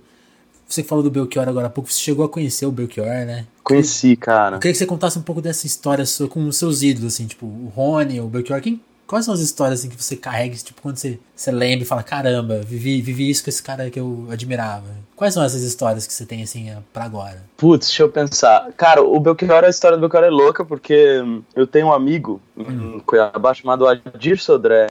Você 0.69 0.83
falou 0.83 1.05
do 1.05 1.11
Belchior 1.11 1.49
agora 1.49 1.69
há 1.69 1.71
pouco, 1.71 1.93
você 1.93 2.01
chegou 2.01 2.25
a 2.25 2.29
conhecer 2.29 2.67
o 2.67 2.73
Belchior, 2.73 3.07
né? 3.07 3.47
Conheci, 3.63 4.17
cara. 4.17 4.57
Eu 4.57 4.61
queria 4.61 4.73
que 4.73 4.79
você 4.79 4.87
contasse 4.87 5.17
um 5.17 5.23
pouco 5.23 5.41
dessa 5.41 5.65
história 5.65 6.05
sua 6.05 6.27
com 6.27 6.45
os 6.49 6.57
seus 6.57 6.83
ídolos, 6.83 7.15
assim, 7.15 7.27
tipo, 7.27 7.47
o 7.47 7.73
Rony, 7.73 8.21
o 8.21 8.27
Belchior. 8.27 8.61
Quem, 8.61 8.81
Quais 9.07 9.25
são 9.25 9.33
as 9.33 9.41
histórias 9.41 9.81
assim, 9.81 9.89
que 9.89 10.03
você 10.03 10.17
carrega, 10.17 10.57
tipo, 10.57 10.83
quando 10.83 10.97
você, 10.97 11.19
você 11.35 11.53
lembra 11.53 11.85
e 11.85 11.87
fala, 11.87 12.03
caramba, 12.03 12.61
vivi, 12.63 13.01
vivi 13.01 13.31
isso 13.31 13.45
com 13.45 13.51
esse 13.51 13.63
cara 13.63 13.89
que 13.89 14.01
eu 14.01 14.27
admirava? 14.31 14.89
Quais 15.15 15.33
são 15.33 15.45
essas 15.45 15.63
histórias 15.63 16.07
que 16.09 16.13
você 16.13 16.27
tem, 16.27 16.43
assim, 16.43 16.75
pra 16.93 17.05
agora? 17.05 17.45
Putz, 17.57 17.87
deixa 17.87 18.03
eu 18.03 18.09
pensar. 18.09 18.69
Cara, 18.77 19.03
o 19.03 19.21
Belchior, 19.21 19.63
a 19.63 19.69
história 19.69 19.97
do 19.97 20.01
Belchior 20.01 20.25
é 20.25 20.31
louca, 20.31 20.65
porque 20.65 21.23
eu 21.55 21.69
tenho 21.69 21.87
um 21.87 21.93
amigo 21.93 22.41
hum. 22.57 22.97
em 22.97 23.01
Cuiabá 23.01 23.55
chamado 23.55 23.87
Adir 23.87 24.41
Sodré. 24.41 24.89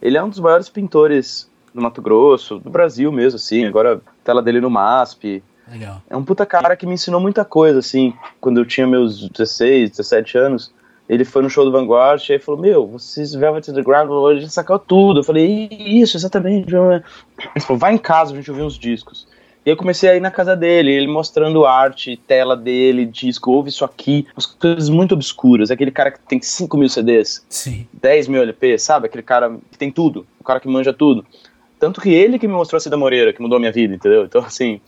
Ele 0.00 0.16
é 0.16 0.22
um 0.22 0.28
dos 0.28 0.38
maiores 0.38 0.68
pintores 0.68 1.48
do 1.76 1.82
Mato 1.82 2.02
Grosso, 2.02 2.58
do 2.58 2.70
Brasil 2.70 3.12
mesmo, 3.12 3.36
assim. 3.36 3.64
Agora, 3.64 4.00
tela 4.24 4.42
dele 4.42 4.60
no 4.60 4.70
MASP. 4.70 5.42
Legal. 5.70 6.02
É 6.08 6.16
um 6.16 6.24
puta 6.24 6.44
cara 6.44 6.76
que 6.76 6.86
me 6.86 6.94
ensinou 6.94 7.20
muita 7.20 7.44
coisa, 7.44 7.78
assim, 7.78 8.14
quando 8.40 8.58
eu 8.58 8.64
tinha 8.64 8.86
meus 8.86 9.28
16, 9.28 9.90
17 9.90 10.38
anos 10.38 10.72
ele 11.08 11.24
foi 11.24 11.42
no 11.42 11.50
show 11.50 11.64
do 11.64 11.70
Vanguard 11.70 12.20
e 12.28 12.38
falou: 12.38 12.60
Meu, 12.60 12.86
vocês 12.86 13.32
Velvet 13.32 13.64
to 13.64 13.72
the 13.72 13.82
Ground, 13.82 14.10
a 14.10 14.40
gente 14.40 14.52
sacou 14.52 14.78
tudo. 14.78 15.20
Eu 15.20 15.24
falei: 15.24 15.68
Isso, 15.70 16.16
exatamente. 16.16 16.66
Ele 16.74 17.60
falou: 17.60 17.78
Vai 17.78 17.94
em 17.94 17.98
casa, 17.98 18.32
a 18.32 18.36
gente 18.36 18.50
ouvir 18.50 18.62
uns 18.62 18.78
discos. 18.78 19.26
E 19.64 19.70
eu 19.70 19.76
comecei 19.76 20.08
a 20.08 20.16
ir 20.16 20.20
na 20.20 20.30
casa 20.30 20.54
dele, 20.54 20.92
ele 20.92 21.08
mostrando 21.08 21.66
arte, 21.66 22.16
tela 22.16 22.56
dele, 22.56 23.04
disco, 23.04 23.50
ouve 23.50 23.68
isso 23.68 23.84
aqui, 23.84 24.24
umas 24.36 24.46
coisas 24.46 24.88
muito 24.88 25.12
obscuras. 25.12 25.72
Aquele 25.72 25.90
cara 25.90 26.12
que 26.12 26.20
tem 26.20 26.40
5 26.40 26.76
mil 26.76 26.88
CDs, 26.88 27.44
Sim. 27.48 27.84
10 27.92 28.28
mil 28.28 28.42
LPs, 28.42 28.82
sabe? 28.82 29.06
Aquele 29.06 29.24
cara 29.24 29.58
que 29.72 29.76
tem 29.76 29.90
tudo, 29.90 30.24
o 30.38 30.44
cara 30.44 30.60
que 30.60 30.68
manja 30.68 30.92
tudo. 30.92 31.26
Tanto 31.78 32.00
que 32.00 32.12
ele 32.12 32.38
que 32.38 32.48
me 32.48 32.54
mostrou 32.54 32.78
a 32.78 32.80
Cida 32.80 32.96
Moreira, 32.96 33.32
que 33.32 33.42
mudou 33.42 33.56
a 33.56 33.60
minha 33.60 33.72
vida, 33.72 33.94
entendeu? 33.94 34.24
Então, 34.24 34.42
assim, 34.42 34.80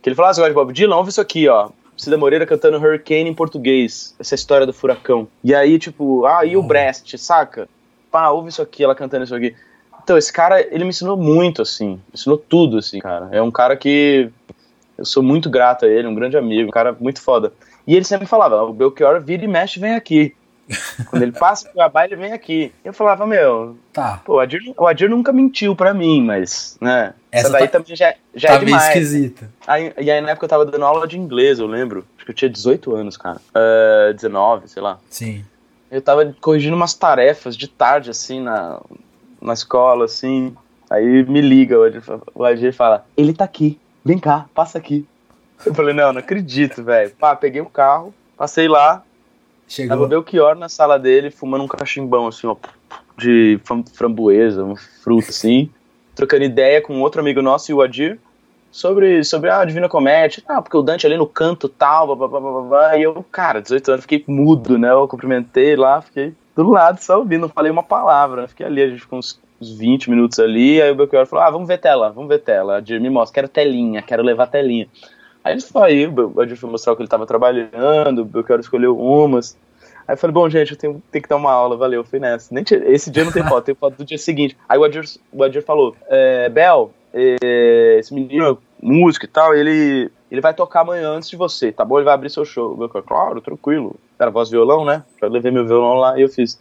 que 0.00 0.08
ele 0.08 0.16
falou, 0.16 0.30
ah, 0.30 0.34
você 0.34 0.40
gosta 0.40 0.50
de 0.50 0.54
Bob 0.54 0.72
Dylan? 0.72 0.96
Ouve 0.96 1.10
isso 1.10 1.20
aqui, 1.20 1.48
ó. 1.48 1.70
Cida 1.96 2.16
Moreira 2.18 2.46
cantando 2.46 2.78
Hurricane 2.78 3.28
em 3.28 3.34
português, 3.34 4.14
essa 4.18 4.34
história 4.34 4.66
do 4.66 4.72
furacão. 4.72 5.28
E 5.44 5.54
aí, 5.54 5.78
tipo, 5.78 6.24
ah, 6.26 6.44
e 6.44 6.56
o 6.56 6.62
Brest, 6.62 7.16
saca? 7.16 7.68
Pá, 8.10 8.28
ouve 8.30 8.48
isso 8.48 8.62
aqui, 8.62 8.82
ela 8.82 8.94
cantando 8.94 9.24
isso 9.24 9.34
aqui. 9.34 9.54
Então, 10.02 10.18
esse 10.18 10.32
cara, 10.32 10.60
ele 10.60 10.84
me 10.84 10.90
ensinou 10.90 11.16
muito, 11.16 11.62
assim, 11.62 12.00
ensinou 12.12 12.36
tudo, 12.36 12.78
assim, 12.78 12.98
cara. 12.98 13.28
É 13.30 13.40
um 13.40 13.50
cara 13.50 13.76
que 13.76 14.30
eu 14.98 15.04
sou 15.04 15.22
muito 15.22 15.48
grato 15.48 15.84
a 15.84 15.88
ele, 15.88 16.08
um 16.08 16.14
grande 16.14 16.36
amigo, 16.36 16.68
um 16.68 16.72
cara 16.72 16.96
muito 16.98 17.20
foda. 17.20 17.52
E 17.86 17.94
ele 17.94 18.04
sempre 18.04 18.26
falava, 18.26 18.62
o 18.64 18.72
Belchior 18.72 19.20
vira 19.20 19.44
e 19.44 19.48
mexe 19.48 19.78
vem 19.78 19.94
aqui. 19.94 20.34
Quando 21.08 21.22
ele 21.22 21.32
passa 21.32 21.64
pro 21.64 21.74
Cuiabá, 21.74 22.04
ele 22.04 22.16
vem 22.16 22.32
aqui. 22.32 22.72
Eu 22.84 22.92
falava, 22.92 23.26
meu, 23.26 23.76
tá. 23.92 24.20
pô, 24.24 24.36
o 24.36 24.40
Adir, 24.40 24.60
o 24.76 24.86
Adir 24.86 25.10
nunca 25.10 25.32
mentiu 25.32 25.74
pra 25.74 25.92
mim, 25.92 26.22
mas, 26.22 26.76
né, 26.80 27.14
essa, 27.30 27.48
essa 27.48 27.50
daí 27.50 27.68
tá, 27.68 27.78
também 27.78 27.96
já, 27.96 28.14
já 28.34 28.48
tá 28.48 28.54
é 28.54 28.58
demais. 28.58 28.82
meio 28.82 28.92
esquisita. 28.92 29.50
Aí, 29.66 29.92
e 29.98 30.10
aí 30.10 30.20
na 30.20 30.30
época 30.30 30.44
eu 30.44 30.50
tava 30.50 30.64
dando 30.66 30.84
aula 30.84 31.06
de 31.06 31.18
inglês, 31.18 31.58
eu 31.58 31.66
lembro. 31.66 32.04
Acho 32.16 32.24
que 32.24 32.30
eu 32.30 32.34
tinha 32.34 32.50
18 32.50 32.94
anos, 32.94 33.16
cara. 33.16 33.40
Uh, 33.50 34.14
19, 34.14 34.68
sei 34.68 34.82
lá. 34.82 34.98
Sim. 35.10 35.44
Eu 35.90 36.00
tava 36.00 36.34
corrigindo 36.40 36.76
umas 36.76 36.94
tarefas 36.94 37.56
de 37.56 37.68
tarde, 37.68 38.10
assim, 38.10 38.40
na, 38.40 38.80
na 39.40 39.52
escola, 39.52 40.04
assim. 40.04 40.54
Aí 40.88 41.24
me 41.24 41.40
liga, 41.40 41.78
o 41.78 41.82
Adir, 41.82 42.02
o 42.34 42.44
Adir 42.44 42.72
fala, 42.72 43.04
ele 43.16 43.32
tá 43.32 43.44
aqui, 43.44 43.78
vem 44.04 44.18
cá, 44.18 44.46
passa 44.54 44.78
aqui. 44.78 45.06
Eu 45.64 45.74
falei, 45.74 45.94
não, 45.94 46.12
não 46.12 46.20
acredito, 46.20 46.82
velho. 46.82 47.10
Pá, 47.18 47.34
peguei 47.36 47.60
o 47.60 47.66
carro, 47.66 48.12
passei 48.36 48.68
lá, 48.68 49.02
Chegou. 49.72 49.96
tava 49.96 50.06
Belchior 50.06 50.54
na 50.54 50.68
sala 50.68 50.98
dele, 50.98 51.30
fumando 51.30 51.64
um 51.64 51.66
cachimbão, 51.66 52.26
assim, 52.26 52.46
ó, 52.46 52.54
de 53.16 53.58
framboesa, 53.94 54.62
uma 54.62 54.76
fruta, 54.76 55.30
assim, 55.30 55.70
trocando 56.14 56.44
ideia 56.44 56.82
com 56.82 57.00
outro 57.00 57.22
amigo 57.22 57.40
nosso 57.40 57.70
e 57.70 57.74
o 57.74 57.80
Adir 57.80 58.18
sobre, 58.70 59.24
sobre 59.24 59.48
a 59.48 59.64
Divina 59.64 59.88
Comédia. 59.88 60.42
Ah, 60.46 60.60
porque 60.60 60.76
o 60.76 60.82
Dante 60.82 61.06
ali 61.06 61.16
no 61.16 61.26
canto 61.26 61.70
tal, 61.70 62.14
blá, 62.14 62.28
blá, 62.28 62.38
blá, 62.38 62.60
blá. 62.60 62.98
E 62.98 63.02
eu, 63.04 63.24
cara, 63.32 63.62
18 63.62 63.92
anos, 63.92 64.02
fiquei 64.02 64.22
mudo, 64.26 64.76
né? 64.76 64.90
Eu 64.90 65.08
cumprimentei 65.08 65.74
lá, 65.74 66.02
fiquei 66.02 66.34
do 66.54 66.68
lado 66.68 66.98
só 67.00 67.18
ouvindo, 67.18 67.40
não 67.40 67.48
falei 67.48 67.72
uma 67.72 67.82
palavra. 67.82 68.46
Fiquei 68.48 68.66
ali, 68.66 68.82
a 68.82 68.88
gente 68.88 69.00
ficou 69.00 69.18
uns, 69.18 69.40
uns 69.58 69.72
20 69.78 70.10
minutos 70.10 70.38
ali. 70.38 70.82
Aí 70.82 70.90
o 70.90 70.94
Belchior 70.94 71.24
falou: 71.24 71.46
Ah, 71.46 71.50
vamos 71.50 71.66
ver 71.66 71.78
tela, 71.78 72.10
vamos 72.10 72.28
ver 72.28 72.40
tela. 72.40 72.76
A 72.76 72.80
Dir 72.80 73.00
me 73.00 73.08
mostra, 73.08 73.36
quero 73.36 73.48
telinha, 73.48 74.02
quero 74.02 74.22
levar 74.22 74.48
telinha. 74.48 74.86
Aí 75.44 75.54
ele 75.54 75.60
foi, 75.60 76.06
o 76.06 76.40
Adir 76.40 76.56
foi 76.56 76.70
mostrar 76.70 76.92
o 76.92 76.96
que 76.96 77.02
ele 77.02 77.06
estava 77.06 77.26
trabalhando, 77.26 78.20
o 78.20 78.24
Belchior 78.24 78.60
escolheu 78.60 78.98
umas. 78.98 79.56
Aí 80.06 80.14
eu 80.14 80.18
falei, 80.18 80.34
bom, 80.34 80.48
gente, 80.48 80.72
eu 80.72 80.78
tenho, 80.78 81.02
tenho 81.10 81.22
que 81.22 81.28
dar 81.28 81.36
uma 81.36 81.52
aula, 81.52 81.76
valeu, 81.76 82.04
fui 82.04 82.18
nessa. 82.18 82.54
Nem 82.54 82.62
tinha, 82.62 82.80
esse 82.84 83.10
dia 83.10 83.24
não 83.24 83.32
tem 83.32 83.42
foto, 83.48 83.64
tem 83.64 83.74
foto 83.74 83.96
do 83.96 84.04
dia 84.04 84.18
seguinte. 84.18 84.56
Aí 84.68 84.78
o 84.78 84.84
Adir, 84.84 85.04
o 85.32 85.42
Adir 85.42 85.62
falou, 85.62 85.96
é, 86.08 86.48
Bel, 86.48 86.92
é, 87.12 87.96
esse 87.98 88.14
menino, 88.14 88.58
músico 88.80 89.24
e 89.24 89.28
tal, 89.28 89.54
ele, 89.54 90.10
ele 90.30 90.40
vai 90.40 90.54
tocar 90.54 90.80
amanhã 90.80 91.10
antes 91.10 91.28
de 91.28 91.36
você, 91.36 91.72
tá 91.72 91.84
bom? 91.84 91.98
Ele 91.98 92.04
vai 92.04 92.14
abrir 92.14 92.30
seu 92.30 92.44
show. 92.44 92.76
Eu 92.80 92.88
falei, 92.88 93.06
claro, 93.06 93.40
tranquilo. 93.40 93.96
Era 94.18 94.30
voz 94.30 94.48
violão, 94.50 94.84
né? 94.84 95.04
Eu 95.20 95.28
levei 95.28 95.50
meu 95.50 95.66
violão 95.66 95.94
lá 95.94 96.18
e 96.18 96.22
eu 96.22 96.28
fiz. 96.28 96.60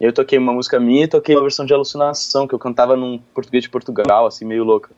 E 0.00 0.04
eu 0.04 0.12
toquei 0.12 0.38
uma 0.38 0.52
música 0.52 0.80
minha 0.80 1.04
e 1.04 1.08
toquei 1.08 1.34
uma 1.34 1.42
versão 1.42 1.66
de 1.66 1.74
Alucinação, 1.74 2.48
que 2.48 2.54
eu 2.54 2.58
cantava 2.58 2.96
num 2.96 3.18
português 3.34 3.64
de 3.64 3.70
Portugal, 3.70 4.26
assim, 4.26 4.44
meio 4.44 4.64
louca. 4.64 4.90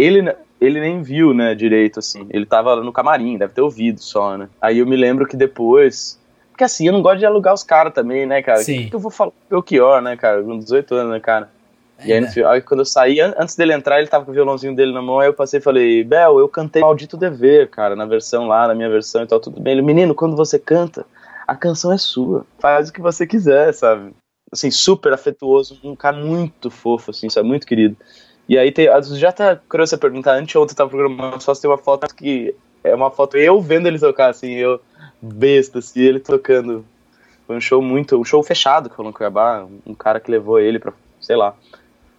Ele, 0.00 0.32
ele 0.60 0.80
nem 0.80 1.02
viu, 1.02 1.34
né, 1.34 1.54
direito, 1.56 1.98
assim. 1.98 2.26
Ele 2.30 2.46
tava 2.46 2.76
no 2.76 2.92
camarim, 2.92 3.36
deve 3.36 3.52
ter 3.52 3.60
ouvido 3.60 4.00
só, 4.00 4.36
né? 4.38 4.48
Aí 4.62 4.78
eu 4.78 4.86
me 4.86 4.96
lembro 4.96 5.26
que 5.26 5.36
depois. 5.36 6.18
Porque 6.50 6.62
assim, 6.64 6.86
eu 6.86 6.92
não 6.92 7.02
gosto 7.02 7.18
de 7.18 7.26
alugar 7.26 7.52
os 7.52 7.62
caras 7.64 7.92
também, 7.92 8.24
né, 8.24 8.40
cara? 8.42 8.62
Sim. 8.62 8.84
Que, 8.84 8.90
que 8.90 8.94
eu 8.96 9.00
vou 9.00 9.10
falar 9.10 9.32
pro 9.32 9.58
Belchior, 9.58 10.00
né, 10.00 10.16
cara? 10.16 10.42
Com 10.42 10.56
18 10.58 10.94
anos, 10.94 11.12
né, 11.12 11.20
cara? 11.20 11.50
E 12.04 12.12
aí, 12.12 12.24
fi- 12.28 12.44
aí 12.44 12.60
quando 12.60 12.80
eu 12.80 12.84
saí, 12.84 13.20
an- 13.20 13.34
antes 13.36 13.56
dele 13.56 13.72
entrar, 13.72 13.98
ele 13.98 14.06
tava 14.06 14.24
com 14.24 14.30
o 14.30 14.34
violãozinho 14.34 14.74
dele 14.74 14.92
na 14.92 15.02
mão, 15.02 15.18
aí 15.18 15.26
eu 15.28 15.34
passei 15.34 15.58
e 15.58 15.62
falei, 15.62 16.04
Bel, 16.04 16.38
eu 16.38 16.48
cantei 16.48 16.80
Maldito 16.80 17.16
Dever, 17.16 17.68
cara, 17.68 17.96
na 17.96 18.06
versão 18.06 18.46
lá, 18.46 18.68
na 18.68 18.74
minha 18.74 18.88
versão 18.88 19.24
e 19.24 19.26
tal, 19.26 19.40
tudo 19.40 19.60
bem. 19.60 19.72
Ele, 19.72 19.82
menino, 19.82 20.14
quando 20.14 20.36
você 20.36 20.60
canta, 20.60 21.04
a 21.44 21.56
canção 21.56 21.92
é 21.92 21.98
sua. 21.98 22.46
Faz 22.60 22.88
o 22.88 22.92
que 22.92 23.00
você 23.00 23.26
quiser, 23.26 23.74
sabe? 23.74 24.12
Assim, 24.52 24.70
super 24.70 25.12
afetuoso, 25.12 25.76
um 25.82 25.96
cara 25.96 26.16
muito 26.16 26.70
fofo, 26.70 27.10
assim, 27.10 27.28
sabe? 27.28 27.48
Muito 27.48 27.66
querido. 27.66 27.96
E 28.48 28.56
aí 28.56 28.72
tem, 28.72 28.88
já 29.16 29.30
tá 29.30 29.56
curioso 29.68 29.90
você 29.90 29.96
perguntar, 29.98 30.32
anteontem 30.34 30.72
eu 30.72 30.76
tava 30.76 30.90
programando, 30.90 31.42
só 31.42 31.52
se 31.54 31.60
tem 31.60 31.70
uma 31.70 31.76
foto 31.78 32.06
que 32.14 32.54
é 32.82 32.94
uma 32.94 33.10
foto 33.10 33.36
eu 33.36 33.60
vendo 33.60 33.86
ele 33.86 33.98
tocar, 33.98 34.30
assim, 34.30 34.52
eu 34.54 34.80
besta, 35.20 35.80
assim, 35.80 36.00
ele 36.00 36.18
tocando. 36.20 36.84
Foi 37.46 37.56
um 37.56 37.60
show 37.60 37.82
muito, 37.82 38.18
um 38.18 38.24
show 38.24 38.42
fechado 38.42 38.88
que 38.88 38.96
rolou 38.96 39.10
no 39.12 39.16
Cuiabá, 39.16 39.66
um 39.86 39.94
cara 39.94 40.18
que 40.20 40.30
levou 40.30 40.58
ele 40.58 40.78
pra, 40.78 40.92
sei 41.20 41.36
lá. 41.36 41.54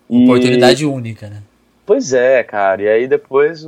E- 0.10 0.24
Oportunidade 0.24 0.86
única, 0.86 1.30
né? 1.30 1.42
Pois 1.86 2.14
é, 2.14 2.44
cara. 2.44 2.82
E 2.84 2.88
aí 2.88 3.08
depois, 3.08 3.68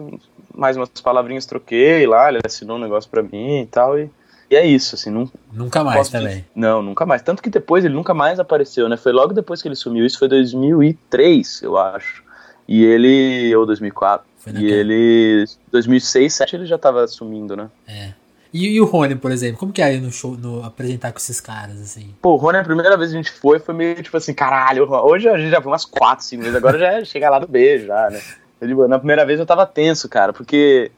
mais 0.54 0.76
umas 0.78 0.90
palavrinhas 0.90 1.46
troquei 1.46 2.06
lá, 2.06 2.30
ele 2.30 2.40
assinou 2.46 2.78
um 2.78 2.82
negócio 2.82 3.10
pra 3.10 3.24
mim 3.24 3.62
e 3.62 3.66
tal. 3.68 3.98
E, 3.98 4.10
e 4.50 4.56
é 4.56 4.66
isso, 4.66 4.96
assim, 4.96 5.10
não 5.10 5.30
Nunca 5.52 5.84
mais 5.84 6.10
também. 6.10 6.28
dizer- 6.28 6.46
Não, 6.56 6.82
nunca 6.84 7.06
mais. 7.06 7.22
Tanto 7.22 7.42
que 7.42 7.50
depois 7.50 7.86
ele 7.86 7.94
nunca 7.96 8.14
mais 8.14 8.40
apareceu, 8.40 8.88
né? 8.90 8.98
Foi 8.98 9.12
logo 9.12 9.34
depois 9.34 9.62
que 9.62 9.68
ele 9.68 9.76
sumiu. 9.76 10.06
Isso 10.06 10.20
foi 10.20 10.28
2003, 10.28 11.62
eu 11.64 11.78
acho. 11.78 12.24
E 12.72 12.86
ele. 12.86 13.54
Ou 13.54 13.66
2004. 13.66 14.26
Foi 14.40 14.54
E 14.54 14.72
ele. 14.72 15.46
2006, 15.70 16.38
2007 16.40 16.56
ele 16.56 16.66
já 16.66 16.78
tava 16.78 17.06
sumindo, 17.06 17.58
né? 17.58 17.70
É. 17.86 18.14
E, 18.54 18.76
e 18.76 18.82
o 18.82 18.86
Rony, 18.86 19.16
por 19.16 19.30
exemplo, 19.30 19.58
como 19.58 19.74
que 19.74 19.82
é 19.82 19.94
ir 19.94 20.02
no 20.02 20.12
show, 20.12 20.38
no, 20.38 20.64
apresentar 20.64 21.12
com 21.12 21.18
esses 21.18 21.42
caras, 21.42 21.82
assim? 21.82 22.16
Pô, 22.22 22.32
o 22.32 22.36
Rony, 22.38 22.60
a 22.60 22.64
primeira 22.64 22.96
vez 22.96 23.12
que 23.12 23.18
a 23.18 23.22
gente 23.22 23.32
foi, 23.32 23.60
foi 23.60 23.74
meio 23.74 24.02
tipo 24.02 24.16
assim, 24.16 24.34
caralho, 24.34 24.90
hoje 24.90 25.28
a 25.28 25.38
gente 25.38 25.52
já 25.52 25.62
foi 25.62 25.72
umas 25.72 25.86
4, 25.86 26.24
5 26.26 26.42
vezes, 26.42 26.58
agora 26.58 26.78
já 26.78 27.04
chega 27.06 27.30
lá 27.30 27.40
no 27.40 27.48
beijo, 27.48 27.88
já, 27.88 28.10
né? 28.10 28.22
Eu, 28.60 28.68
tipo, 28.68 28.88
na 28.88 28.98
primeira 28.98 29.26
vez 29.26 29.40
eu 29.40 29.46
tava 29.46 29.66
tenso, 29.66 30.10
cara, 30.10 30.34
porque 30.34 30.92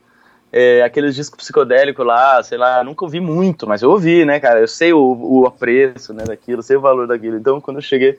é, 0.52 0.82
aqueles 0.82 1.16
discos 1.16 1.38
psicodélicos 1.38 2.06
lá, 2.06 2.42
sei 2.42 2.58
lá, 2.58 2.84
nunca 2.84 3.06
ouvi 3.06 3.20
muito, 3.20 3.68
mas 3.68 3.84
eu 3.84 3.92
ouvi, 3.92 4.26
né, 4.26 4.40
cara? 4.40 4.60
Eu 4.60 4.68
sei 4.68 4.92
o, 4.94 5.00
o 5.00 5.46
apreço, 5.46 6.12
né, 6.12 6.24
daquilo, 6.24 6.64
sei 6.64 6.78
o 6.78 6.82
valor 6.82 7.08
daquilo. 7.08 7.38
Então, 7.38 7.62
quando 7.62 7.78
eu 7.78 7.84
cheguei, 7.84 8.18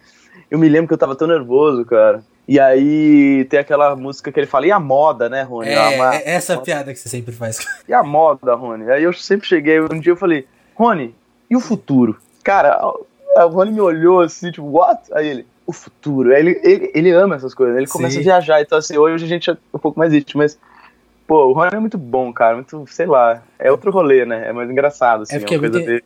eu 0.49 0.59
me 0.61 0.69
lembro 0.69 0.87
que 0.87 0.95
eu 0.95 0.99
tava 0.99 1.17
tão 1.17 1.27
nervoso, 1.27 1.85
cara. 1.85 2.23
E 2.47 2.61
aí 2.61 3.47
tem 3.47 3.59
aquela 3.61 3.97
música 3.97 4.31
que 4.31 4.39
ele 4.39 4.47
fala, 4.47 4.67
e 4.67 4.71
a 4.73 4.79
moda, 4.79 5.29
né, 5.31 5.43
Rony? 5.43 5.71
É, 5.71 5.89
Uma- 5.97 6.15
é 6.17 6.35
essa 6.35 6.59
piada 6.59 6.93
que 6.93 6.99
você 6.99 7.09
sempre 7.09 7.33
faz. 7.35 7.59
e 7.89 7.93
a 7.95 8.03
moda, 8.03 8.55
Rony? 8.55 8.91
Aí 8.91 9.03
eu 9.03 9.13
sempre 9.15 9.47
cheguei, 9.49 9.81
um 9.81 9.99
dia 9.99 10.13
eu 10.13 10.17
falei, 10.17 10.47
Rony, 10.75 11.15
e 11.51 11.57
o 11.57 11.61
futuro? 11.61 12.19
Cara, 12.43 12.79
o 12.85 13.49
Rony 13.49 13.73
me 13.73 13.81
olhou 13.81 14.21
assim, 14.21 14.51
tipo, 14.51 14.67
what? 14.67 15.01
Aí 15.15 15.27
ele, 15.27 15.47
o 15.67 15.73
futuro. 15.73 16.33
Ele, 16.35 16.61
ele, 16.63 16.91
ele 16.95 17.11
ama 17.13 17.37
essas 17.37 17.55
coisas, 17.55 17.77
ele 17.77 17.87
começa 17.87 18.15
Sim. 18.15 18.21
a 18.21 18.23
viajar. 18.25 18.61
Então, 18.61 18.77
assim, 18.77 18.99
hoje 18.99 19.25
a 19.25 19.29
gente 19.29 19.49
é 19.49 19.57
um 19.73 19.79
pouco 19.79 19.99
mais 19.99 20.13
íntimo, 20.13 20.43
mas, 20.43 20.59
pô, 21.27 21.47
o 21.47 21.53
Rony 21.55 21.71
é 21.73 21.79
muito 21.81 21.97
bom, 21.97 22.31
cara, 22.31 22.57
muito, 22.57 22.85
sei 22.89 23.07
lá, 23.07 23.43
é 23.59 23.71
outro 23.73 23.91
rolê, 23.91 24.27
né? 24.27 24.49
É 24.49 24.53
mais 24.53 24.69
engraçado, 24.71 25.23
assim, 25.23 25.33
É 25.33 25.37
é, 25.37 25.41
porque 25.41 25.55
é 25.55 25.59
coisa 25.59 25.73
muito- 25.79 25.87
dele. 25.87 26.05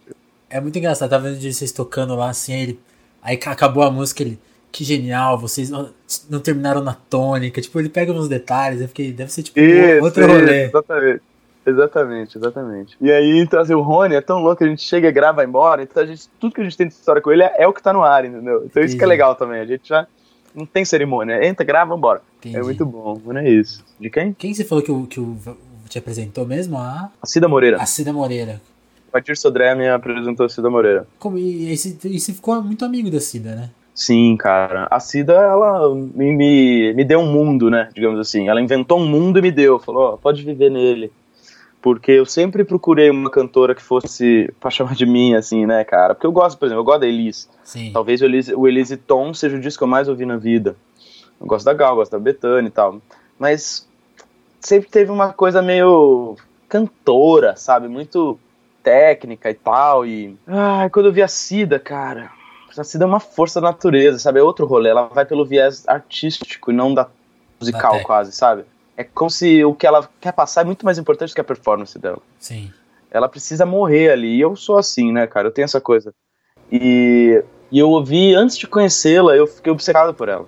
É 0.48 0.60
muito 0.60 0.78
engraçado, 0.78 1.10
tava 1.10 1.28
vendo 1.28 1.40
vocês 1.52 1.72
tocando 1.72 2.14
lá, 2.14 2.30
assim, 2.30 2.54
aí 2.54 2.62
ele. 2.62 2.80
Aí 3.20 3.36
ca- 3.36 3.50
acabou 3.50 3.82
a 3.82 3.90
música, 3.90 4.22
ele. 4.22 4.38
Que 4.70 4.84
genial, 4.84 5.38
vocês 5.38 5.70
não, 5.70 5.90
não 6.28 6.40
terminaram 6.40 6.82
na 6.82 6.94
tônica. 6.94 7.60
Tipo, 7.60 7.80
ele 7.80 7.88
pega 7.88 8.12
uns 8.12 8.28
detalhes, 8.28 8.80
eu 8.80 8.88
fiquei, 8.88 9.12
deve 9.12 9.32
ser 9.32 9.42
tipo 9.42 9.58
Isso, 9.58 10.04
outro 10.04 10.22
isso, 10.22 10.30
rolê. 10.32 10.64
Exatamente. 10.64 11.22
Exatamente, 11.66 12.38
exatamente. 12.38 12.96
E 12.98 13.10
aí, 13.10 13.38
então, 13.40 13.60
assim, 13.60 13.74
o 13.74 13.82
Rony 13.82 14.14
é 14.14 14.20
tão 14.22 14.38
louco 14.38 14.56
que 14.58 14.64
a 14.64 14.68
gente 14.68 14.82
chega, 14.82 15.10
grava, 15.10 15.36
vai 15.36 15.44
embora, 15.46 15.82
então 15.82 16.02
a 16.02 16.06
gente, 16.06 16.26
tudo 16.40 16.54
que 16.54 16.62
a 16.62 16.64
gente 16.64 16.76
tem 16.76 16.86
de 16.88 16.94
história 16.94 17.20
com 17.20 17.30
ele 17.30 17.42
é, 17.42 17.56
é 17.58 17.68
o 17.68 17.74
que 17.74 17.82
tá 17.82 17.92
no 17.92 18.02
ar, 18.02 18.24
entendeu? 18.24 18.64
Então 18.64 18.82
isso 18.82 18.96
que 18.96 19.02
é 19.02 19.04
Entendi. 19.04 19.06
legal 19.06 19.34
também, 19.34 19.60
a 19.60 19.66
gente 19.66 19.86
já 19.86 20.06
não 20.54 20.64
tem 20.64 20.82
cerimônia, 20.84 21.46
entra, 21.46 21.66
grava, 21.66 21.94
vambora. 21.94 22.22
Entendi. 22.38 22.56
É 22.56 22.62
muito 22.62 22.86
bom, 22.86 23.20
não 23.22 23.36
é 23.38 23.50
isso. 23.50 23.84
De 24.00 24.08
quem? 24.08 24.32
Quem 24.32 24.54
você 24.54 24.64
falou 24.64 24.82
que 24.82 24.90
o, 24.90 25.06
que 25.06 25.20
o 25.20 25.36
te 25.90 25.98
apresentou 25.98 26.46
mesmo? 26.46 26.78
A, 26.78 27.10
A 27.20 27.26
Cida 27.26 27.46
Moreira. 27.48 27.76
a 27.76 27.84
Cida 27.86 28.12
Moreira. 28.14 28.62
O 29.12 29.16
Atir 29.16 29.36
Sodré 29.36 29.74
me 29.74 29.88
apresentou 29.88 30.46
a 30.46 30.48
Cida 30.48 30.70
Moreira. 30.70 31.06
Como, 31.18 31.36
e, 31.36 31.70
e, 31.72 31.76
você, 31.76 31.96
e 32.04 32.18
você 32.18 32.32
ficou 32.32 32.62
muito 32.62 32.84
amigo 32.84 33.10
da 33.10 33.20
Cida, 33.20 33.54
né? 33.54 33.70
Sim, 33.98 34.36
cara. 34.36 34.86
A 34.92 35.00
Cida, 35.00 35.32
ela 35.32 35.92
me, 35.92 36.32
me, 36.32 36.94
me 36.94 37.04
deu 37.04 37.18
um 37.18 37.32
mundo, 37.32 37.68
né? 37.68 37.88
Digamos 37.92 38.20
assim. 38.20 38.48
Ela 38.48 38.60
inventou 38.60 39.00
um 39.00 39.08
mundo 39.08 39.40
e 39.40 39.42
me 39.42 39.50
deu. 39.50 39.80
Falou, 39.80 40.12
ó, 40.12 40.16
pode 40.16 40.44
viver 40.44 40.70
nele. 40.70 41.10
Porque 41.82 42.12
eu 42.12 42.24
sempre 42.24 42.62
procurei 42.62 43.10
uma 43.10 43.28
cantora 43.28 43.74
que 43.74 43.82
fosse 43.82 44.54
pra 44.60 44.70
chamar 44.70 44.94
de 44.94 45.04
mim, 45.04 45.34
assim, 45.34 45.66
né, 45.66 45.82
cara? 45.82 46.14
Porque 46.14 46.28
eu 46.28 46.30
gosto, 46.30 46.56
por 46.56 46.66
exemplo, 46.66 46.82
eu 46.82 46.84
gosto 46.84 47.00
da 47.00 47.08
Elis. 47.08 47.50
Sim. 47.64 47.90
Talvez 47.92 48.22
o 48.22 48.24
Elise, 48.24 48.54
o 48.54 48.68
Elise 48.68 48.96
Tom 48.96 49.34
seja 49.34 49.56
o 49.56 49.60
disco 49.60 49.80
que 49.80 49.84
eu 49.84 49.88
mais 49.88 50.08
ouvi 50.08 50.24
na 50.24 50.36
vida. 50.36 50.76
Eu 51.40 51.48
gosto 51.48 51.64
da 51.64 51.74
Gal, 51.74 51.96
gosto 51.96 52.12
da 52.12 52.20
Bethânia 52.20 52.68
e 52.68 52.72
tal. 52.72 53.02
Mas 53.36 53.84
sempre 54.60 54.88
teve 54.88 55.10
uma 55.10 55.32
coisa 55.32 55.60
meio 55.60 56.36
cantora, 56.68 57.56
sabe? 57.56 57.88
Muito 57.88 58.38
técnica 58.80 59.50
e 59.50 59.54
tal. 59.54 60.06
E. 60.06 60.36
Ai, 60.46 60.88
quando 60.88 61.06
eu 61.06 61.12
vi 61.12 61.20
a 61.20 61.26
Cida, 61.26 61.80
cara. 61.80 62.37
Cida 62.84 63.04
é 63.04 63.06
uma 63.06 63.20
força 63.20 63.60
da 63.60 63.68
natureza, 63.68 64.18
sabe? 64.18 64.38
É 64.38 64.42
outro 64.42 64.66
rolê. 64.66 64.90
Ela 64.90 65.06
vai 65.06 65.24
pelo 65.24 65.44
viés 65.44 65.84
artístico 65.86 66.70
e 66.70 66.74
não 66.74 66.94
da 66.94 67.08
musical, 67.60 68.00
quase, 68.02 68.32
sabe? 68.32 68.64
É 68.96 69.04
como 69.04 69.30
se 69.30 69.64
o 69.64 69.74
que 69.74 69.86
ela 69.86 70.08
quer 70.20 70.32
passar 70.32 70.62
é 70.62 70.64
muito 70.64 70.84
mais 70.84 70.98
importante 70.98 71.30
do 71.30 71.34
que 71.34 71.40
a 71.40 71.44
performance 71.44 71.96
dela 71.98 72.18
Sim. 72.38 72.72
ela 73.10 73.28
precisa 73.28 73.64
morrer 73.64 74.10
ali. 74.10 74.36
E 74.36 74.40
eu 74.40 74.56
sou 74.56 74.76
assim, 74.76 75.12
né, 75.12 75.26
cara? 75.26 75.48
Eu 75.48 75.52
tenho 75.52 75.64
essa 75.64 75.80
coisa. 75.80 76.12
E, 76.70 77.42
e 77.70 77.78
eu 77.78 77.90
ouvi, 77.90 78.34
antes 78.34 78.58
de 78.58 78.66
conhecê-la, 78.66 79.36
eu 79.36 79.46
fiquei 79.46 79.72
obcecado 79.72 80.12
por 80.14 80.28
ela. 80.28 80.46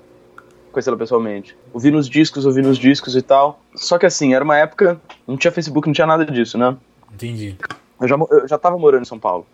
conhecê-la 0.72 0.97
pessoalmente. 0.97 1.57
Ouvi 1.72 1.91
nos 1.91 2.09
discos, 2.09 2.45
ouvi 2.45 2.61
nos 2.61 2.76
discos 2.76 3.14
e 3.14 3.22
tal. 3.22 3.61
Só 3.76 3.99
que 3.99 4.07
assim, 4.07 4.35
era 4.35 4.45
uma 4.45 4.57
época, 4.57 5.01
não 5.26 5.37
tinha 5.37 5.53
Facebook, 5.53 5.87
não 5.87 5.95
tinha 5.95 6.07
nada 6.07 6.24
disso, 6.24 6.59
né? 6.59 6.76
Entendi. 7.12 7.57
Eu 8.01 8.09
já, 8.09 8.16
eu 8.31 8.49
já 8.49 8.59
tava 8.59 8.78
morando 8.78 9.03
em 9.03 9.07
São 9.07 9.18
Paulo. 9.18 9.47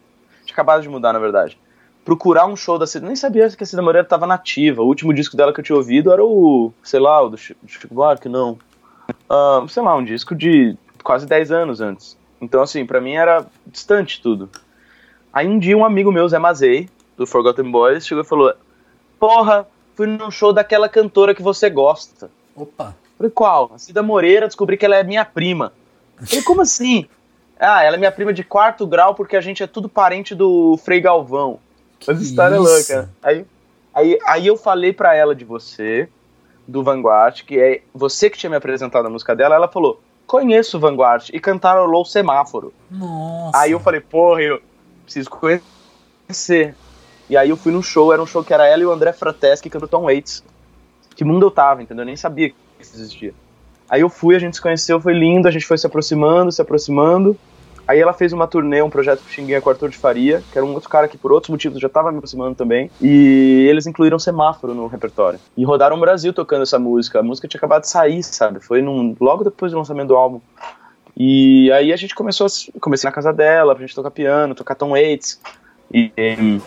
Tinha 0.44 0.54
acabado 0.54 0.80
de 0.80 0.88
mudar, 0.88 1.12
na 1.12 1.18
verdade. 1.18 1.58
Procurar 2.06 2.46
um 2.46 2.54
show 2.54 2.78
da 2.78 2.86
Cida. 2.86 3.04
Nem 3.04 3.16
sabia 3.16 3.50
que 3.50 3.64
a 3.64 3.66
Cida 3.66 3.82
Moreira 3.82 4.06
tava 4.06 4.28
nativa. 4.28 4.80
O 4.80 4.86
último 4.86 5.12
disco 5.12 5.36
dela 5.36 5.52
que 5.52 5.58
eu 5.58 5.64
tinha 5.64 5.76
ouvido 5.76 6.12
era 6.12 6.24
o, 6.24 6.72
sei 6.80 7.00
lá, 7.00 7.20
o 7.20 7.28
do 7.28 7.36
Chico 7.36 7.58
Buarque, 7.90 8.28
não. 8.28 8.56
Uh, 9.28 9.68
sei 9.68 9.82
lá, 9.82 9.96
um 9.96 10.04
disco 10.04 10.32
de 10.32 10.76
quase 11.02 11.26
10 11.26 11.50
anos 11.50 11.80
antes. 11.80 12.16
Então, 12.40 12.62
assim, 12.62 12.86
para 12.86 13.00
mim 13.00 13.14
era 13.14 13.44
distante 13.66 14.22
tudo. 14.22 14.48
Aí 15.32 15.48
um 15.48 15.58
dia 15.58 15.76
um 15.76 15.84
amigo 15.84 16.12
meu, 16.12 16.28
Zé 16.28 16.38
Mazei, 16.38 16.88
do 17.16 17.26
Forgotten 17.26 17.68
Boys, 17.72 18.06
chegou 18.06 18.22
e 18.22 18.26
falou: 18.26 18.54
Porra, 19.18 19.66
fui 19.96 20.06
num 20.06 20.30
show 20.30 20.52
daquela 20.52 20.88
cantora 20.88 21.34
que 21.34 21.42
você 21.42 21.68
gosta. 21.68 22.30
Opa. 22.54 22.94
Falei, 23.18 23.32
qual? 23.32 23.72
A 23.74 23.78
Cida 23.78 24.00
Moreira, 24.00 24.46
descobri 24.46 24.76
que 24.76 24.84
ela 24.84 24.94
é 24.94 25.02
minha 25.02 25.24
prima. 25.24 25.72
Falei, 26.24 26.44
como 26.44 26.62
assim? 26.62 27.08
Ah, 27.58 27.82
ela 27.82 27.96
é 27.96 27.98
minha 27.98 28.12
prima 28.12 28.32
de 28.32 28.44
quarto 28.44 28.86
grau 28.86 29.12
porque 29.16 29.36
a 29.36 29.40
gente 29.40 29.60
é 29.60 29.66
tudo 29.66 29.88
parente 29.88 30.36
do 30.36 30.76
Frei 30.76 31.00
Galvão. 31.00 31.58
Que 32.06 32.12
Mas 32.12 32.22
história 32.22 32.54
isso? 32.56 32.64
louca. 32.64 33.10
Aí, 33.22 33.44
aí, 33.92 34.18
aí 34.26 34.46
eu 34.46 34.56
falei 34.56 34.92
pra 34.92 35.14
ela 35.14 35.34
de 35.34 35.44
você, 35.44 36.08
do 36.66 36.82
Vanguard, 36.82 37.42
que 37.42 37.58
é 37.58 37.82
você 37.94 38.30
que 38.30 38.38
tinha 38.38 38.50
me 38.50 38.56
apresentado 38.56 39.06
a 39.06 39.10
música 39.10 39.34
dela. 39.34 39.54
Ela 39.54 39.68
falou, 39.68 40.00
conheço 40.26 40.76
o 40.76 40.80
Vanguard, 40.80 41.28
e 41.32 41.38
cantaram 41.38 41.90
o 41.90 42.04
Semáforo. 42.04 42.72
Nossa. 42.90 43.58
Aí 43.58 43.72
eu 43.72 43.80
falei, 43.80 44.00
porra, 44.00 44.42
eu 44.42 44.60
preciso 45.04 45.30
conhecer. 45.30 46.74
E 47.28 47.36
aí 47.36 47.50
eu 47.50 47.56
fui 47.56 47.72
num 47.72 47.82
show, 47.82 48.12
era 48.12 48.22
um 48.22 48.26
show 48.26 48.42
que 48.42 48.54
era 48.54 48.66
ela 48.66 48.82
e 48.82 48.86
o 48.86 48.92
André 48.92 49.12
Frateschi 49.12 49.68
cantando 49.68 49.88
Tom 49.88 50.04
Waits. 50.04 50.44
Que 51.14 51.24
mundo 51.24 51.46
eu 51.46 51.50
tava, 51.50 51.82
entendeu? 51.82 52.02
Eu 52.02 52.06
nem 52.06 52.16
sabia 52.16 52.50
que 52.50 52.56
isso 52.80 52.94
existia. 52.96 53.34
Aí 53.88 54.00
eu 54.00 54.08
fui, 54.08 54.34
a 54.34 54.38
gente 54.38 54.56
se 54.56 54.62
conheceu, 54.62 55.00
foi 55.00 55.14
lindo, 55.14 55.48
a 55.48 55.50
gente 55.50 55.66
foi 55.66 55.78
se 55.78 55.86
aproximando, 55.86 56.52
se 56.52 56.60
aproximando. 56.60 57.36
Aí 57.86 58.00
ela 58.00 58.12
fez 58.12 58.32
uma 58.32 58.46
turnê, 58.46 58.82
um 58.82 58.90
projeto 58.90 59.22
com 59.22 59.28
Xinguinha 59.28 59.60
com 59.60 59.70
Arthur 59.70 59.90
de 59.90 59.96
Faria, 59.96 60.42
que 60.50 60.58
era 60.58 60.66
um 60.66 60.74
outro 60.74 60.88
cara 60.88 61.06
que 61.06 61.16
por 61.16 61.32
outros 61.32 61.50
motivos 61.50 61.78
já 61.78 61.88
tava 61.88 62.10
me 62.10 62.18
aproximando 62.18 62.56
também. 62.56 62.90
E 63.00 63.66
eles 63.70 63.86
incluíram 63.86 64.18
Semáforo 64.18 64.74
no 64.74 64.86
repertório. 64.88 65.38
E 65.56 65.64
rodaram 65.64 65.96
o 65.96 66.00
Brasil 66.00 66.32
tocando 66.32 66.62
essa 66.62 66.78
música. 66.78 67.20
A 67.20 67.22
música 67.22 67.46
tinha 67.46 67.58
acabado 67.58 67.82
de 67.82 67.88
sair, 67.88 68.22
sabe? 68.22 68.58
Foi 68.58 68.82
num, 68.82 69.14
logo 69.20 69.44
depois 69.44 69.70
do 69.70 69.78
lançamento 69.78 70.08
do 70.08 70.16
álbum. 70.16 70.40
E 71.16 71.70
aí 71.72 71.92
a 71.92 71.96
gente 71.96 72.14
começou, 72.14 72.46
a, 72.46 72.80
comecei 72.80 73.08
na 73.08 73.14
casa 73.14 73.32
dela, 73.32 73.74
pra 73.74 73.86
gente 73.86 73.94
tocar 73.94 74.10
piano, 74.10 74.54
tocar 74.54 74.74
Tom 74.74 74.90
Waits. 74.90 75.40
E, 75.94 76.12
e 76.16 76.60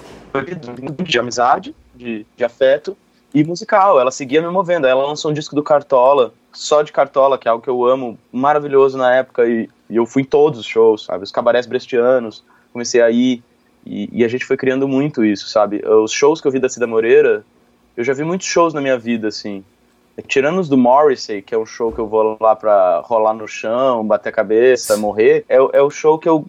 de 1.03 1.19
amizade, 1.19 1.75
de, 1.93 2.25
de 2.37 2.43
afeto 2.45 2.95
e 3.33 3.43
musical. 3.43 3.99
Ela 3.99 4.11
seguia 4.11 4.41
me 4.41 4.49
movendo. 4.49 4.87
Ela 4.87 5.05
lançou 5.05 5.31
um 5.31 5.33
disco 5.33 5.55
do 5.55 5.63
Cartola, 5.63 6.33
só 6.51 6.81
de 6.81 6.91
Cartola, 6.91 7.37
que 7.37 7.47
é 7.47 7.51
algo 7.51 7.63
que 7.63 7.69
eu 7.69 7.85
amo, 7.85 8.17
maravilhoso 8.31 8.97
na 8.97 9.15
época. 9.15 9.47
E, 9.47 9.69
e 9.89 9.95
eu 9.95 10.05
fui 10.05 10.23
em 10.23 10.25
todos 10.25 10.59
os 10.59 10.65
shows, 10.65 11.05
sabe? 11.05 11.23
Os 11.23 11.31
cabarés 11.31 11.65
brestianos, 11.65 12.43
comecei 12.71 13.01
a 13.01 13.09
ir. 13.09 13.43
E, 13.85 14.09
e, 14.11 14.25
a 14.25 14.27
gente 14.27 14.45
foi 14.45 14.57
criando 14.57 14.87
muito 14.87 15.23
isso, 15.23 15.47
sabe? 15.49 15.81
Os 15.87 16.11
shows 16.11 16.41
que 16.41 16.47
eu 16.47 16.51
vi 16.51 16.59
da 16.59 16.69
Cida 16.69 16.85
Moreira, 16.85 17.45
eu 17.95 18.03
já 18.03 18.13
vi 18.13 18.23
muitos 18.23 18.47
shows 18.47 18.73
na 18.73 18.81
minha 18.81 18.97
vida, 18.97 19.27
assim. 19.27 19.63
Tirando 20.27 20.59
os 20.59 20.67
do 20.67 20.77
Morrissey, 20.77 21.41
que 21.41 21.55
é 21.55 21.57
um 21.57 21.65
show 21.65 21.91
que 21.91 21.99
eu 21.99 22.07
vou 22.07 22.37
lá 22.41 22.55
pra 22.55 22.99
rolar 23.05 23.33
no 23.33 23.47
chão, 23.47 24.05
bater 24.05 24.29
a 24.29 24.33
cabeça, 24.33 24.97
morrer, 24.97 25.45
é, 25.47 25.55
é 25.55 25.81
o 25.81 25.89
show 25.89 26.19
que 26.19 26.27
eu 26.27 26.45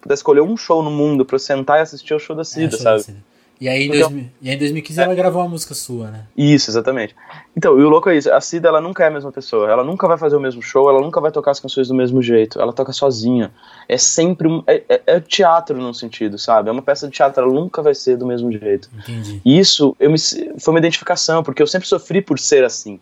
pudesse 0.00 0.20
escolher 0.20 0.40
um 0.40 0.56
show 0.56 0.82
no 0.82 0.90
mundo 0.90 1.24
pra 1.24 1.34
eu 1.36 1.38
sentar 1.38 1.78
e 1.78 1.82
assistir 1.82 2.14
ao 2.14 2.18
show 2.18 2.34
da 2.34 2.42
Cida, 2.42 2.74
é, 2.74 2.78
sabe? 2.78 2.96
Da 2.96 3.02
Cida. 3.04 3.31
E 3.60 3.68
aí, 3.68 3.84
em, 3.84 3.88
dois, 3.88 4.10
e 4.40 4.50
aí 4.50 4.56
em 4.56 4.58
2015 4.58 5.00
é. 5.00 5.04
ela 5.04 5.14
gravou 5.14 5.40
uma 5.40 5.50
música 5.50 5.72
sua, 5.72 6.10
né? 6.10 6.26
Isso, 6.36 6.68
exatamente. 6.68 7.14
Então, 7.56 7.78
e 7.78 7.82
o 7.84 7.88
louco 7.88 8.10
é 8.10 8.16
isso, 8.16 8.32
a 8.32 8.40
Cida 8.40 8.68
ela 8.68 8.80
nunca 8.80 9.04
é 9.04 9.06
a 9.06 9.10
mesma 9.10 9.30
pessoa, 9.30 9.70
ela 9.70 9.84
nunca 9.84 10.08
vai 10.08 10.18
fazer 10.18 10.34
o 10.36 10.40
mesmo 10.40 10.60
show, 10.60 10.88
ela 10.88 11.00
nunca 11.00 11.20
vai 11.20 11.30
tocar 11.30 11.52
as 11.52 11.60
canções 11.60 11.86
do 11.86 11.94
mesmo 11.94 12.20
jeito, 12.20 12.60
ela 12.60 12.72
toca 12.72 12.92
sozinha. 12.92 13.52
É 13.88 13.96
sempre 13.96 14.48
um. 14.48 14.64
É, 14.66 14.82
é, 14.88 15.02
é 15.06 15.20
teatro 15.20 15.78
num 15.78 15.94
sentido, 15.94 16.38
sabe? 16.38 16.70
É 16.70 16.72
uma 16.72 16.82
peça 16.82 17.06
de 17.06 17.12
teatro, 17.12 17.44
ela 17.44 17.52
nunca 17.52 17.82
vai 17.82 17.94
ser 17.94 18.16
do 18.16 18.26
mesmo 18.26 18.50
jeito. 18.50 18.90
Entendi. 18.98 19.40
E 19.44 19.58
isso 19.58 19.96
eu 20.00 20.10
me, 20.10 20.18
foi 20.18 20.74
uma 20.74 20.80
identificação, 20.80 21.42
porque 21.42 21.62
eu 21.62 21.66
sempre 21.66 21.86
sofri 21.86 22.20
por 22.20 22.38
ser 22.38 22.64
assim, 22.64 22.98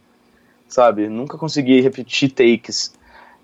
sabe? 0.68 1.08
Nunca 1.08 1.38
consegui 1.38 1.80
repetir 1.80 2.32
takes. 2.32 2.92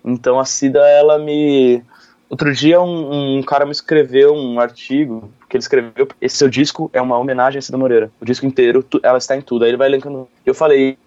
Então 0.05 0.39
a 0.39 0.45
Cida, 0.45 0.79
ela 0.87 1.17
me 1.17 1.83
Outro 2.29 2.53
dia 2.53 2.81
um, 2.81 3.37
um, 3.37 3.43
cara 3.43 3.65
me 3.65 3.71
escreveu 3.71 4.33
um 4.33 4.59
artigo 4.59 5.31
que 5.47 5.55
ele 5.55 5.61
escreveu. 5.61 6.07
Esse 6.21 6.37
seu 6.37 6.49
disco 6.49 6.89
é 6.93 7.01
uma 7.01 7.17
homenagem 7.17 7.59
a 7.59 7.61
Cida 7.61 7.77
Moreira. 7.77 8.11
O 8.19 8.25
disco 8.25 8.45
inteiro, 8.45 8.83
tu, 8.83 8.99
ela 9.03 9.17
está 9.17 9.35
em 9.35 9.41
tudo. 9.41 9.63
Aí 9.63 9.69
ele 9.69 9.77
vai 9.77 9.87
elencando. 9.87 10.27
Eu 10.45 10.53
falei, 10.53 10.97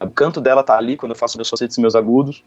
o 0.00 0.10
canto 0.10 0.40
dela 0.40 0.62
tá 0.62 0.76
ali 0.76 0.96
quando 0.96 1.12
eu 1.12 1.18
faço 1.18 1.36
meus 1.36 1.48
falsetes 1.48 1.76
e 1.76 1.80
meus 1.80 1.94
agudos. 1.94 2.42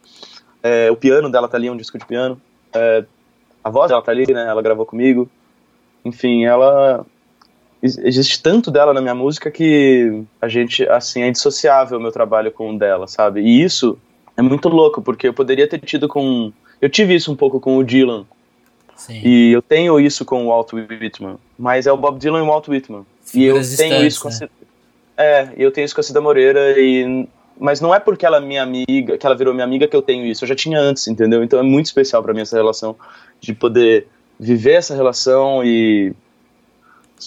É, 0.63 0.89
o 0.89 0.95
piano 0.95 1.29
dela 1.29 1.47
tá 1.47 1.57
ali, 1.57 1.67
é 1.67 1.71
um 1.71 1.77
disco 1.77 1.97
de 1.97 2.05
piano. 2.05 2.41
É, 2.73 3.05
a 3.63 3.69
voz 3.69 3.89
dela 3.89 4.01
tá 4.01 4.11
ali, 4.11 4.31
né? 4.31 4.47
Ela 4.47 4.61
gravou 4.61 4.85
comigo. 4.85 5.29
Enfim, 6.03 6.45
ela 6.45 7.05
existe 7.81 8.41
tanto 8.41 8.71
dela 8.71 8.93
na 8.93 9.01
minha 9.01 9.13
música 9.13 9.51
que 9.51 10.23
a 10.41 10.47
gente, 10.47 10.87
assim, 10.89 11.21
é 11.21 11.27
indissociável 11.27 11.99
o 11.99 12.01
meu 12.01 12.11
trabalho 12.11 12.51
com 12.51 12.73
o 12.73 12.77
dela, 12.79 13.07
sabe? 13.07 13.41
E 13.41 13.61
isso 13.61 13.97
é 14.35 14.41
muito 14.41 14.69
louco, 14.69 15.01
porque 15.01 15.27
eu 15.27 15.33
poderia 15.33 15.67
ter 15.67 15.79
tido 15.79 16.07
com 16.07 16.51
eu 16.81 16.89
tive 16.89 17.15
isso 17.15 17.31
um 17.31 17.35
pouco 17.35 17.59
com 17.59 17.77
o 17.77 17.83
Dylan. 17.83 18.25
Sim. 18.95 19.21
E 19.23 19.51
eu 19.51 19.61
tenho 19.61 19.99
isso 19.99 20.25
com 20.25 20.45
o 20.45 20.49
Walt 20.49 20.73
Whitman. 20.73 21.37
Mas 21.57 21.85
é 21.85 21.91
o 21.91 21.97
Bob 21.97 22.19
Dylan 22.19 22.39
e 22.39 22.41
o 22.41 22.47
Walt 22.47 22.67
Whitman. 22.67 23.05
e 23.33 23.43
eu 23.43 23.61
tenho 23.75 24.05
isso 24.05 24.21
com 24.21 24.29
a, 24.29 24.49
É, 25.17 25.49
eu 25.57 25.71
tenho 25.71 25.85
isso 25.85 25.95
com 25.95 26.01
a 26.01 26.03
Cida 26.03 26.21
Moreira 26.21 26.79
e 26.79 27.27
mas 27.57 27.79
não 27.79 27.95
é 27.95 27.99
porque 27.99 28.25
ela 28.25 28.37
é 28.37 28.41
minha 28.41 28.61
amiga, 28.61 29.17
que 29.17 29.25
ela 29.25 29.35
virou 29.35 29.53
minha 29.53 29.63
amiga 29.63 29.87
que 29.87 29.95
eu 29.95 30.01
tenho 30.01 30.25
isso. 30.25 30.43
Eu 30.43 30.49
já 30.49 30.55
tinha 30.55 30.79
antes, 30.79 31.07
entendeu? 31.07 31.43
Então 31.43 31.57
é 31.57 31.63
muito 31.63 31.85
especial 31.85 32.21
para 32.21 32.33
mim 32.33 32.41
essa 32.41 32.57
relação 32.57 32.95
de 33.39 33.53
poder 33.53 34.07
viver 34.39 34.73
essa 34.73 34.93
relação 34.93 35.63
e 35.63 36.13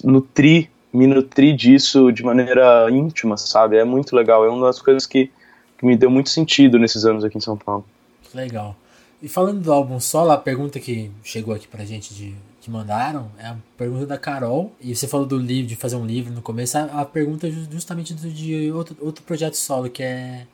nutrir, 0.05 0.69
me 0.93 1.07
nutrir 1.07 1.57
disso 1.57 2.12
de 2.12 2.23
maneira 2.23 2.89
íntima, 2.91 3.37
sabe? 3.37 3.79
É 3.79 3.85
muito 3.85 4.14
legal. 4.14 4.45
É 4.45 4.51
uma 4.51 4.66
das 4.66 4.83
coisas 4.83 5.07
que, 5.07 5.31
que 5.79 5.87
me 5.87 5.97
deu 5.97 6.11
muito 6.11 6.29
sentido 6.29 6.79
nesses 6.79 7.07
anos 7.07 7.25
aqui 7.25 7.39
em 7.39 7.41
São 7.41 7.57
Paulo. 7.57 7.87
Legal. 8.35 8.77
E 9.21 9.29
falando 9.29 9.61
do 9.61 9.73
álbum 9.73 9.99
solo, 9.99 10.31
a 10.31 10.39
pergunta 10.39 10.79
que 10.79 11.11
chegou 11.23 11.55
aqui 11.55 11.66
pra 11.66 11.85
gente 11.85 12.14
de 12.14 12.37
que 12.61 12.71
mandaram 12.71 13.31
é 13.39 13.47
a 13.47 13.57
pergunta 13.77 14.07
da 14.07 14.19
Carol. 14.19 14.73
E 14.81 14.95
você 14.95 15.09
falou 15.09 15.27
do 15.27 15.39
livro, 15.39 15.69
de 15.69 15.77
fazer 15.77 15.97
um 15.97 16.07
livro 16.07 16.33
no 16.33 16.43
começo. 16.43 16.79
A, 16.79 17.01
a 17.01 17.05
pergunta 17.05 17.49
é 17.49 17.51
justamente 17.51 18.14
de 18.14 18.71
outro, 18.71 18.97
outro 19.01 19.25
projeto 19.25 19.55
solo, 19.55 19.89
que 19.89 20.03
é 20.03 20.47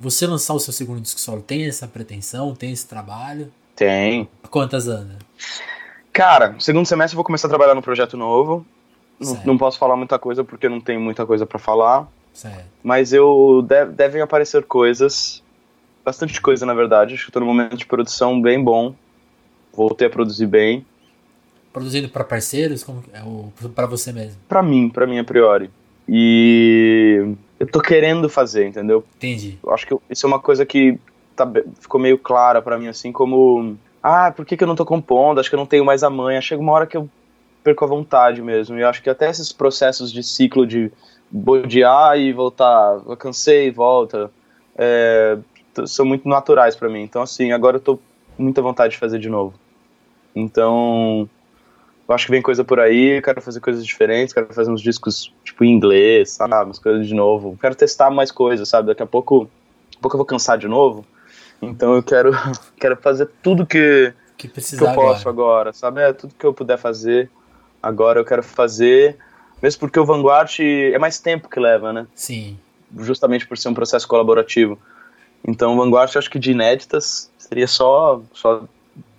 você 0.00 0.26
lançar 0.26 0.54
o 0.54 0.60
seu 0.60 0.72
segundo 0.72 1.00
disco 1.00 1.20
solo. 1.20 1.42
Tem 1.42 1.66
essa 1.66 1.86
pretensão? 1.86 2.54
Tem 2.54 2.72
esse 2.72 2.86
trabalho? 2.86 3.52
Tem. 3.76 4.28
Quantas 4.50 4.88
anos? 4.88 5.16
Cara, 6.12 6.56
segundo 6.58 6.86
semestre 6.86 7.14
eu 7.14 7.18
vou 7.18 7.24
começar 7.24 7.46
a 7.46 7.50
trabalhar 7.50 7.74
no 7.74 7.82
projeto 7.82 8.16
novo. 8.16 8.66
Não, 9.20 9.40
não, 9.44 9.58
posso 9.58 9.78
falar 9.78 9.96
muita 9.96 10.18
coisa 10.18 10.42
porque 10.44 10.68
não 10.68 10.80
tenho 10.80 11.00
muita 11.00 11.26
coisa 11.26 11.44
para 11.44 11.58
falar. 11.58 12.08
Certo. 12.32 12.66
Mas 12.82 13.12
eu 13.12 13.64
deve, 13.66 13.92
devem 13.92 14.22
aparecer 14.22 14.64
coisas 14.64 15.42
bastante 16.08 16.40
coisa, 16.40 16.64
na 16.64 16.72
verdade. 16.72 17.14
Acho 17.14 17.24
que 17.24 17.30
estou 17.30 17.40
num 17.40 17.46
momento 17.46 17.76
de 17.76 17.84
produção 17.84 18.40
bem 18.40 18.62
bom. 18.62 18.94
Voltei 19.72 20.06
a 20.06 20.10
produzir 20.10 20.46
bem. 20.46 20.84
Produzindo 21.72 22.08
para 22.08 22.24
parceiros? 22.24 22.82
Como 22.82 23.04
é 23.12 23.22
o 23.22 23.52
para 23.74 23.86
você 23.86 24.10
mesmo? 24.10 24.40
Para 24.48 24.62
mim, 24.62 24.88
para 24.88 25.06
mim 25.06 25.18
a 25.18 25.24
priori. 25.24 25.70
E 26.08 27.34
eu 27.60 27.66
tô 27.66 27.80
querendo 27.80 28.28
fazer, 28.28 28.66
entendeu? 28.66 29.04
Entendi. 29.16 29.58
Eu 29.62 29.72
acho 29.72 29.86
que 29.86 29.94
isso 30.08 30.24
é 30.24 30.28
uma 30.28 30.40
coisa 30.40 30.64
que 30.64 30.98
tá, 31.36 31.46
ficou 31.78 32.00
meio 32.00 32.18
clara 32.18 32.62
para 32.62 32.78
mim, 32.78 32.88
assim, 32.88 33.12
como. 33.12 33.76
Ah, 34.02 34.32
por 34.32 34.46
que, 34.46 34.56
que 34.56 34.64
eu 34.64 34.68
não 34.68 34.74
tô 34.74 34.86
compondo? 34.86 35.38
Acho 35.38 35.50
que 35.50 35.54
eu 35.54 35.58
não 35.58 35.66
tenho 35.66 35.84
mais 35.84 36.02
a 36.02 36.08
manha. 36.08 36.40
Chega 36.40 36.62
uma 36.62 36.72
hora 36.72 36.86
que 36.86 36.96
eu 36.96 37.08
perco 37.62 37.84
a 37.84 37.88
vontade 37.88 38.40
mesmo. 38.40 38.78
E 38.78 38.80
eu 38.80 38.88
acho 38.88 39.02
que 39.02 39.10
até 39.10 39.28
esses 39.28 39.52
processos 39.52 40.10
de 40.10 40.22
ciclo 40.22 40.66
de 40.66 40.90
bodear 41.30 42.18
e 42.18 42.32
voltar, 42.32 43.02
eu 43.06 43.16
cansei 43.16 43.66
e 43.66 43.70
volta, 43.70 44.30
é, 44.74 45.36
são 45.86 46.04
muito 46.04 46.28
naturais 46.28 46.76
para 46.76 46.88
mim. 46.88 47.02
Então, 47.02 47.22
assim, 47.22 47.52
agora 47.52 47.76
eu 47.76 47.80
tô 47.80 47.96
com 48.36 48.42
muita 48.42 48.62
vontade 48.62 48.92
de 48.92 48.98
fazer 48.98 49.18
de 49.18 49.28
novo. 49.28 49.54
Então, 50.34 51.28
eu 52.08 52.14
acho 52.14 52.26
que 52.26 52.30
vem 52.30 52.42
coisa 52.42 52.64
por 52.64 52.80
aí, 52.80 53.20
quero 53.22 53.40
fazer 53.40 53.60
coisas 53.60 53.84
diferentes, 53.84 54.32
quero 54.32 54.52
fazer 54.52 54.70
uns 54.70 54.80
discos, 54.80 55.32
tipo, 55.44 55.64
em 55.64 55.72
inglês, 55.72 56.30
sabe? 56.30 56.54
Umas 56.54 56.78
coisas 56.78 57.06
de 57.06 57.14
novo. 57.14 57.56
Quero 57.60 57.74
testar 57.74 58.10
mais 58.10 58.30
coisas, 58.30 58.68
sabe? 58.68 58.88
Daqui 58.88 59.02
a 59.02 59.06
pouco, 59.06 59.44
daqui 59.86 59.98
a 59.98 60.00
pouco 60.00 60.16
eu 60.16 60.18
vou 60.18 60.26
cansar 60.26 60.58
de 60.58 60.68
novo. 60.68 61.04
Então 61.60 61.94
eu 61.94 62.02
quero, 62.02 62.32
quero 62.78 62.96
fazer 62.96 63.28
tudo 63.42 63.66
que, 63.66 64.12
que, 64.36 64.48
que 64.48 64.74
eu 64.74 64.92
posso 64.92 65.28
agora. 65.28 65.28
agora, 65.28 65.72
sabe? 65.72 66.00
É 66.00 66.12
tudo 66.12 66.34
que 66.38 66.46
eu 66.46 66.54
puder 66.54 66.78
fazer 66.78 67.30
agora 67.82 68.20
eu 68.20 68.24
quero 68.24 68.42
fazer. 68.42 69.16
Mesmo 69.62 69.80
porque 69.80 69.98
o 69.98 70.04
Vanguard 70.04 70.60
é 70.60 70.98
mais 70.98 71.18
tempo 71.18 71.48
que 71.48 71.58
leva, 71.58 71.92
né? 71.92 72.06
Sim. 72.14 72.58
Justamente 72.98 73.46
por 73.46 73.58
ser 73.58 73.68
um 73.68 73.74
processo 73.74 74.06
colaborativo. 74.06 74.78
Então, 75.48 75.78
Vanguard, 75.78 76.14
acho 76.14 76.28
que 76.28 76.38
de 76.38 76.50
inéditas 76.50 77.30
seria 77.38 77.66
só, 77.66 78.20
só 78.34 78.64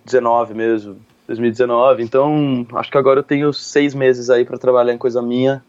19 0.04 0.54
mesmo, 0.54 0.96
2019. 1.26 2.04
Então, 2.04 2.64
acho 2.74 2.88
que 2.88 2.96
agora 2.96 3.18
eu 3.18 3.24
tenho 3.24 3.52
seis 3.52 3.96
meses 3.96 4.30
aí 4.30 4.44
para 4.44 4.56
trabalhar 4.56 4.94
em 4.94 4.98
coisa 4.98 5.20
minha 5.20 5.60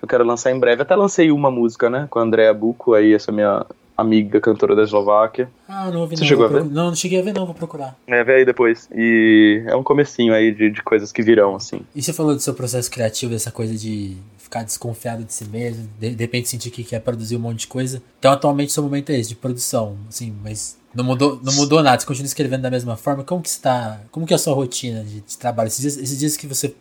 Eu 0.00 0.08
quero 0.08 0.24
lançar 0.24 0.50
em 0.50 0.58
breve. 0.58 0.80
Até 0.80 0.96
lancei 0.96 1.30
uma 1.30 1.50
música, 1.50 1.90
né? 1.90 2.06
Com 2.08 2.20
a 2.20 2.22
Andrea 2.22 2.54
Buco, 2.54 2.94
aí 2.94 3.12
essa 3.12 3.30
minha 3.30 3.66
amiga 3.98 4.40
cantora 4.40 4.76
da 4.76 4.84
Eslováquia. 4.84 5.50
Ah, 5.68 5.90
não 5.90 6.02
ouvi 6.02 6.16
Você 6.16 6.22
não. 6.22 6.28
chegou 6.28 6.44
a 6.44 6.48
ver? 6.48 6.64
Não, 6.64 6.86
não 6.86 6.94
cheguei 6.94 7.18
a 7.18 7.22
ver 7.22 7.34
não, 7.34 7.44
vou 7.44 7.54
procurar. 7.54 7.98
É, 8.06 8.22
vê 8.22 8.34
aí 8.36 8.44
depois. 8.44 8.88
E 8.94 9.64
é 9.66 9.74
um 9.74 9.82
comecinho 9.82 10.32
aí 10.32 10.52
de, 10.52 10.70
de 10.70 10.82
coisas 10.82 11.10
que 11.10 11.20
virão, 11.20 11.56
assim. 11.56 11.80
E 11.94 12.00
você 12.00 12.12
falou 12.12 12.34
do 12.34 12.40
seu 12.40 12.54
processo 12.54 12.88
criativo, 12.88 13.32
dessa 13.32 13.50
coisa 13.50 13.74
de 13.74 14.16
ficar 14.38 14.62
desconfiado 14.62 15.24
de 15.24 15.34
si 15.34 15.44
mesmo, 15.44 15.88
de, 15.98 16.14
de 16.14 16.24
repente 16.24 16.48
sentir 16.48 16.70
que 16.70 16.84
quer 16.84 17.00
produzir 17.00 17.36
um 17.36 17.40
monte 17.40 17.60
de 17.60 17.66
coisa. 17.66 18.00
Então, 18.18 18.32
atualmente, 18.32 18.72
seu 18.72 18.82
momento 18.82 19.10
é 19.10 19.18
esse, 19.18 19.30
de 19.30 19.34
produção, 19.34 19.96
assim, 20.08 20.34
mas 20.42 20.78
não 20.94 21.04
mudou, 21.04 21.38
não 21.42 21.52
mudou 21.54 21.82
nada, 21.82 22.00
você 22.00 22.06
continua 22.06 22.26
escrevendo 22.26 22.62
da 22.62 22.70
mesma 22.70 22.96
forma. 22.96 23.24
Como 23.24 23.42
que 23.42 23.48
está, 23.48 24.00
como 24.10 24.26
que 24.26 24.32
é 24.32 24.36
a 24.36 24.38
sua 24.38 24.54
rotina 24.54 25.04
de, 25.04 25.20
de 25.20 25.36
trabalho? 25.36 25.66
Esses 25.66 25.80
dias, 25.80 25.96
esses 25.98 26.18
dias 26.18 26.36
que 26.36 26.46
você, 26.46 26.74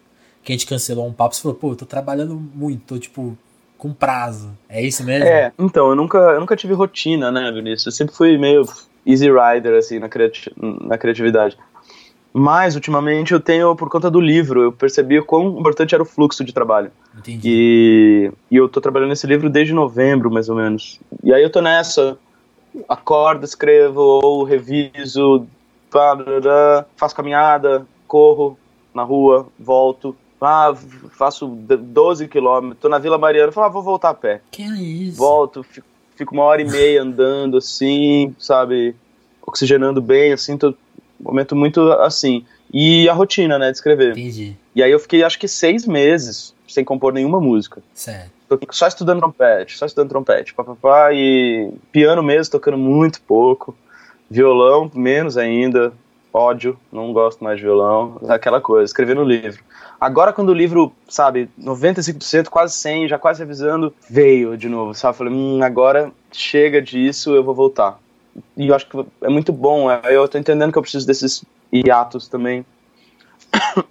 que 0.44 0.52
a 0.52 0.56
gente 0.56 0.66
cancelou 0.66 1.06
um 1.08 1.12
papo, 1.14 1.36
você 1.36 1.42
falou, 1.42 1.58
pô, 1.58 1.72
eu 1.72 1.76
tô 1.76 1.86
trabalhando 1.86 2.36
muito, 2.36 2.84
tô, 2.86 2.98
tipo, 2.98 3.38
com 3.78 3.94
prazo. 3.94 4.52
É 4.68 4.82
isso 4.82 5.04
mesmo? 5.04 5.28
É, 5.28 5.52
então, 5.58 5.90
eu 5.90 5.96
nunca, 5.96 6.18
eu 6.18 6.40
nunca 6.40 6.56
tive 6.56 6.74
rotina, 6.74 7.32
né, 7.32 7.52
Vinícius? 7.52 7.86
Eu 7.86 7.92
sempre 7.92 8.16
fui 8.16 8.38
meio 8.38 8.66
easy 9.06 9.30
rider, 9.30 9.78
assim, 9.78 10.00
na, 10.00 10.10
criati 10.10 10.52
na 10.58 10.98
criatividade. 10.98 11.58
Mas, 12.34 12.76
ultimamente, 12.76 13.34
eu 13.34 13.40
tenho, 13.40 13.76
por 13.76 13.90
conta 13.90 14.12
do 14.12 14.20
livro, 14.20 14.62
eu 14.62 14.72
percebi 14.72 15.18
o 15.18 15.26
quão 15.26 15.60
importante 15.60 15.96
era 15.96 16.04
o 16.04 16.06
fluxo 16.06 16.44
de 16.44 16.54
trabalho. 16.54 16.92
Entendi. 17.18 17.50
E, 17.50 18.32
e 18.52 18.56
eu 18.56 18.70
tô 18.70 18.80
trabalhando 18.80 19.10
nesse 19.10 19.26
livro 19.26 19.50
desde 19.50 19.74
novembro, 19.74 20.30
mais 20.30 20.50
ou 20.50 20.56
menos. 20.56 21.00
E 21.24 21.34
aí 21.34 21.42
eu 21.42 21.50
tô 21.50 21.62
nessa, 21.62 22.18
acordo, 22.88 23.44
escrevo, 23.44 24.02
ou 24.02 24.44
reviso, 24.44 25.48
faço 26.96 27.16
caminhada, 27.16 27.88
corro 28.08 28.58
na 28.94 29.04
rua, 29.04 29.48
volto. 29.60 30.16
Ah, 30.40 30.74
faço 31.12 31.48
d- 31.48 31.78
12 31.78 32.28
quilômetros, 32.28 32.80
tô 32.82 32.90
na 32.90 33.00
Vila 33.00 33.18
Mariana, 33.18 33.52
falo, 33.52 33.68
ah, 33.68 33.70
vou 33.70 33.82
voltar 33.82 34.10
a 34.10 34.14
pé. 34.14 34.42
Que 34.52 34.62
é 34.64 34.68
isso? 34.76 35.18
Volto, 35.18 35.64
fico, 35.64 35.88
fico 36.16 36.34
uma 36.34 36.44
hora 36.44 36.62
e 36.62 36.66
meia 36.66 37.02
andando 37.02 37.58
assim, 37.58 38.36
sabe, 38.38 38.96
oxigenando 39.46 40.02
bem, 40.02 40.32
assim, 40.34 40.58
tô 40.58 40.74
momento 41.20 41.56
muito 41.56 41.92
assim. 41.94 42.46
E 42.72 43.08
a 43.10 43.14
rotina, 43.14 43.58
né, 43.58 43.72
de 43.72 43.78
escrever. 43.78 44.12
Entendi. 44.12 44.56
E 44.76 44.84
aí 44.84 44.92
eu 44.92 45.00
fiquei, 45.00 45.24
acho 45.24 45.40
que 45.40 45.48
seis 45.48 45.88
meses 45.88 46.54
sem 46.68 46.84
compor 46.84 47.14
nenhuma 47.14 47.40
música. 47.40 47.82
Certo. 47.94 48.30
Só 48.72 48.88
estudando 48.88 49.20
trompete, 49.20 49.78
só 49.78 49.86
estudando 49.86 50.10
trompete, 50.10 50.54
papapá, 50.54 51.10
e 51.14 51.72
piano 51.92 52.22
mesmo, 52.22 52.52
tocando 52.52 52.78
muito 52.78 53.22
pouco. 53.22 53.76
Violão, 54.30 54.92
menos 54.94 55.38
ainda. 55.38 55.92
Ódio, 56.38 56.80
não 56.92 57.12
gosto 57.12 57.44
mais 57.44 57.58
de 57.58 57.64
violão. 57.64 58.20
Aquela 58.28 58.62
coisa, 58.62 58.86
escrevendo 58.86 59.24
livro. 59.24 59.64
Agora, 60.00 60.32
quando 60.32 60.50
o 60.50 60.54
livro, 60.54 60.94
sabe, 61.10 61.50
95%, 61.60 62.50
quase 62.50 62.76
100%, 62.76 63.08
já 63.08 63.18
quase 63.18 63.40
revisando, 63.40 63.94
veio 64.08 64.56
de 64.56 64.70
novo, 64.70 64.94
sabe? 64.94 65.18
Falei, 65.18 65.34
hum, 65.34 65.64
agora 65.64 66.12
chega 66.32 66.80
disso, 66.82 67.36
eu 67.36 67.44
vou 67.44 67.56
voltar. 67.56 68.00
E 68.56 68.68
eu 68.68 68.76
acho 68.76 68.88
que 68.88 69.06
é 69.24 69.30
muito 69.30 69.52
bom. 69.52 69.90
é, 69.90 70.00
Eu 70.16 70.28
tô 70.28 70.38
entendendo 70.38 70.72
que 70.72 70.78
eu 70.78 70.82
preciso 70.84 71.08
desses 71.08 71.44
hiatos 71.74 72.28
também. 72.28 72.64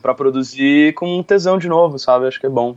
Pra 0.00 0.14
produzir 0.14 0.94
com 0.94 1.22
tesão 1.22 1.58
de 1.58 1.68
novo, 1.68 1.98
sabe? 1.98 2.26
Acho 2.26 2.40
que 2.40 2.46
é 2.46 2.50
bom. 2.50 2.76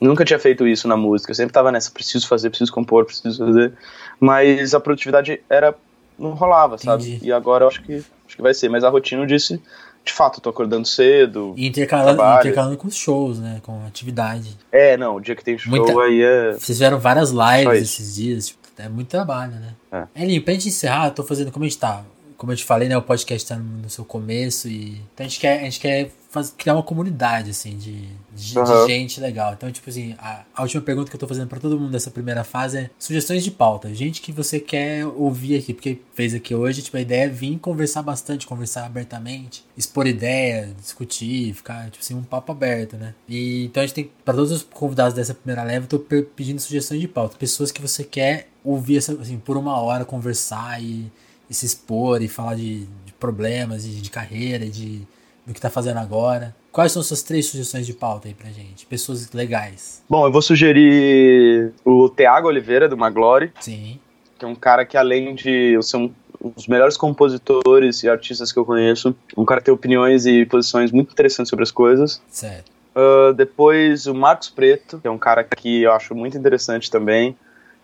Nunca 0.00 0.24
tinha 0.24 0.38
feito 0.38 0.66
isso 0.66 0.88
na 0.88 0.96
música, 0.96 1.30
eu 1.30 1.34
sempre 1.36 1.52
tava 1.52 1.70
nessa, 1.70 1.88
preciso 1.88 2.26
fazer, 2.26 2.50
preciso 2.50 2.72
compor, 2.72 3.04
preciso 3.04 3.46
fazer. 3.46 3.72
Mas 4.18 4.74
a 4.74 4.80
produtividade 4.80 5.40
era 5.48 5.76
não 6.18 6.30
rolava, 6.34 6.78
sabe? 6.78 7.04
Entendi. 7.04 7.26
E 7.26 7.32
agora 7.32 7.64
eu 7.64 7.68
acho 7.68 7.82
que 7.82 7.94
acho 7.96 8.36
que 8.36 8.42
vai 8.42 8.54
ser, 8.54 8.68
mas 8.68 8.82
a 8.84 8.88
rotina 8.88 9.22
eu 9.22 9.26
disse, 9.26 9.60
de 10.04 10.12
fato, 10.12 10.38
eu 10.38 10.42
tô 10.42 10.50
acordando 10.50 10.86
cedo. 10.86 11.54
E 11.56 11.66
intercalando, 11.66 12.22
intercalando 12.40 12.76
com 12.76 12.88
os 12.88 12.96
shows, 12.96 13.38
né? 13.38 13.60
Com 13.62 13.84
atividade. 13.86 14.56
É, 14.70 14.96
não, 14.96 15.16
o 15.16 15.20
dia 15.20 15.36
que 15.36 15.44
tem 15.44 15.56
show 15.58 15.70
Muita- 15.70 15.92
aí 16.02 16.22
é 16.22 16.52
Vocês 16.52 16.66
fizeram 16.66 16.98
várias 16.98 17.30
lives 17.30 17.82
esses 17.82 18.14
dias, 18.16 18.48
tipo, 18.48 18.60
é 18.78 18.88
muito 18.88 19.08
trabalho, 19.08 19.52
né? 19.52 19.74
É. 20.14 20.22
Elinho, 20.24 20.42
pra 20.42 20.54
gente 20.54 20.68
encerrar, 20.68 21.08
eu 21.08 21.12
tô 21.12 21.22
fazendo 21.22 21.52
como 21.52 21.64
a 21.64 21.68
gente 21.68 21.78
tá. 21.78 22.02
Como 22.36 22.50
eu 22.50 22.56
te 22.56 22.64
falei, 22.64 22.88
né? 22.88 22.96
O 22.96 23.02
podcast 23.02 23.48
tá 23.48 23.56
no 23.56 23.88
seu 23.88 24.04
começo 24.04 24.66
e. 24.66 25.00
Então 25.14 25.24
a 25.24 25.28
gente 25.28 25.38
quer, 25.38 25.60
a 25.60 25.64
gente 25.64 25.78
quer 25.78 26.10
faz- 26.32 26.52
criar 26.56 26.74
uma 26.74 26.82
comunidade, 26.82 27.50
assim, 27.50 27.76
de, 27.76 28.08
de, 28.34 28.52
de 28.54 28.58
Aham. 28.58 28.86
gente 28.86 29.20
legal. 29.20 29.52
Então, 29.52 29.70
tipo 29.70 29.88
assim, 29.88 30.14
a, 30.18 30.42
a 30.54 30.62
última 30.62 30.80
pergunta 30.82 31.10
que 31.10 31.14
eu 31.14 31.20
tô 31.20 31.28
fazendo 31.28 31.46
pra 31.46 31.60
todo 31.60 31.78
mundo 31.78 31.92
dessa 31.92 32.10
primeira 32.10 32.42
fase 32.42 32.78
é 32.78 32.90
sugestões 32.98 33.44
de 33.44 33.50
pauta. 33.50 33.94
Gente 33.94 34.20
que 34.22 34.32
você 34.32 34.58
quer 34.58 35.04
ouvir 35.06 35.58
aqui, 35.58 35.74
porque 35.74 35.98
fez 36.14 36.32
aqui 36.34 36.54
hoje, 36.54 36.80
tipo, 36.82 36.96
a 36.96 37.00
ideia 37.00 37.24
é 37.24 37.28
vir 37.28 37.58
conversar 37.58 38.02
bastante, 38.02 38.46
conversar 38.46 38.86
abertamente, 38.86 39.62
expor 39.76 40.06
ideia, 40.06 40.74
discutir, 40.80 41.52
ficar, 41.54 41.90
tipo 41.90 42.02
assim, 42.02 42.14
um 42.14 42.22
papo 42.22 42.50
aberto, 42.50 42.96
né? 42.96 43.14
E 43.28 43.66
então 43.66 43.82
a 43.82 43.86
gente 43.86 43.94
tem, 43.94 44.10
pra 44.24 44.32
todos 44.32 44.50
os 44.50 44.62
convidados 44.62 45.12
dessa 45.14 45.34
primeira 45.34 45.62
leva, 45.62 45.84
eu 45.84 45.88
tô 45.88 45.98
pe- 45.98 46.22
pedindo 46.22 46.60
sugestões 46.60 47.00
de 47.00 47.06
pauta. 47.08 47.36
Pessoas 47.36 47.70
que 47.70 47.82
você 47.82 48.02
quer 48.04 48.48
ouvir, 48.64 48.96
essa, 48.96 49.12
assim, 49.12 49.38
por 49.38 49.56
uma 49.58 49.78
hora, 49.78 50.04
conversar 50.04 50.82
e, 50.82 51.12
e 51.50 51.54
se 51.54 51.66
expor 51.66 52.22
e 52.22 52.28
falar 52.28 52.54
de, 52.54 52.86
de 53.04 53.12
problemas, 53.20 53.82
de, 53.82 54.00
de 54.00 54.08
carreira, 54.10 54.66
de 54.66 55.02
do 55.46 55.52
que 55.52 55.60
tá 55.60 55.70
fazendo 55.70 55.98
agora. 55.98 56.54
Quais 56.70 56.92
são 56.92 57.02
suas 57.02 57.22
três 57.22 57.46
sugestões 57.46 57.86
de 57.86 57.92
pauta 57.92 58.28
aí 58.28 58.34
pra 58.34 58.50
gente? 58.50 58.86
Pessoas 58.86 59.30
legais. 59.32 60.02
Bom, 60.08 60.26
eu 60.26 60.32
vou 60.32 60.40
sugerir 60.40 61.72
o 61.84 62.08
Thiago 62.08 62.48
Oliveira, 62.48 62.88
do 62.88 62.96
Maglore, 62.96 63.52
Sim. 63.60 63.98
que 64.38 64.44
é 64.44 64.48
um 64.48 64.54
cara 64.54 64.86
que 64.86 64.96
além 64.96 65.34
de 65.34 65.78
ser 65.82 65.96
um 65.98 66.10
um 66.42 66.50
dos 66.50 66.66
melhores 66.66 66.96
compositores 66.96 68.02
e 68.02 68.08
artistas 68.08 68.50
que 68.50 68.58
eu 68.58 68.64
conheço, 68.64 69.14
um 69.36 69.44
cara 69.44 69.60
que 69.60 69.66
tem 69.66 69.74
opiniões 69.74 70.26
e 70.26 70.44
posições 70.44 70.90
muito 70.90 71.12
interessantes 71.12 71.48
sobre 71.48 71.62
as 71.62 71.70
coisas. 71.70 72.20
Certo. 72.28 72.70
Uh, 72.94 73.32
depois 73.32 74.06
o 74.06 74.14
Marcos 74.14 74.50
Preto, 74.50 74.98
que 74.98 75.06
é 75.06 75.10
um 75.10 75.18
cara 75.18 75.44
que 75.44 75.82
eu 75.82 75.92
acho 75.92 76.14
muito 76.14 76.36
interessante 76.36 76.90
também, 76.90 77.36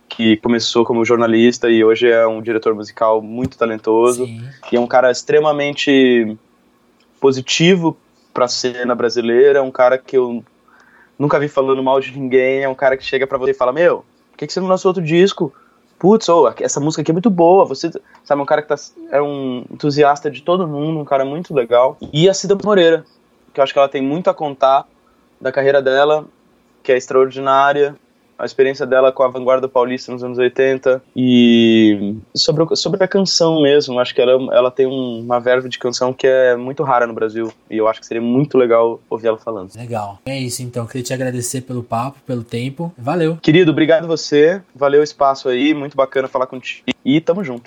que 0.08 0.36
começou 0.38 0.84
como 0.84 1.04
jornalista 1.04 1.70
e 1.70 1.84
hoje 1.84 2.10
é 2.10 2.26
um 2.26 2.42
diretor 2.42 2.74
musical 2.74 3.22
muito 3.22 3.56
talentoso. 3.56 4.26
Sim. 4.26 4.42
E 4.72 4.76
é 4.76 4.80
um 4.80 4.86
cara 4.86 5.10
extremamente 5.10 6.36
positivo 7.20 7.96
para 8.32 8.44
a 8.44 8.48
cena 8.48 8.94
brasileira, 8.94 9.58
é 9.58 9.62
um 9.62 9.70
cara 9.70 9.98
que 9.98 10.16
eu 10.16 10.44
nunca 11.18 11.38
vi 11.38 11.48
falando 11.48 11.82
mal 11.82 12.00
de 12.00 12.16
ninguém, 12.16 12.62
é 12.62 12.68
um 12.68 12.74
cara 12.74 12.96
que 12.96 13.04
chega 13.04 13.26
para 13.26 13.38
você 13.38 13.50
e 13.50 13.54
fala: 13.54 13.72
Meu, 13.72 14.04
por 14.30 14.38
que, 14.38 14.46
que 14.46 14.52
você 14.52 14.60
não 14.60 14.68
lançou 14.68 14.90
outro 14.90 15.02
disco? 15.02 15.52
Putz, 15.98 16.28
oh, 16.28 16.48
essa 16.60 16.78
música 16.78 17.02
aqui 17.02 17.10
é 17.10 17.12
muito 17.12 17.28
boa. 17.28 17.64
Você, 17.64 17.90
sabe, 18.22 18.40
um 18.40 18.46
cara 18.46 18.62
que 18.62 18.68
tá, 18.68 18.76
é 19.10 19.20
um 19.20 19.64
entusiasta 19.68 20.30
de 20.30 20.42
todo 20.42 20.68
mundo, 20.68 21.00
um 21.00 21.04
cara 21.04 21.24
muito 21.24 21.52
legal. 21.52 21.96
E 22.12 22.28
a 22.28 22.34
Cida 22.34 22.56
Moreira, 22.62 23.04
que 23.52 23.58
eu 23.58 23.64
acho 23.64 23.72
que 23.72 23.78
ela 23.80 23.88
tem 23.88 24.00
muito 24.00 24.30
a 24.30 24.34
contar 24.34 24.86
da 25.40 25.50
carreira 25.50 25.82
dela, 25.82 26.24
que 26.84 26.92
é 26.92 26.96
extraordinária, 26.96 27.96
a 28.38 28.44
experiência 28.44 28.86
dela 28.86 29.10
com 29.12 29.22
a 29.22 29.28
vanguarda 29.28 29.68
paulista 29.68 30.12
nos 30.12 30.22
anos 30.22 30.38
80 30.38 31.02
e 31.16 32.16
sobre, 32.34 32.64
sobre 32.76 33.02
a 33.02 33.08
canção 33.08 33.60
mesmo, 33.62 33.98
acho 33.98 34.14
que 34.14 34.20
ela, 34.20 34.32
ela 34.54 34.70
tem 34.70 34.86
um- 34.86 35.20
uma 35.20 35.38
verve 35.40 35.68
de 35.68 35.78
canção 35.78 36.12
que 36.12 36.26
é 36.26 36.56
muito 36.56 36.82
rara 36.82 37.06
no 37.06 37.12
Brasil 37.12 37.52
e 37.70 37.76
eu 37.76 37.88
acho 37.88 38.00
que 38.00 38.06
seria 38.06 38.22
muito 38.22 38.56
legal 38.56 39.00
ouvir 39.10 39.28
ela 39.28 39.38
falando. 39.38 39.74
Legal. 39.76 40.18
É 40.26 40.38
isso 40.38 40.62
então. 40.62 40.86
Queria 40.86 41.02
te 41.02 41.12
agradecer 41.12 41.62
pelo 41.62 41.82
papo, 41.82 42.18
pelo 42.26 42.42
tempo. 42.44 42.92
Valeu. 42.96 43.36
Querido, 43.42 43.70
obrigado 43.72 44.06
você, 44.06 44.62
valeu 44.74 45.00
o 45.00 45.04
espaço 45.04 45.48
aí, 45.48 45.74
muito 45.74 45.96
bacana 45.96 46.28
falar 46.28 46.46
contigo 46.46 46.84
e 47.04 47.20
tamo 47.20 47.42
junto. 47.42 47.62